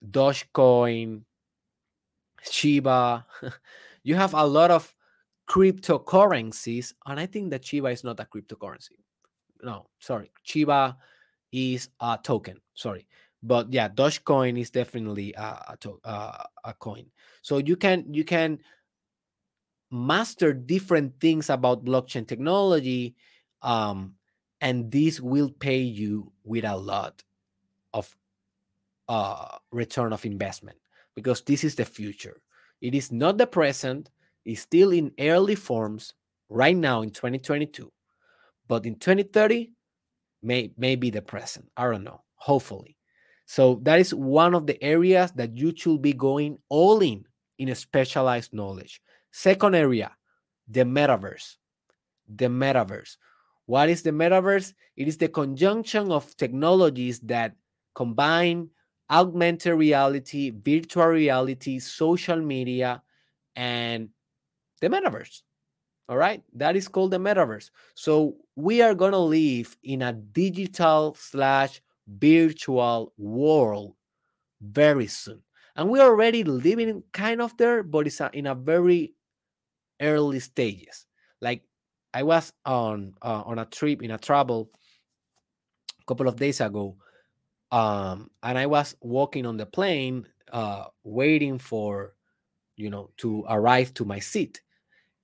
dogecoin 0.05 1.23
shiba. 2.43 3.27
You 4.03 4.15
have 4.15 4.33
a 4.33 4.47
lot 4.47 4.71
of 4.71 4.95
cryptocurrencies 5.47 6.95
and 7.05 7.21
i 7.21 7.27
think 7.27 7.51
that 7.51 7.65
shiba 7.65 7.89
is 7.89 8.03
not 8.03 8.21
a 8.21 8.25
cryptocurrency. 8.25 8.97
No 9.63 9.87
sorry. 10.01 10.33
Shiba 10.43 10.97
is 11.53 11.89
a 12.01 12.19
token. 12.23 12.61
Sorry, 12.75 13.07
but 13.43 13.73
yeah, 13.73 13.89
Dogecoin 13.89 14.59
is 14.59 14.71
definitely 14.71 15.33
a, 15.35 15.77
a, 16.05 16.47
a 16.65 16.75
coin. 16.75 17.07
So 17.43 17.59
you 17.59 17.77
can 17.77 18.13
you 18.13 18.25
can 18.25 18.59
master 19.91 20.53
different 20.53 21.19
things 21.21 21.51
about 21.51 21.85
blockchain 21.85 22.27
technology, 22.27 23.17
um, 23.63 24.15
and 24.61 24.91
this 24.91 25.21
will 25.21 25.51
pay 25.51 25.79
you 25.81 26.33
with 26.45 26.65
a 26.65 26.77
lot 26.77 27.23
of 27.95 28.15
uh, 29.09 29.57
return 29.73 30.13
of 30.13 30.25
investment 30.25 30.79
because 31.15 31.41
this 31.43 31.65
is 31.65 31.75
the 31.75 31.85
future. 31.85 32.41
It 32.81 32.95
is 32.95 33.11
not 33.11 33.39
the 33.39 33.47
present. 33.47 34.11
It's 34.45 34.61
still 34.63 34.93
in 34.93 35.13
early 35.19 35.55
forms 35.55 36.15
right 36.49 36.77
now 36.77 37.03
in 37.03 37.11
2022, 37.11 37.91
but 38.69 38.87
in 38.87 38.97
2030 38.97 39.73
may 40.43 40.73
may 40.77 40.97
be 40.97 41.11
the 41.11 41.23
present. 41.23 41.69
I 41.77 41.91
don't 41.91 42.05
know. 42.05 42.23
Hopefully. 42.37 42.97
So 43.51 43.81
that 43.83 43.99
is 43.99 44.15
one 44.15 44.55
of 44.55 44.69
the 44.69 44.81
areas 44.81 45.33
that 45.33 45.57
you 45.57 45.75
should 45.77 46.01
be 46.01 46.13
going 46.13 46.59
all 46.69 47.01
in 47.01 47.25
in 47.59 47.71
a 47.71 47.75
specialized 47.75 48.55
knowledge. 48.55 49.03
Second 49.33 49.75
area, 49.75 50.13
the 50.69 50.85
metaverse. 50.85 51.57
The 52.29 52.45
metaverse. 52.47 53.17
What 53.67 53.89
is 53.89 54.03
the 54.05 54.13
metaverse? 54.13 54.73
It 54.97 55.09
is 55.09 55.17
the 55.17 55.27
conjunction 55.27 56.13
of 56.13 56.37
technologies 56.37 57.19
that 57.27 57.57
combine 57.93 58.71
augmented 59.11 59.75
reality, 59.75 60.51
virtual 60.51 61.07
reality, 61.07 61.81
social 61.81 62.41
media, 62.41 63.03
and 63.57 64.11
the 64.81 64.89
metaverse. 64.89 65.43
All 66.09 66.17
right. 66.17 66.45
That 66.55 66.77
is 66.77 66.87
called 66.87 67.11
the 67.11 67.19
metaverse. 67.19 67.71
So 67.97 68.37
we 68.55 68.81
are 68.81 68.95
going 68.95 69.11
to 69.11 69.19
live 69.19 69.77
in 69.83 70.03
a 70.03 70.13
digital 70.13 71.17
slash 71.19 71.83
virtual 72.19 73.13
world 73.17 73.95
very 74.61 75.07
soon. 75.07 75.43
And 75.77 75.89
we're 75.89 76.03
already 76.03 76.45
living 76.45 77.03
kind 77.13 77.41
of 77.41 77.57
there, 77.57 77.83
but 77.83 78.07
it's 78.07 78.21
a, 78.21 78.31
in 78.33 78.47
a 78.47 78.55
very 78.55 79.15
early 80.01 80.41
stages. 80.41 81.07
Like 81.41 81.63
I 82.13 82.23
was 82.23 82.53
on 82.67 83.15
uh, 83.23 83.43
on 83.47 83.59
a 83.59 83.65
trip 83.65 84.03
in 84.03 84.11
a 84.11 84.19
travel 84.19 84.71
a 86.01 86.05
couple 86.07 86.29
of 86.29 86.37
days 86.37 86.61
ago, 86.61 86.97
um, 87.71 88.31
and 88.43 88.59
I 88.59 88.67
was 88.67 88.97
walking 89.01 89.47
on 89.47 89.57
the 89.57 89.67
plane, 89.67 90.27
uh, 90.53 90.87
waiting 91.05 91.59
for, 91.59 92.15
you 92.77 92.91
know, 92.91 93.11
to 93.19 93.45
arrive 93.49 93.95
to 93.95 94.05
my 94.05 94.19
seat 94.19 94.61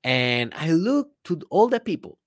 and 0.07 0.55
I 0.55 0.71
looked 0.71 1.25
to 1.25 1.41
all 1.51 1.67
the 1.67 1.81
people 1.81 2.19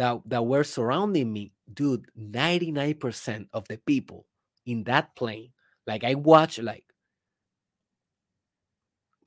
that, 0.00 0.22
that 0.24 0.46
were 0.46 0.64
surrounding 0.64 1.30
me. 1.30 1.52
Dude, 1.70 2.06
99% 2.18 3.48
of 3.52 3.68
the 3.68 3.76
people 3.76 4.24
in 4.64 4.84
that 4.84 5.14
plane, 5.14 5.52
like 5.86 6.04
I 6.04 6.14
watched 6.14 6.58
like 6.58 6.84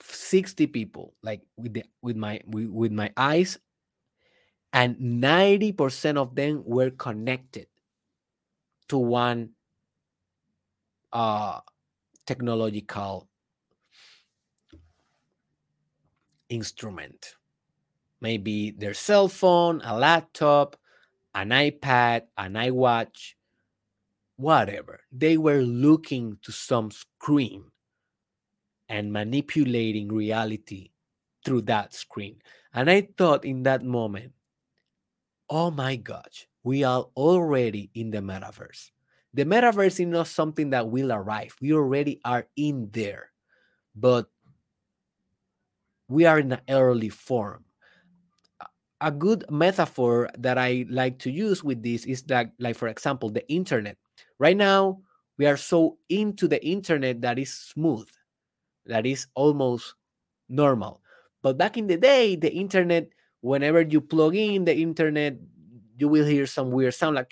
60 0.01 0.65
people, 0.67 1.13
like 1.21 1.41
with 1.57 1.75
the 1.75 1.83
with 2.01 2.15
my 2.17 2.41
with, 2.47 2.69
with 2.69 2.91
my 2.91 3.13
eyes, 3.15 3.59
and 4.73 4.97
90% 4.97 6.17
of 6.17 6.33
them 6.33 6.63
were 6.65 6.89
connected 6.89 7.67
to 8.87 8.97
one 8.97 9.51
uh 11.13 11.61
technological 12.25 13.29
instrument 16.49 17.35
maybe 18.23 18.71
their 18.71 18.95
cell 18.95 19.27
phone, 19.27 19.81
a 19.83 19.95
laptop, 19.95 20.77
an 21.35 21.49
iPad, 21.49 22.21
an 22.37 22.53
iWatch, 22.53 23.33
whatever. 24.37 25.01
They 25.11 25.37
were 25.37 25.61
looking 25.61 26.37
to 26.43 26.51
some 26.51 26.89
screen 26.89 27.65
and 28.87 29.11
manipulating 29.11 30.07
reality 30.07 30.91
through 31.45 31.63
that 31.63 31.93
screen. 31.93 32.37
And 32.73 32.89
I 32.89 33.09
thought 33.17 33.43
in 33.43 33.63
that 33.63 33.83
moment, 33.83 34.31
oh 35.49 35.69
my 35.69 35.97
gosh, 35.97 36.47
we 36.63 36.83
are 36.85 37.05
already 37.17 37.91
in 37.93 38.09
the 38.09 38.19
metaverse. 38.19 38.89
The 39.33 39.43
metaverse 39.43 39.99
is 39.99 40.07
not 40.07 40.27
something 40.27 40.69
that 40.69 40.87
will 40.87 41.11
arrive. 41.11 41.55
We 41.59 41.73
already 41.73 42.21
are 42.23 42.47
in 42.55 42.89
there, 42.93 43.31
but 43.95 44.29
we 46.07 46.25
are 46.25 46.39
in 46.39 46.53
an 46.53 46.61
early 46.69 47.09
form 47.09 47.65
a 49.03 49.11
good 49.11 49.43
metaphor 49.51 50.29
that 50.39 50.57
I 50.57 50.85
like 50.89 51.19
to 51.19 51.31
use 51.31 51.63
with 51.63 51.83
this 51.83 52.05
is 52.05 52.23
that, 52.23 52.53
like, 52.57 52.75
for 52.75 52.87
example, 52.87 53.29
the 53.29 53.47
internet. 53.51 53.97
Right 54.39 54.55
now, 54.55 55.01
we 55.37 55.45
are 55.45 55.57
so 55.57 55.97
into 56.09 56.47
the 56.47 56.63
internet 56.65 57.21
that 57.21 57.37
is 57.37 57.53
smooth, 57.53 58.07
that 58.85 59.05
is 59.05 59.27
almost 59.35 59.95
normal. 60.47 61.01
But 61.41 61.57
back 61.57 61.77
in 61.77 61.87
the 61.87 61.97
day, 61.97 62.37
the 62.37 62.51
internet, 62.51 63.09
whenever 63.41 63.81
you 63.81 63.99
plug 63.99 64.35
in 64.35 64.63
the 64.63 64.75
internet, 64.75 65.35
you 65.97 66.07
will 66.07 66.25
hear 66.25 66.47
some 66.47 66.71
weird 66.71 66.93
sound 66.93 67.15
like 67.15 67.31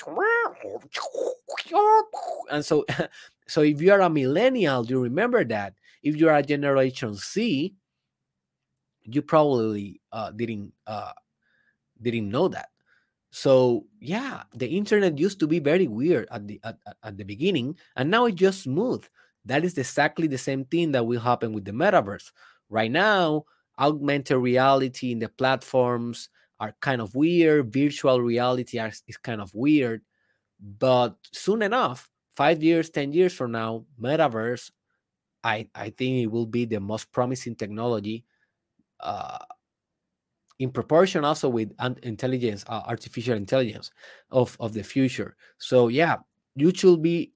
and 2.51 2.65
so 2.65 2.85
so 3.47 3.61
if 3.61 3.81
you 3.81 3.91
are 3.93 4.01
a 4.01 4.09
millennial, 4.09 4.83
do 4.83 4.95
you 4.95 5.03
remember 5.03 5.43
that. 5.45 5.73
If 6.03 6.17
you 6.17 6.29
are 6.29 6.35
a 6.35 6.43
generation 6.43 7.15
Z, 7.15 7.73
you 9.03 9.21
probably 9.21 10.01
uh, 10.11 10.31
didn't 10.31 10.73
uh, 10.87 11.11
didn't 12.01 12.29
know 12.29 12.47
that. 12.49 12.69
So 13.31 13.85
yeah, 13.99 14.43
the 14.53 14.67
internet 14.67 15.17
used 15.17 15.39
to 15.39 15.47
be 15.47 15.59
very 15.59 15.87
weird 15.87 16.27
at 16.31 16.47
the 16.47 16.59
at, 16.63 16.77
at 17.03 17.17
the 17.17 17.23
beginning, 17.23 17.77
and 17.95 18.11
now 18.11 18.25
it's 18.25 18.35
just 18.37 18.63
smooth. 18.63 19.05
That 19.45 19.63
is 19.65 19.77
exactly 19.77 20.27
the 20.27 20.37
same 20.37 20.65
thing 20.65 20.91
that 20.91 21.05
will 21.05 21.19
happen 21.19 21.53
with 21.53 21.65
the 21.65 21.71
metaverse. 21.71 22.31
Right 22.69 22.91
now, 22.91 23.45
augmented 23.79 24.37
reality 24.37 25.11
in 25.11 25.19
the 25.19 25.29
platforms 25.29 26.29
are 26.59 26.75
kind 26.81 27.01
of 27.01 27.15
weird. 27.15 27.73
Virtual 27.73 28.21
reality 28.21 28.79
are, 28.79 28.91
is 29.07 29.17
kind 29.17 29.41
of 29.41 29.53
weird, 29.55 30.03
but 30.59 31.15
soon 31.33 31.61
enough, 31.61 32.09
five 32.35 32.61
years, 32.61 32.89
ten 32.89 33.13
years 33.13 33.33
from 33.33 33.51
now, 33.53 33.85
metaverse, 33.99 34.71
I 35.43 35.69
I 35.73 35.89
think 35.91 36.23
it 36.23 36.27
will 36.27 36.45
be 36.45 36.65
the 36.65 36.79
most 36.79 37.11
promising 37.11 37.55
technology. 37.55 38.25
Uh, 38.99 39.39
in 40.61 40.71
proportion 40.71 41.25
also 41.25 41.49
with 41.49 41.73
intelligence 42.03 42.63
uh, 42.67 42.83
artificial 42.85 43.35
intelligence 43.35 43.91
of, 44.29 44.55
of 44.59 44.73
the 44.73 44.83
future. 44.83 45.35
So 45.57 45.87
yeah 45.87 46.17
you 46.55 46.71
should 46.73 47.01
be 47.01 47.33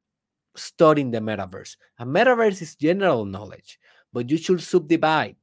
studying 0.56 1.10
the 1.12 1.20
metaverse. 1.20 1.78
A 2.00 2.06
metaverse 2.06 2.62
is 2.62 2.76
general 2.76 3.26
knowledge 3.26 3.80
but 4.14 4.30
you 4.30 4.38
should 4.38 4.62
subdivide 4.62 5.36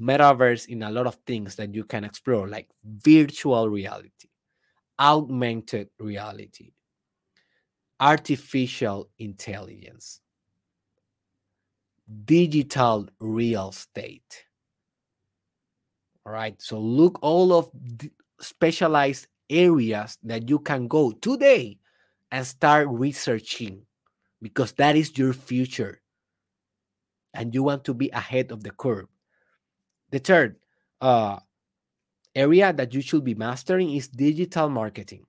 metaverse 0.00 0.68
in 0.68 0.82
a 0.82 0.90
lot 0.90 1.06
of 1.06 1.16
things 1.26 1.56
that 1.56 1.74
you 1.74 1.84
can 1.84 2.04
explore 2.04 2.48
like 2.48 2.68
virtual 2.84 3.68
reality 3.68 4.28
augmented 4.98 5.88
reality 5.98 6.72
artificial 8.00 9.08
intelligence 9.18 10.20
digital 12.24 13.08
real 13.20 13.70
estate 13.70 14.45
all 16.26 16.32
right. 16.32 16.60
So 16.60 16.78
look 16.80 17.20
all 17.22 17.52
of 17.52 17.70
the 17.72 18.10
specialized 18.40 19.28
areas 19.48 20.18
that 20.24 20.50
you 20.50 20.58
can 20.58 20.88
go 20.88 21.12
today 21.12 21.78
and 22.32 22.44
start 22.44 22.88
researching 22.90 23.82
because 24.42 24.72
that 24.72 24.96
is 24.96 25.16
your 25.16 25.32
future. 25.32 26.02
And 27.32 27.54
you 27.54 27.62
want 27.62 27.84
to 27.84 27.94
be 27.94 28.10
ahead 28.10 28.50
of 28.50 28.64
the 28.64 28.72
curve. 28.72 29.06
The 30.10 30.18
third 30.18 30.56
uh, 31.00 31.38
area 32.34 32.72
that 32.72 32.92
you 32.92 33.02
should 33.02 33.22
be 33.22 33.34
mastering 33.34 33.92
is 33.92 34.08
digital 34.08 34.68
marketing. 34.68 35.24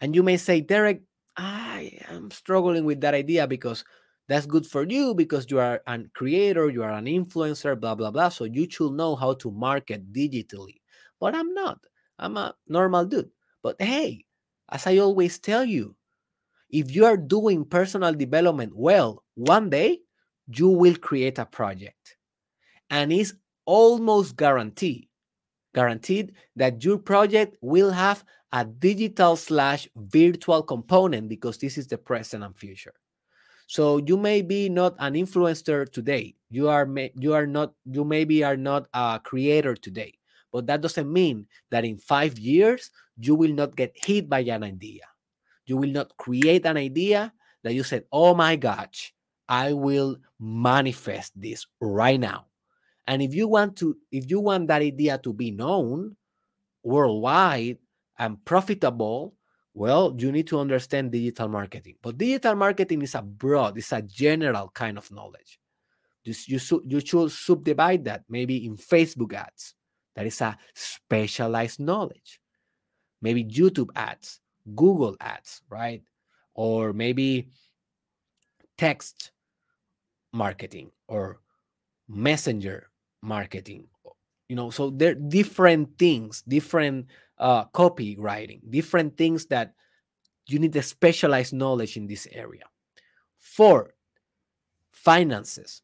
And 0.00 0.14
you 0.14 0.22
may 0.22 0.38
say, 0.38 0.62
Derek, 0.62 1.02
I 1.36 1.98
am 2.08 2.30
struggling 2.30 2.84
with 2.86 3.02
that 3.02 3.12
idea 3.12 3.46
because 3.46 3.84
that's 4.28 4.46
good 4.46 4.66
for 4.66 4.84
you 4.84 5.14
because 5.14 5.46
you 5.50 5.60
are 5.60 5.80
a 5.86 6.00
creator, 6.14 6.68
you 6.68 6.82
are 6.82 6.92
an 6.92 7.06
influencer, 7.06 7.78
blah, 7.78 7.94
blah, 7.94 8.10
blah. 8.10 8.28
So 8.28 8.44
you 8.44 8.68
should 8.68 8.92
know 8.92 9.14
how 9.14 9.34
to 9.34 9.50
market 9.50 10.12
digitally. 10.12 10.80
But 11.20 11.34
I'm 11.34 11.54
not. 11.54 11.78
I'm 12.18 12.36
a 12.36 12.54
normal 12.68 13.04
dude. 13.04 13.30
But 13.62 13.76
hey, 13.80 14.24
as 14.70 14.86
I 14.86 14.98
always 14.98 15.38
tell 15.38 15.64
you, 15.64 15.94
if 16.70 16.94
you 16.94 17.04
are 17.04 17.16
doing 17.16 17.64
personal 17.64 18.12
development 18.12 18.72
well, 18.74 19.22
one 19.34 19.70
day 19.70 20.00
you 20.48 20.68
will 20.68 20.96
create 20.96 21.38
a 21.38 21.46
project. 21.46 22.16
And 22.90 23.12
it's 23.12 23.32
almost 23.64 24.36
guaranteed, 24.36 25.08
guaranteed 25.74 26.32
that 26.56 26.84
your 26.84 26.98
project 26.98 27.56
will 27.60 27.90
have 27.90 28.24
a 28.52 28.64
digital 28.64 29.36
slash 29.36 29.88
virtual 29.96 30.62
component 30.62 31.28
because 31.28 31.58
this 31.58 31.78
is 31.78 31.86
the 31.86 31.98
present 31.98 32.42
and 32.42 32.56
future. 32.56 32.94
So 33.66 33.98
you 33.98 34.16
may 34.16 34.42
be 34.42 34.68
not 34.68 34.94
an 34.98 35.14
influencer 35.14 35.90
today. 35.90 36.36
You 36.50 36.68
are 36.68 36.86
you 37.18 37.34
are 37.34 37.46
not 37.46 37.74
you 37.84 38.04
maybe 38.04 38.44
are 38.44 38.56
not 38.56 38.86
a 38.94 39.20
creator 39.22 39.74
today. 39.74 40.14
But 40.52 40.66
that 40.68 40.80
doesn't 40.80 41.10
mean 41.12 41.46
that 41.70 41.84
in 41.84 41.98
5 41.98 42.38
years 42.38 42.90
you 43.18 43.34
will 43.34 43.52
not 43.52 43.76
get 43.76 43.92
hit 43.94 44.28
by 44.28 44.40
an 44.46 44.62
idea. 44.62 45.04
You 45.66 45.76
will 45.78 45.90
not 45.90 46.16
create 46.18 46.66
an 46.66 46.76
idea 46.78 47.32
that 47.64 47.74
you 47.74 47.82
said, 47.84 48.06
"Oh 48.12 48.34
my 48.34 48.56
gosh, 48.56 49.14
I 49.48 49.72
will 49.74 50.18
manifest 50.40 51.34
this 51.36 51.66
right 51.80 52.20
now." 52.20 52.46
And 53.06 53.22
if 53.22 53.34
you 53.34 53.48
want 53.48 53.76
to 53.82 53.96
if 54.12 54.30
you 54.30 54.40
want 54.40 54.68
that 54.68 54.82
idea 54.82 55.18
to 55.24 55.32
be 55.32 55.50
known 55.52 56.16
worldwide 56.84 57.78
and 58.18 58.42
profitable, 58.44 59.35
well, 59.76 60.16
you 60.16 60.32
need 60.32 60.46
to 60.46 60.58
understand 60.58 61.12
digital 61.12 61.48
marketing. 61.48 61.96
But 62.00 62.16
digital 62.16 62.54
marketing 62.54 63.02
is 63.02 63.14
a 63.14 63.20
broad, 63.20 63.76
it's 63.76 63.92
a 63.92 64.00
general 64.00 64.70
kind 64.72 64.96
of 64.96 65.12
knowledge. 65.12 65.58
You, 66.24 66.34
you, 66.46 66.82
you 66.82 67.00
should 67.00 67.30
subdivide 67.30 68.06
that 68.06 68.24
maybe 68.26 68.64
in 68.64 68.78
Facebook 68.78 69.34
ads. 69.34 69.74
That 70.14 70.26
is 70.26 70.40
a 70.40 70.56
specialized 70.74 71.78
knowledge. 71.78 72.40
Maybe 73.20 73.44
YouTube 73.44 73.90
ads, 73.94 74.40
Google 74.74 75.14
ads, 75.20 75.60
right? 75.68 76.02
Or 76.54 76.94
maybe 76.94 77.50
text 78.78 79.30
marketing 80.32 80.90
or 81.06 81.40
messenger 82.08 82.88
marketing. 83.20 83.88
You 84.48 84.56
know, 84.56 84.70
so 84.70 84.90
there 84.90 85.12
are 85.12 85.14
different 85.14 85.98
things, 85.98 86.42
different 86.46 87.06
uh, 87.38 87.64
copywriting, 87.66 88.60
different 88.70 89.16
things 89.16 89.46
that 89.46 89.74
you 90.46 90.58
need 90.58 90.76
a 90.76 90.82
specialized 90.82 91.52
knowledge 91.52 91.96
in 91.96 92.06
this 92.06 92.28
area. 92.30 92.64
Four, 93.38 93.94
finances. 94.92 95.82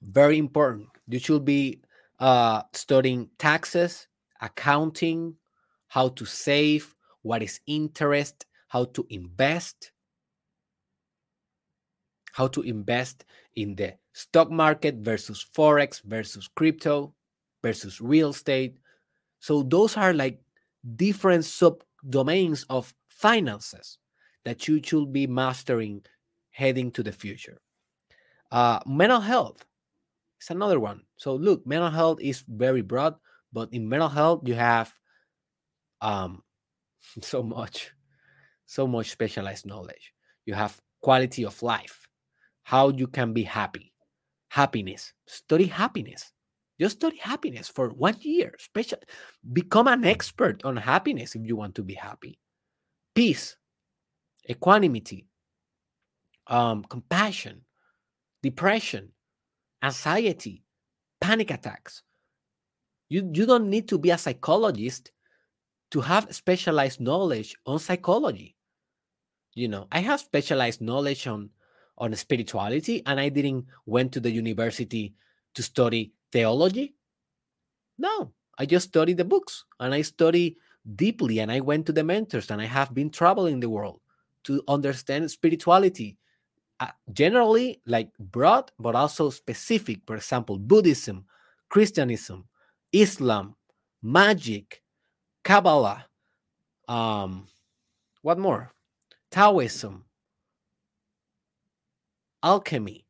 Very 0.00 0.38
important. 0.38 0.88
You 1.08 1.18
should 1.18 1.44
be 1.44 1.80
uh, 2.18 2.62
studying 2.72 3.28
taxes, 3.38 4.08
accounting, 4.40 5.36
how 5.88 6.08
to 6.08 6.24
save, 6.24 6.94
what 7.22 7.42
is 7.42 7.60
interest, 7.66 8.46
how 8.68 8.84
to 8.86 9.06
invest, 9.10 9.92
how 12.32 12.48
to 12.48 12.62
invest 12.62 13.24
in 13.56 13.74
the 13.74 13.94
stock 14.12 14.50
market 14.50 14.96
versus 14.96 15.44
forex 15.56 16.02
versus 16.02 16.48
crypto 16.54 17.14
versus 17.62 18.00
real 18.00 18.30
estate. 18.30 18.76
So 19.40 19.62
those 19.62 19.96
are 19.96 20.12
like 20.12 20.40
different 20.96 21.44
subdomains 21.44 22.64
of 22.68 22.92
finances 23.08 23.98
that 24.44 24.68
you 24.68 24.80
should 24.82 25.12
be 25.12 25.26
mastering 25.26 26.04
heading 26.50 26.90
to 26.92 27.02
the 27.02 27.12
future. 27.12 27.58
Uh, 28.50 28.80
mental 28.86 29.20
health 29.20 29.64
is 30.40 30.50
another 30.50 30.78
one. 30.78 31.02
So 31.16 31.34
look, 31.34 31.66
mental 31.66 31.90
health 31.90 32.20
is 32.20 32.44
very 32.46 32.82
broad, 32.82 33.16
but 33.52 33.72
in 33.72 33.88
mental 33.88 34.08
health 34.08 34.42
you 34.44 34.54
have 34.54 34.92
um, 36.00 36.42
so 37.22 37.42
much, 37.42 37.92
so 38.66 38.86
much 38.86 39.10
specialized 39.10 39.66
knowledge. 39.66 40.12
You 40.46 40.54
have 40.54 40.80
quality 41.00 41.44
of 41.44 41.62
life, 41.62 42.06
how 42.64 42.88
you 42.88 43.06
can 43.06 43.32
be 43.32 43.42
happy, 43.44 43.92
happiness. 44.48 45.12
Study 45.26 45.66
happiness. 45.66 46.32
Just 46.80 46.96
study 46.96 47.18
happiness 47.18 47.68
for 47.68 47.90
one 47.90 48.16
year. 48.20 48.54
Special, 48.58 48.98
become 49.52 49.86
an 49.86 50.04
expert 50.04 50.64
on 50.64 50.76
happiness 50.76 51.36
if 51.36 51.42
you 51.46 51.56
want 51.56 51.76
to 51.76 51.82
be 51.82 51.94
happy. 51.94 52.38
Peace, 53.14 53.56
equanimity, 54.50 55.28
um, 56.48 56.82
compassion, 56.84 57.60
depression, 58.42 59.12
anxiety, 59.82 60.64
panic 61.20 61.50
attacks. 61.50 62.02
You, 63.08 63.30
you 63.32 63.46
don't 63.46 63.70
need 63.70 63.88
to 63.88 63.98
be 63.98 64.10
a 64.10 64.18
psychologist 64.18 65.12
to 65.92 66.00
have 66.00 66.34
specialized 66.34 67.00
knowledge 67.00 67.54
on 67.66 67.78
psychology. 67.78 68.56
You 69.54 69.68
know, 69.68 69.86
I 69.92 70.00
have 70.00 70.18
specialized 70.18 70.80
knowledge 70.80 71.28
on 71.28 71.50
on 71.98 72.14
spirituality, 72.14 73.02
and 73.06 73.20
I 73.20 73.28
didn't 73.28 73.66
went 73.86 74.12
to 74.12 74.20
the 74.20 74.30
university 74.30 75.14
to 75.54 75.62
study 75.62 76.12
theology? 76.32 76.94
No, 77.98 78.32
I 78.58 78.66
just 78.66 78.88
study 78.88 79.12
the 79.12 79.24
books 79.24 79.64
and 79.80 79.94
I 79.94 80.02
study 80.02 80.58
deeply 80.96 81.40
and 81.40 81.50
I 81.50 81.60
went 81.60 81.86
to 81.86 81.92
the 81.92 82.04
mentors 82.04 82.50
and 82.50 82.60
I 82.60 82.66
have 82.66 82.92
been 82.94 83.10
traveling 83.10 83.60
the 83.60 83.70
world 83.70 84.00
to 84.44 84.62
understand 84.68 85.30
spirituality. 85.30 86.18
Uh, 86.80 86.90
generally, 87.12 87.80
like 87.86 88.10
broad, 88.18 88.72
but 88.78 88.96
also 88.96 89.30
specific. 89.30 90.00
For 90.06 90.16
example, 90.16 90.58
Buddhism, 90.58 91.24
Christianism, 91.68 92.44
Islam, 92.92 93.54
magic, 94.02 94.82
Kabbalah, 95.44 96.06
um, 96.88 97.46
what 98.22 98.38
more? 98.38 98.72
Taoism, 99.30 100.04
alchemy, 102.44 103.06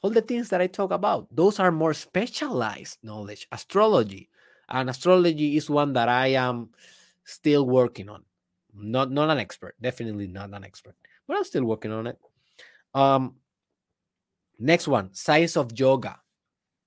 all 0.00 0.10
the 0.10 0.22
things 0.22 0.48
that 0.50 0.60
I 0.60 0.68
talk 0.68 0.92
about, 0.92 1.26
those 1.34 1.58
are 1.58 1.72
more 1.72 1.92
specialized 1.92 2.98
knowledge. 3.02 3.48
Astrology, 3.52 4.30
and 4.68 4.88
astrology 4.88 5.56
is 5.56 5.68
one 5.68 5.92
that 5.94 6.08
I 6.08 6.28
am 6.28 6.70
still 7.24 7.66
working 7.66 8.08
on. 8.08 8.24
Not 8.72 9.10
not 9.10 9.30
an 9.30 9.38
expert, 9.38 9.74
definitely 9.80 10.26
not 10.26 10.54
an 10.54 10.64
expert, 10.64 10.94
but 11.28 11.36
I'm 11.36 11.44
still 11.44 11.64
working 11.64 11.92
on 11.92 12.06
it. 12.06 12.18
Um, 12.94 13.36
next 14.58 14.88
one, 14.88 15.12
science 15.14 15.56
of 15.56 15.78
yoga, 15.78 16.18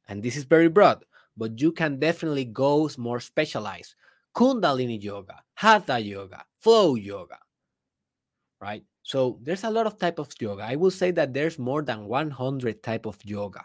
and 0.08 0.24
this 0.24 0.36
is 0.36 0.44
very 0.44 0.70
broad, 0.70 1.04
but 1.36 1.60
you 1.60 1.72
can 1.72 2.00
definitely 2.00 2.46
go 2.46 2.90
more 2.98 3.20
specialized. 3.20 3.96
Kundalini 4.36 5.02
yoga, 5.02 5.42
Hatha 5.56 6.00
yoga, 6.00 6.46
flow 6.60 6.96
yoga, 6.96 7.40
right? 8.62 8.84
So 9.08 9.40
there's 9.42 9.64
a 9.64 9.72
lot 9.72 9.88
of 9.88 9.98
type 9.98 10.20
of 10.20 10.28
yoga. 10.38 10.64
I 10.64 10.76
will 10.76 10.92
say 10.92 11.12
that 11.12 11.34
there's 11.34 11.58
more 11.58 11.82
than 11.82 12.08
100 12.08 12.84
type 12.84 13.06
of 13.06 13.18
yoga. 13.24 13.64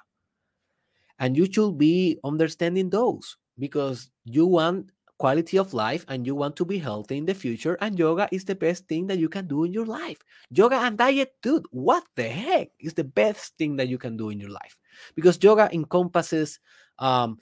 And 1.19 1.37
you 1.37 1.51
should 1.51 1.77
be 1.77 2.21
understanding 2.23 2.91
those 2.91 3.37
because 3.59 4.09
you 4.23 4.47
want 4.47 4.93
quality 5.19 5.59
of 5.59 5.75
life 5.75 6.05
and 6.07 6.29
you 6.29 6.37
want 6.37 6.55
to 6.55 6.65
be 6.65 6.79
healthy 6.79 7.19
in 7.19 7.27
the 7.27 7.35
future 7.35 7.77
and 7.81 7.99
yoga 7.99 8.29
is 8.31 8.45
the 8.45 8.55
best 8.55 8.87
thing 8.87 9.09
that 9.09 9.19
you 9.19 9.29
can 9.29 9.47
do 9.47 9.63
in 9.63 9.73
your 9.73 9.87
life 9.87 10.19
yoga 10.51 10.75
and 10.77 10.99
diet 10.99 11.31
dude 11.43 11.65
what 11.71 12.03
the 12.17 12.25
heck 12.27 12.71
is 12.81 12.95
the 12.95 13.05
best 13.05 13.57
thing 13.57 13.77
that 13.77 13.87
you 13.87 13.99
can 13.99 14.17
do 14.17 14.31
in 14.31 14.41
your 14.41 14.51
life 14.51 14.77
because 15.15 15.39
yoga 15.41 15.69
encompasses 15.73 16.59
um, 16.99 17.39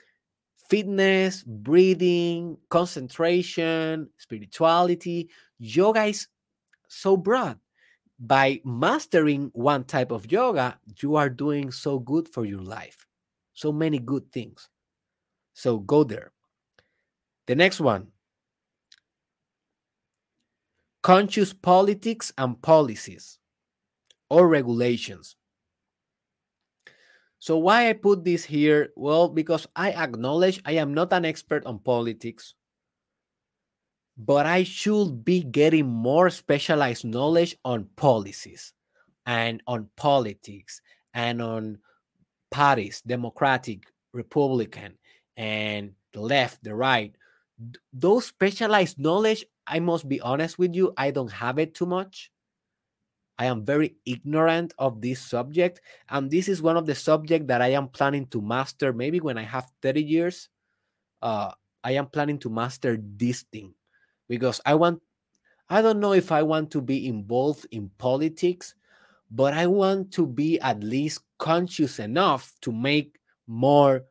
fitness 0.69 1.43
breathing 1.43 2.59
concentration 2.69 4.11
spirituality 4.19 5.31
yoga 5.59 6.05
is 6.05 6.29
so 6.87 7.17
broad 7.17 7.57
by 8.21 8.61
mastering 8.65 9.51
one 9.55 9.83
type 9.85 10.13
of 10.13 10.31
yoga 10.31 10.79
you 11.01 11.17
are 11.17 11.31
doing 11.31 11.73
so 11.73 11.99
good 11.99 12.29
for 12.29 12.45
your 12.45 12.61
life. 12.61 13.07
So 13.55 13.73
many 13.73 13.99
good 13.99 14.31
things. 14.31 14.69
So 15.55 15.79
go 15.79 16.05
there. 16.05 16.33
The 17.47 17.55
next 17.55 17.81
one. 17.81 18.09
Conscious 21.03 21.55
politics 21.55 22.31
and 22.37 22.61
policies 22.61 23.39
or 24.29 24.49
regulations. 24.49 25.35
So, 27.41 27.57
why 27.57 27.89
I 27.89 27.95
put 27.95 28.23
this 28.23 28.45
here? 28.45 28.91
Well, 28.97 29.29
because 29.29 29.67
I 29.75 29.93
acknowledge 29.93 30.61
I 30.67 30.73
am 30.73 30.93
not 30.93 31.11
an 31.15 31.25
expert 31.25 31.65
on 31.65 31.79
politics, 31.79 32.55
but 34.27 34.45
I 34.45 34.65
should 34.65 35.25
be 35.25 35.43
getting 35.43 35.87
more 35.87 36.29
specialized 36.29 37.07
knowledge 37.07 37.57
on 37.65 37.89
policies 37.97 38.75
and 39.25 39.63
on 39.67 39.89
politics 39.97 40.83
and 41.15 41.41
on 41.41 41.79
parties, 42.51 43.01
Democratic, 43.01 43.85
Republican, 44.13 44.99
and 45.39 45.93
the 46.13 46.21
left, 46.21 46.63
the 46.63 46.75
right, 46.75 47.17
those 47.95 48.27
specialized 48.27 48.99
knowledge, 48.99 49.47
I 49.67 49.81
must 49.81 50.07
be 50.07 50.21
honest 50.21 50.59
with 50.59 50.75
you, 50.75 50.93
I 50.99 51.13
don't 51.13 51.33
have 51.33 51.59
it 51.59 51.75
too 51.75 51.87
much. 51.87 52.31
I 53.39 53.47
am 53.47 53.65
very 53.65 53.97
ignorant 54.05 54.75
of 54.79 55.01
this 55.01 55.23
subject. 55.23 55.81
And 56.11 56.31
this 56.31 56.47
is 56.47 56.61
one 56.61 56.77
of 56.77 56.85
the 56.85 56.95
subjects 56.95 57.47
that 57.49 57.63
I 57.63 57.69
am 57.69 57.89
planning 57.89 58.27
to 58.27 58.43
master 58.43 58.93
maybe 58.93 59.19
when 59.21 59.39
I 59.39 59.45
have 59.45 59.71
30 59.81 60.03
years. 60.03 60.51
Uh, 61.23 61.53
I 61.83 61.93
am 61.93 62.09
planning 62.09 62.39
to 62.41 62.51
master 62.51 62.99
this 63.01 63.45
thing 63.51 63.73
because 64.31 64.61
I 64.65 64.77
want, 64.77 65.03
I 65.69 65.83
don't 65.83 65.99
know 65.99 66.15
if 66.15 66.31
I 66.31 66.43
want 66.43 66.71
to 66.71 66.81
be 66.81 67.09
involved 67.09 67.67
in 67.73 67.91
politics, 67.99 68.77
but 69.29 69.53
I 69.55 69.67
want 69.67 70.13
to 70.13 70.27
be 70.27 70.61
at 70.61 70.85
least 70.85 71.23
conscious 71.39 71.99
enough 71.99 72.55
to 72.63 72.71
make 72.71 73.19
more 73.49 74.05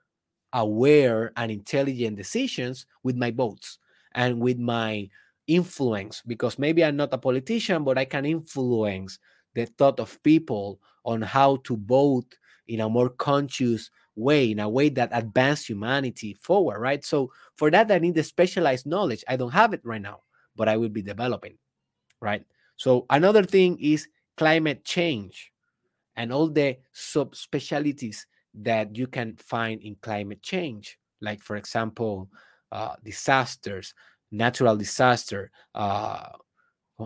aware 0.51 1.32
and 1.38 1.49
intelligent 1.49 2.17
decisions 2.17 2.86
with 3.01 3.15
my 3.15 3.32
votes 3.32 3.80
and 4.13 4.41
with 4.41 4.59
my 4.59 5.07
influence 5.47 6.22
because 6.28 6.59
maybe 6.59 6.84
I'm 6.84 6.97
not 6.97 7.13
a 7.13 7.17
politician, 7.17 7.86
but 7.86 7.97
I 7.97 8.03
can 8.03 8.26
influence 8.26 9.20
the 9.53 9.67
thought 9.67 10.01
of 10.01 10.22
people 10.22 10.82
on 11.05 11.22
how 11.22 11.57
to 11.63 11.78
vote 11.78 12.38
in 12.67 12.82
a 12.82 12.89
more 12.89 13.09
conscious 13.09 13.89
way, 14.20 14.51
in 14.51 14.59
a 14.59 14.70
way 14.70 14.89
that 14.89 15.09
advance 15.13 15.65
humanity 15.65 16.36
forward, 16.41 16.80
right? 16.80 17.03
So 17.05 17.32
for 17.55 17.72
that, 17.72 17.91
I 17.91 17.99
need 17.99 18.15
the 18.15 18.24
specialized 18.24 18.86
knowledge. 18.86 19.24
I 19.28 19.38
don't 19.38 19.51
have 19.51 19.74
it 19.74 19.82
right 19.84 20.01
now, 20.01 20.22
but 20.55 20.67
I 20.67 20.78
will 20.78 20.89
be 20.89 21.01
developing, 21.01 21.57
right? 22.22 22.43
So 22.78 23.05
another 23.09 23.43
thing 23.43 23.78
is 23.80 24.07
climate 24.38 24.86
change 24.86 25.51
and 26.15 26.34
all 26.34 26.49
the 26.49 26.78
subspecialties 26.93 28.26
that 28.53 28.95
you 28.95 29.07
can 29.07 29.38
find 29.38 29.82
in 29.82 29.95
climate 30.01 30.41
change, 30.41 30.99
like, 31.22 31.41
for 31.41 31.55
example, 31.55 32.30
uh, 32.72 32.95
disasters, 33.03 33.93
natural 34.32 34.76
disaster, 34.76 35.51
uh, 35.76 36.30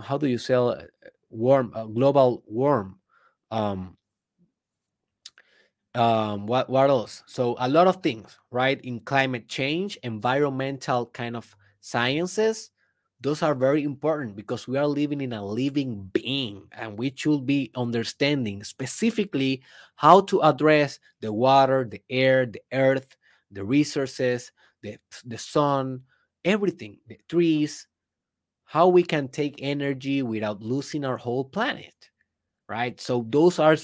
how 0.01 0.18
do 0.18 0.28
you 0.28 0.38
sell 0.38 0.70
uh, 0.70 0.84
warm, 1.30 1.72
uh, 1.76 1.86
global 1.86 2.43
warm? 2.47 2.99
Um, 3.51 3.97
um, 5.96 6.48
what, 6.48 6.70
what 6.70 6.89
else? 6.89 7.24
So, 7.28 7.56
a 7.60 7.70
lot 7.70 7.88
of 7.88 8.02
things, 8.02 8.38
right? 8.52 8.80
In 8.82 9.00
climate 9.02 9.48
change, 9.48 9.98
environmental 10.04 11.08
kind 11.08 11.36
of 11.36 11.56
sciences, 11.82 12.72
those 13.24 13.41
are 13.41 13.56
very 13.56 13.84
important 13.84 14.36
because 14.36 14.68
we 14.68 14.78
are 14.78 14.88
living 14.88 15.22
in 15.22 15.32
a 15.32 15.44
living 15.46 16.10
being 16.12 16.64
and 16.74 17.00
we 17.00 17.12
should 17.16 17.46
be 17.46 17.72
understanding 17.76 18.64
specifically 18.64 19.64
how 19.96 20.20
to 20.22 20.41
address 20.41 21.00
the 21.22 21.32
water 21.32 21.88
the 21.89 22.02
air 22.10 22.46
the 22.46 22.62
earth 22.74 23.16
the 23.52 23.64
resources 23.64 24.52
the, 24.82 24.98
the 25.26 25.38
sun 25.38 26.02
everything 26.44 26.98
the 27.08 27.18
trees 27.30 27.88
how 28.66 28.88
we 28.88 29.04
can 29.04 29.28
take 29.28 29.56
energy 29.62 30.22
without 30.22 30.62
losing 30.62 31.06
our 31.06 31.18
whole 31.18 31.46
planet 31.46 32.10
right 32.68 33.00
so 33.00 33.26
those 33.30 33.60
are 33.60 33.78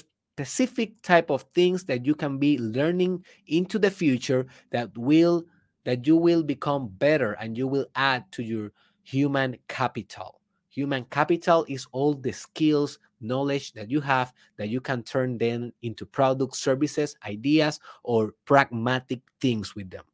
specific 0.44 1.02
type 1.02 1.30
of 1.30 1.44
things 1.54 1.84
that 1.84 2.06
you 2.06 2.14
can 2.14 2.38
be 2.38 2.58
learning 2.58 3.22
into 3.46 3.78
the 3.78 3.90
future 3.90 4.46
that 4.70 4.88
will 4.96 5.44
that 5.84 6.06
you 6.06 6.16
will 6.16 6.42
become 6.42 6.88
better 6.88 7.32
and 7.32 7.56
you 7.56 7.66
will 7.66 7.86
add 7.94 8.24
to 8.32 8.42
your 8.42 8.70
human 9.02 9.56
capital. 9.68 10.40
Human 10.70 11.04
capital 11.04 11.64
is 11.68 11.86
all 11.92 12.14
the 12.14 12.32
skills, 12.32 12.98
knowledge 13.20 13.72
that 13.72 13.90
you 13.90 14.00
have 14.00 14.32
that 14.56 14.68
you 14.68 14.80
can 14.80 15.02
turn 15.02 15.36
then 15.38 15.72
into 15.82 16.06
products, 16.06 16.58
services, 16.58 17.16
ideas, 17.26 17.80
or 18.02 18.34
pragmatic 18.44 19.20
things 19.40 19.74
with 19.74 19.90
them. 19.90 20.04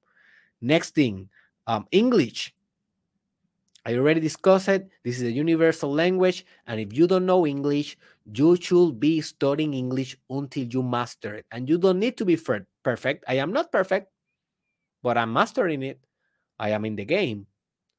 Next 0.60 0.94
thing, 0.94 1.28
um, 1.66 1.86
English. 1.92 2.54
I 3.86 3.94
already 3.94 4.18
discussed 4.18 4.68
it. 4.68 4.90
This 5.04 5.22
is 5.22 5.22
a 5.22 5.30
universal 5.30 5.92
language. 5.94 6.44
And 6.66 6.80
if 6.80 6.92
you 6.92 7.06
don't 7.06 7.24
know 7.24 7.46
English, 7.46 7.96
you 8.26 8.56
should 8.56 8.98
be 8.98 9.20
studying 9.20 9.74
English 9.74 10.18
until 10.28 10.66
you 10.66 10.82
master 10.82 11.34
it. 11.34 11.46
And 11.52 11.68
you 11.68 11.78
don't 11.78 12.00
need 12.00 12.18
to 12.18 12.24
be 12.24 12.36
perfect. 12.82 13.24
I 13.28 13.34
am 13.34 13.52
not 13.52 13.70
perfect, 13.70 14.10
but 15.04 15.16
I'm 15.16 15.32
mastering 15.32 15.84
it. 15.84 16.02
I 16.58 16.70
am 16.70 16.84
in 16.84 16.96
the 16.96 17.04
game. 17.04 17.46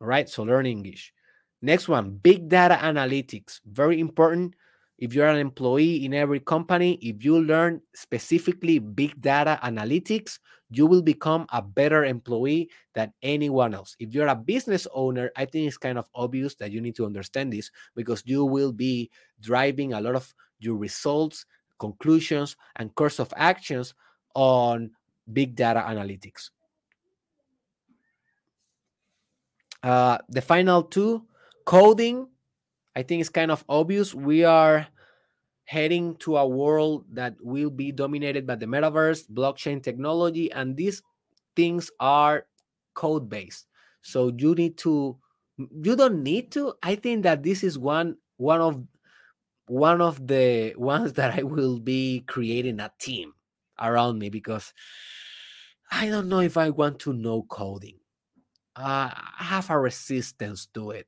All 0.01 0.07
right, 0.07 0.27
so 0.27 0.43
learn 0.43 0.65
English. 0.65 1.13
Next 1.61 1.87
one, 1.87 2.19
big 2.19 2.49
data 2.49 2.75
analytics. 2.75 3.61
Very 3.65 4.01
important. 4.01 4.55
If 4.97 5.13
you're 5.13 5.27
an 5.27 5.37
employee 5.37 6.05
in 6.05 6.13
every 6.13 6.39
company, 6.39 6.97
if 7.01 7.23
you 7.23 7.39
learn 7.39 7.81
specifically 7.93 8.79
big 8.79 9.19
data 9.21 9.59
analytics, 9.63 10.39
you 10.69 10.85
will 10.85 11.01
become 11.01 11.45
a 11.53 11.61
better 11.61 12.03
employee 12.03 12.69
than 12.93 13.13
anyone 13.21 13.73
else. 13.73 13.95
If 13.99 14.13
you're 14.13 14.27
a 14.27 14.35
business 14.35 14.87
owner, 14.93 15.31
I 15.35 15.45
think 15.45 15.67
it's 15.67 15.77
kind 15.77 15.97
of 15.97 16.09
obvious 16.15 16.55
that 16.55 16.71
you 16.71 16.81
need 16.81 16.95
to 16.95 17.05
understand 17.05 17.53
this 17.53 17.71
because 17.95 18.23
you 18.25 18.43
will 18.43 18.71
be 18.73 19.09
driving 19.39 19.93
a 19.93 20.01
lot 20.01 20.15
of 20.15 20.33
your 20.59 20.75
results, 20.75 21.45
conclusions, 21.79 22.57
and 22.75 22.93
course 22.95 23.19
of 23.19 23.33
actions 23.37 23.93
on 24.33 24.91
big 25.31 25.55
data 25.55 25.83
analytics. 25.87 26.49
Uh, 29.83 30.17
the 30.29 30.41
final 30.41 30.83
two, 30.83 31.23
coding. 31.65 32.27
I 32.97 33.03
think 33.03 33.21
it's 33.21 33.29
kind 33.29 33.51
of 33.51 33.65
obvious. 33.69 34.15
We 34.15 34.43
are 34.45 34.89
heading 35.65 36.15
to 36.17 36.37
a 36.37 36.47
world 36.47 37.05
that 37.13 37.35
will 37.41 37.69
be 37.69 37.91
dominated 37.91 38.47
by 38.47 38.55
the 38.55 38.65
metaverse, 38.65 39.29
blockchain 39.29 39.83
technology, 39.83 40.51
and 40.51 40.77
these 40.77 41.03
things 41.55 41.91
are 41.99 42.47
code 42.95 43.29
based. 43.29 43.67
So 44.01 44.31
you 44.35 44.55
need 44.55 44.77
to, 44.79 45.19
you 45.57 45.95
don't 45.95 46.23
need 46.23 46.51
to. 46.53 46.75
I 46.83 46.95
think 46.95 47.23
that 47.23 47.43
this 47.43 47.63
is 47.63 47.79
one 47.79 48.17
one 48.37 48.61
of 48.61 48.83
one 49.67 50.01
of 50.01 50.27
the 50.27 50.73
ones 50.77 51.13
that 51.13 51.39
I 51.39 51.43
will 51.43 51.79
be 51.79 52.21
creating 52.27 52.79
a 52.79 52.91
team 52.99 53.33
around 53.79 54.19
me 54.19 54.29
because 54.29 54.73
I 55.91 56.07
don't 56.09 56.29
know 56.29 56.39
if 56.39 56.57
I 56.57 56.69
want 56.69 56.99
to 57.01 57.13
know 57.13 57.43
coding 57.43 57.99
uh, 58.75 59.11
have 59.37 59.69
a 59.71 59.79
resistance 59.79 60.67
to 60.75 60.91
it. 60.91 61.07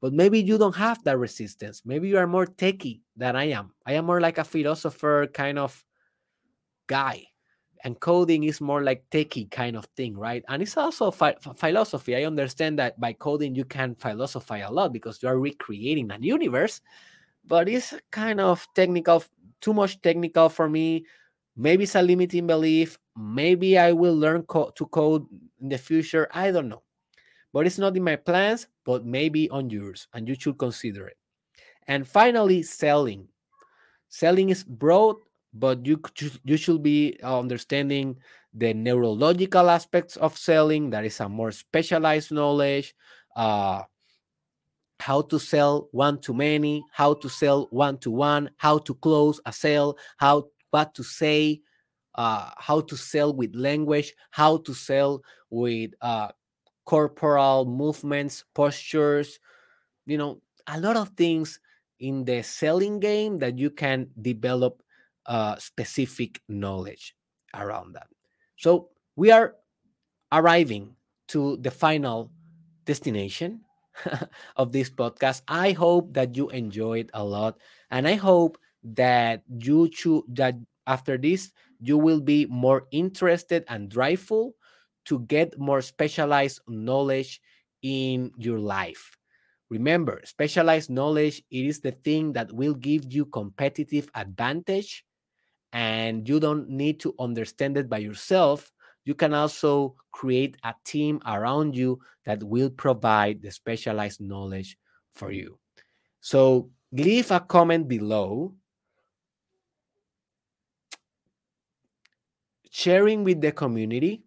But 0.00 0.12
maybe 0.14 0.40
you 0.40 0.58
don't 0.58 0.76
have 0.76 1.02
that 1.04 1.18
resistance. 1.18 1.82
Maybe 1.84 2.08
you 2.08 2.18
are 2.18 2.26
more 2.26 2.46
techie 2.46 3.02
than 3.16 3.36
I 3.36 3.46
am. 3.50 3.74
I 3.86 3.94
am 3.94 4.06
more 4.06 4.20
like 4.20 4.38
a 4.38 4.44
philosopher 4.44 5.26
kind 5.32 5.58
of 5.58 5.84
guy. 6.86 7.26
And 7.82 7.98
coding 7.98 8.44
is 8.44 8.60
more 8.60 8.82
like 8.82 9.04
techie 9.10 9.50
kind 9.50 9.74
of 9.76 9.86
thing, 9.96 10.16
right? 10.16 10.44
And 10.48 10.62
it's 10.62 10.76
also 10.76 11.10
phi- 11.10 11.36
philosophy. 11.56 12.14
I 12.14 12.24
understand 12.24 12.78
that 12.78 13.00
by 13.00 13.14
coding, 13.14 13.54
you 13.54 13.64
can 13.64 13.94
philosophize 13.94 14.64
a 14.66 14.72
lot 14.72 14.92
because 14.92 15.22
you 15.22 15.28
are 15.30 15.38
recreating 15.40 16.10
an 16.10 16.22
universe, 16.22 16.82
but 17.46 17.68
it's 17.68 17.94
kind 18.12 18.40
of 18.40 18.66
technical, 18.74 19.24
too 19.60 19.74
much 19.74 20.00
technical 20.02 20.48
for 20.50 20.68
me. 20.68 21.06
Maybe 21.56 21.84
it's 21.84 21.96
a 21.96 22.02
limiting 22.02 22.46
belief. 22.46 22.98
maybe 23.16 23.78
I 23.78 23.92
will 23.92 24.16
learn 24.16 24.42
co- 24.44 24.72
to 24.76 24.86
code 24.86 25.26
in 25.60 25.68
the 25.70 25.78
future. 25.78 26.28
I 26.32 26.50
don't 26.52 26.68
know. 26.68 26.82
But 27.52 27.66
it's 27.66 27.78
not 27.78 27.96
in 27.96 28.04
my 28.04 28.16
plans, 28.16 28.68
but 28.84 29.04
maybe 29.04 29.50
on 29.50 29.70
yours, 29.70 30.06
and 30.14 30.28
you 30.28 30.34
should 30.34 30.58
consider 30.58 31.08
it. 31.08 31.16
And 31.86 32.06
finally, 32.06 32.62
selling. 32.62 33.28
Selling 34.08 34.50
is 34.50 34.62
broad, 34.62 35.16
but 35.52 35.84
you 35.84 36.00
you 36.44 36.56
should 36.56 36.82
be 36.82 37.18
understanding 37.22 38.16
the 38.54 38.74
neurological 38.74 39.70
aspects 39.70 40.16
of 40.16 40.36
selling. 40.36 40.90
That 40.90 41.04
is 41.04 41.20
a 41.20 41.28
more 41.28 41.52
specialized 41.52 42.30
knowledge. 42.30 42.94
Uh, 43.34 43.82
how 45.00 45.22
to 45.22 45.38
sell 45.38 45.88
one 45.92 46.20
to 46.20 46.34
many, 46.34 46.84
how 46.92 47.14
to 47.14 47.28
sell 47.28 47.66
one 47.70 47.96
to 47.98 48.10
one, 48.10 48.50
how 48.58 48.78
to 48.78 48.94
close 48.94 49.40
a 49.46 49.52
sale, 49.52 49.96
how 50.18 50.44
what 50.70 50.94
to 50.94 51.02
say, 51.02 51.62
uh, 52.14 52.50
how 52.58 52.80
to 52.80 52.96
sell 52.96 53.32
with 53.32 53.54
language, 53.54 54.12
how 54.30 54.58
to 54.58 54.74
sell 54.74 55.22
with 55.48 55.92
uh, 56.02 56.28
corporal 56.84 57.64
movements, 57.64 58.44
postures, 58.54 59.38
you 60.06 60.18
know, 60.18 60.40
a 60.66 60.80
lot 60.80 60.96
of 60.96 61.10
things 61.10 61.60
in 61.98 62.24
the 62.24 62.42
selling 62.42 63.00
game 63.00 63.38
that 63.38 63.58
you 63.58 63.70
can 63.70 64.08
develop 64.20 64.82
uh, 65.26 65.56
specific 65.56 66.40
knowledge 66.48 67.14
around 67.54 67.94
that. 67.94 68.08
So 68.56 68.88
we 69.16 69.30
are 69.30 69.56
arriving 70.32 70.96
to 71.28 71.56
the 71.58 71.70
final 71.70 72.30
destination 72.84 73.60
of 74.56 74.72
this 74.72 74.90
podcast. 74.90 75.42
I 75.48 75.72
hope 75.72 76.14
that 76.14 76.36
you 76.36 76.48
enjoyed 76.50 77.10
a 77.14 77.24
lot, 77.24 77.58
and 77.90 78.08
I 78.08 78.14
hope 78.14 78.58
that 78.82 79.42
you 79.48 79.88
choose 79.88 80.22
that 80.34 80.54
after 80.86 81.18
this 81.18 81.52
you 81.80 81.98
will 81.98 82.20
be 82.20 82.46
more 82.46 82.86
interested 82.90 83.64
and 83.68 83.88
driveful 83.88 84.54
to 85.06 85.20
get 85.20 85.58
more 85.58 85.82
specialized 85.82 86.60
knowledge 86.68 87.40
in 87.82 88.32
your 88.36 88.58
life. 88.58 89.16
Remember, 89.68 90.20
specialized 90.24 90.90
knowledge 90.90 91.42
it 91.50 91.66
is 91.66 91.80
the 91.80 91.92
thing 91.92 92.32
that 92.32 92.52
will 92.52 92.74
give 92.74 93.12
you 93.12 93.24
competitive 93.26 94.10
advantage 94.14 95.04
and 95.72 96.28
you 96.28 96.40
don't 96.40 96.68
need 96.68 96.98
to 97.00 97.14
understand 97.18 97.76
it 97.76 97.88
by 97.88 97.98
yourself 97.98 98.72
you 99.04 99.14
can 99.14 99.34
also 99.34 99.96
create 100.12 100.56
a 100.64 100.74
team 100.84 101.20
around 101.26 101.74
you 101.74 102.00
that 102.26 102.42
will 102.42 102.70
provide 102.70 103.42
the 103.42 103.50
specialized 103.50 104.20
knowledge 104.20 104.76
for 105.14 105.32
you. 105.32 105.58
So 106.20 106.70
leave 106.92 107.30
a 107.30 107.40
comment 107.40 107.88
below 107.88 108.54
sharing 112.70 113.24
with 113.24 113.40
the 113.40 113.52
community 113.52 114.22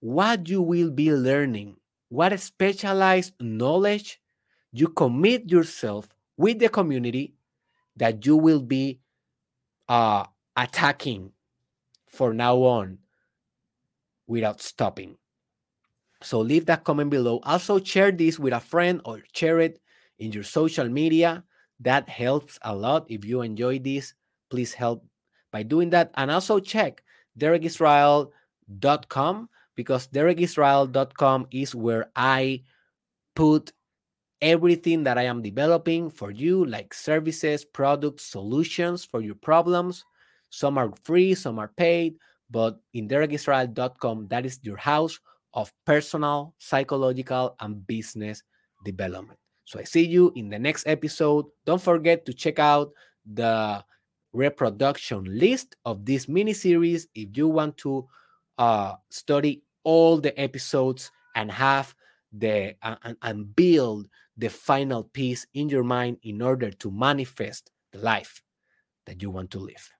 what 0.00 0.48
you 0.48 0.62
will 0.62 0.90
be 0.90 1.12
learning, 1.12 1.76
what 2.08 2.38
specialized 2.40 3.34
knowledge 3.40 4.20
you 4.72 4.88
commit 4.88 5.50
yourself 5.50 6.08
with 6.36 6.58
the 6.58 6.68
community 6.68 7.34
that 7.96 8.26
you 8.26 8.36
will 8.36 8.60
be 8.60 9.00
uh, 9.88 10.24
attacking 10.56 11.32
for 12.06 12.34
now 12.34 12.56
on 12.58 12.98
without 14.26 14.60
stopping. 14.60 15.16
So 16.22 16.40
leave 16.40 16.66
that 16.66 16.84
comment 16.84 17.10
below. 17.10 17.40
Also, 17.42 17.80
share 17.80 18.10
this 18.10 18.38
with 18.38 18.52
a 18.52 18.60
friend 18.60 19.00
or 19.04 19.22
share 19.32 19.60
it 19.60 19.80
in 20.18 20.32
your 20.32 20.42
social 20.42 20.88
media. 20.88 21.44
That 21.80 22.08
helps 22.08 22.58
a 22.62 22.74
lot. 22.74 23.04
If 23.08 23.24
you 23.24 23.42
enjoy 23.42 23.80
this, 23.80 24.14
please 24.50 24.72
help 24.72 25.04
by 25.52 25.62
doing 25.62 25.90
that. 25.90 26.10
And 26.14 26.30
also 26.30 26.58
check 26.58 27.02
derekisrael.com 27.38 29.48
because 29.76 30.08
derekisrael.com 30.08 31.46
is 31.52 31.74
where 31.74 32.10
I 32.16 32.62
put 33.34 33.72
everything 34.40 35.04
that 35.04 35.18
I 35.18 35.22
am 35.24 35.42
developing 35.42 36.10
for 36.10 36.30
you, 36.30 36.64
like 36.64 36.92
services, 36.92 37.64
products, 37.64 38.24
solutions 38.24 39.04
for 39.04 39.20
your 39.20 39.34
problems. 39.36 40.04
Some 40.50 40.78
are 40.78 40.92
free, 41.04 41.34
some 41.34 41.58
are 41.58 41.72
paid, 41.76 42.16
but 42.50 42.80
in 42.94 43.08
derekisrael.com, 43.08 44.28
that 44.28 44.46
is 44.46 44.58
your 44.62 44.76
house 44.76 45.18
of 45.54 45.72
personal, 45.84 46.54
psychological, 46.58 47.56
and 47.60 47.86
business 47.86 48.42
development. 48.84 49.38
So 49.64 49.80
I 49.80 49.84
see 49.84 50.06
you 50.06 50.32
in 50.36 50.48
the 50.48 50.58
next 50.58 50.86
episode. 50.86 51.46
Don't 51.64 51.82
forget 51.82 52.24
to 52.26 52.32
check 52.32 52.58
out 52.58 52.92
the 53.24 53.84
reproduction 54.32 55.24
list 55.26 55.76
of 55.84 56.04
this 56.04 56.28
mini 56.28 56.52
series 56.52 57.08
if 57.14 57.36
you 57.36 57.48
want 57.48 57.76
to 57.78 58.06
uh, 58.58 58.94
study 59.10 59.62
all 59.86 60.18
the 60.18 60.38
episodes 60.38 61.12
and 61.36 61.50
have 61.50 61.94
the 62.32 62.74
uh, 62.82 62.96
and, 63.04 63.16
and 63.22 63.56
build 63.56 64.08
the 64.36 64.48
final 64.48 65.04
piece 65.04 65.46
in 65.54 65.68
your 65.68 65.84
mind 65.84 66.18
in 66.22 66.42
order 66.42 66.70
to 66.70 66.90
manifest 66.90 67.70
the 67.92 67.98
life 67.98 68.42
that 69.06 69.22
you 69.22 69.30
want 69.30 69.50
to 69.52 69.60
live. 69.60 69.95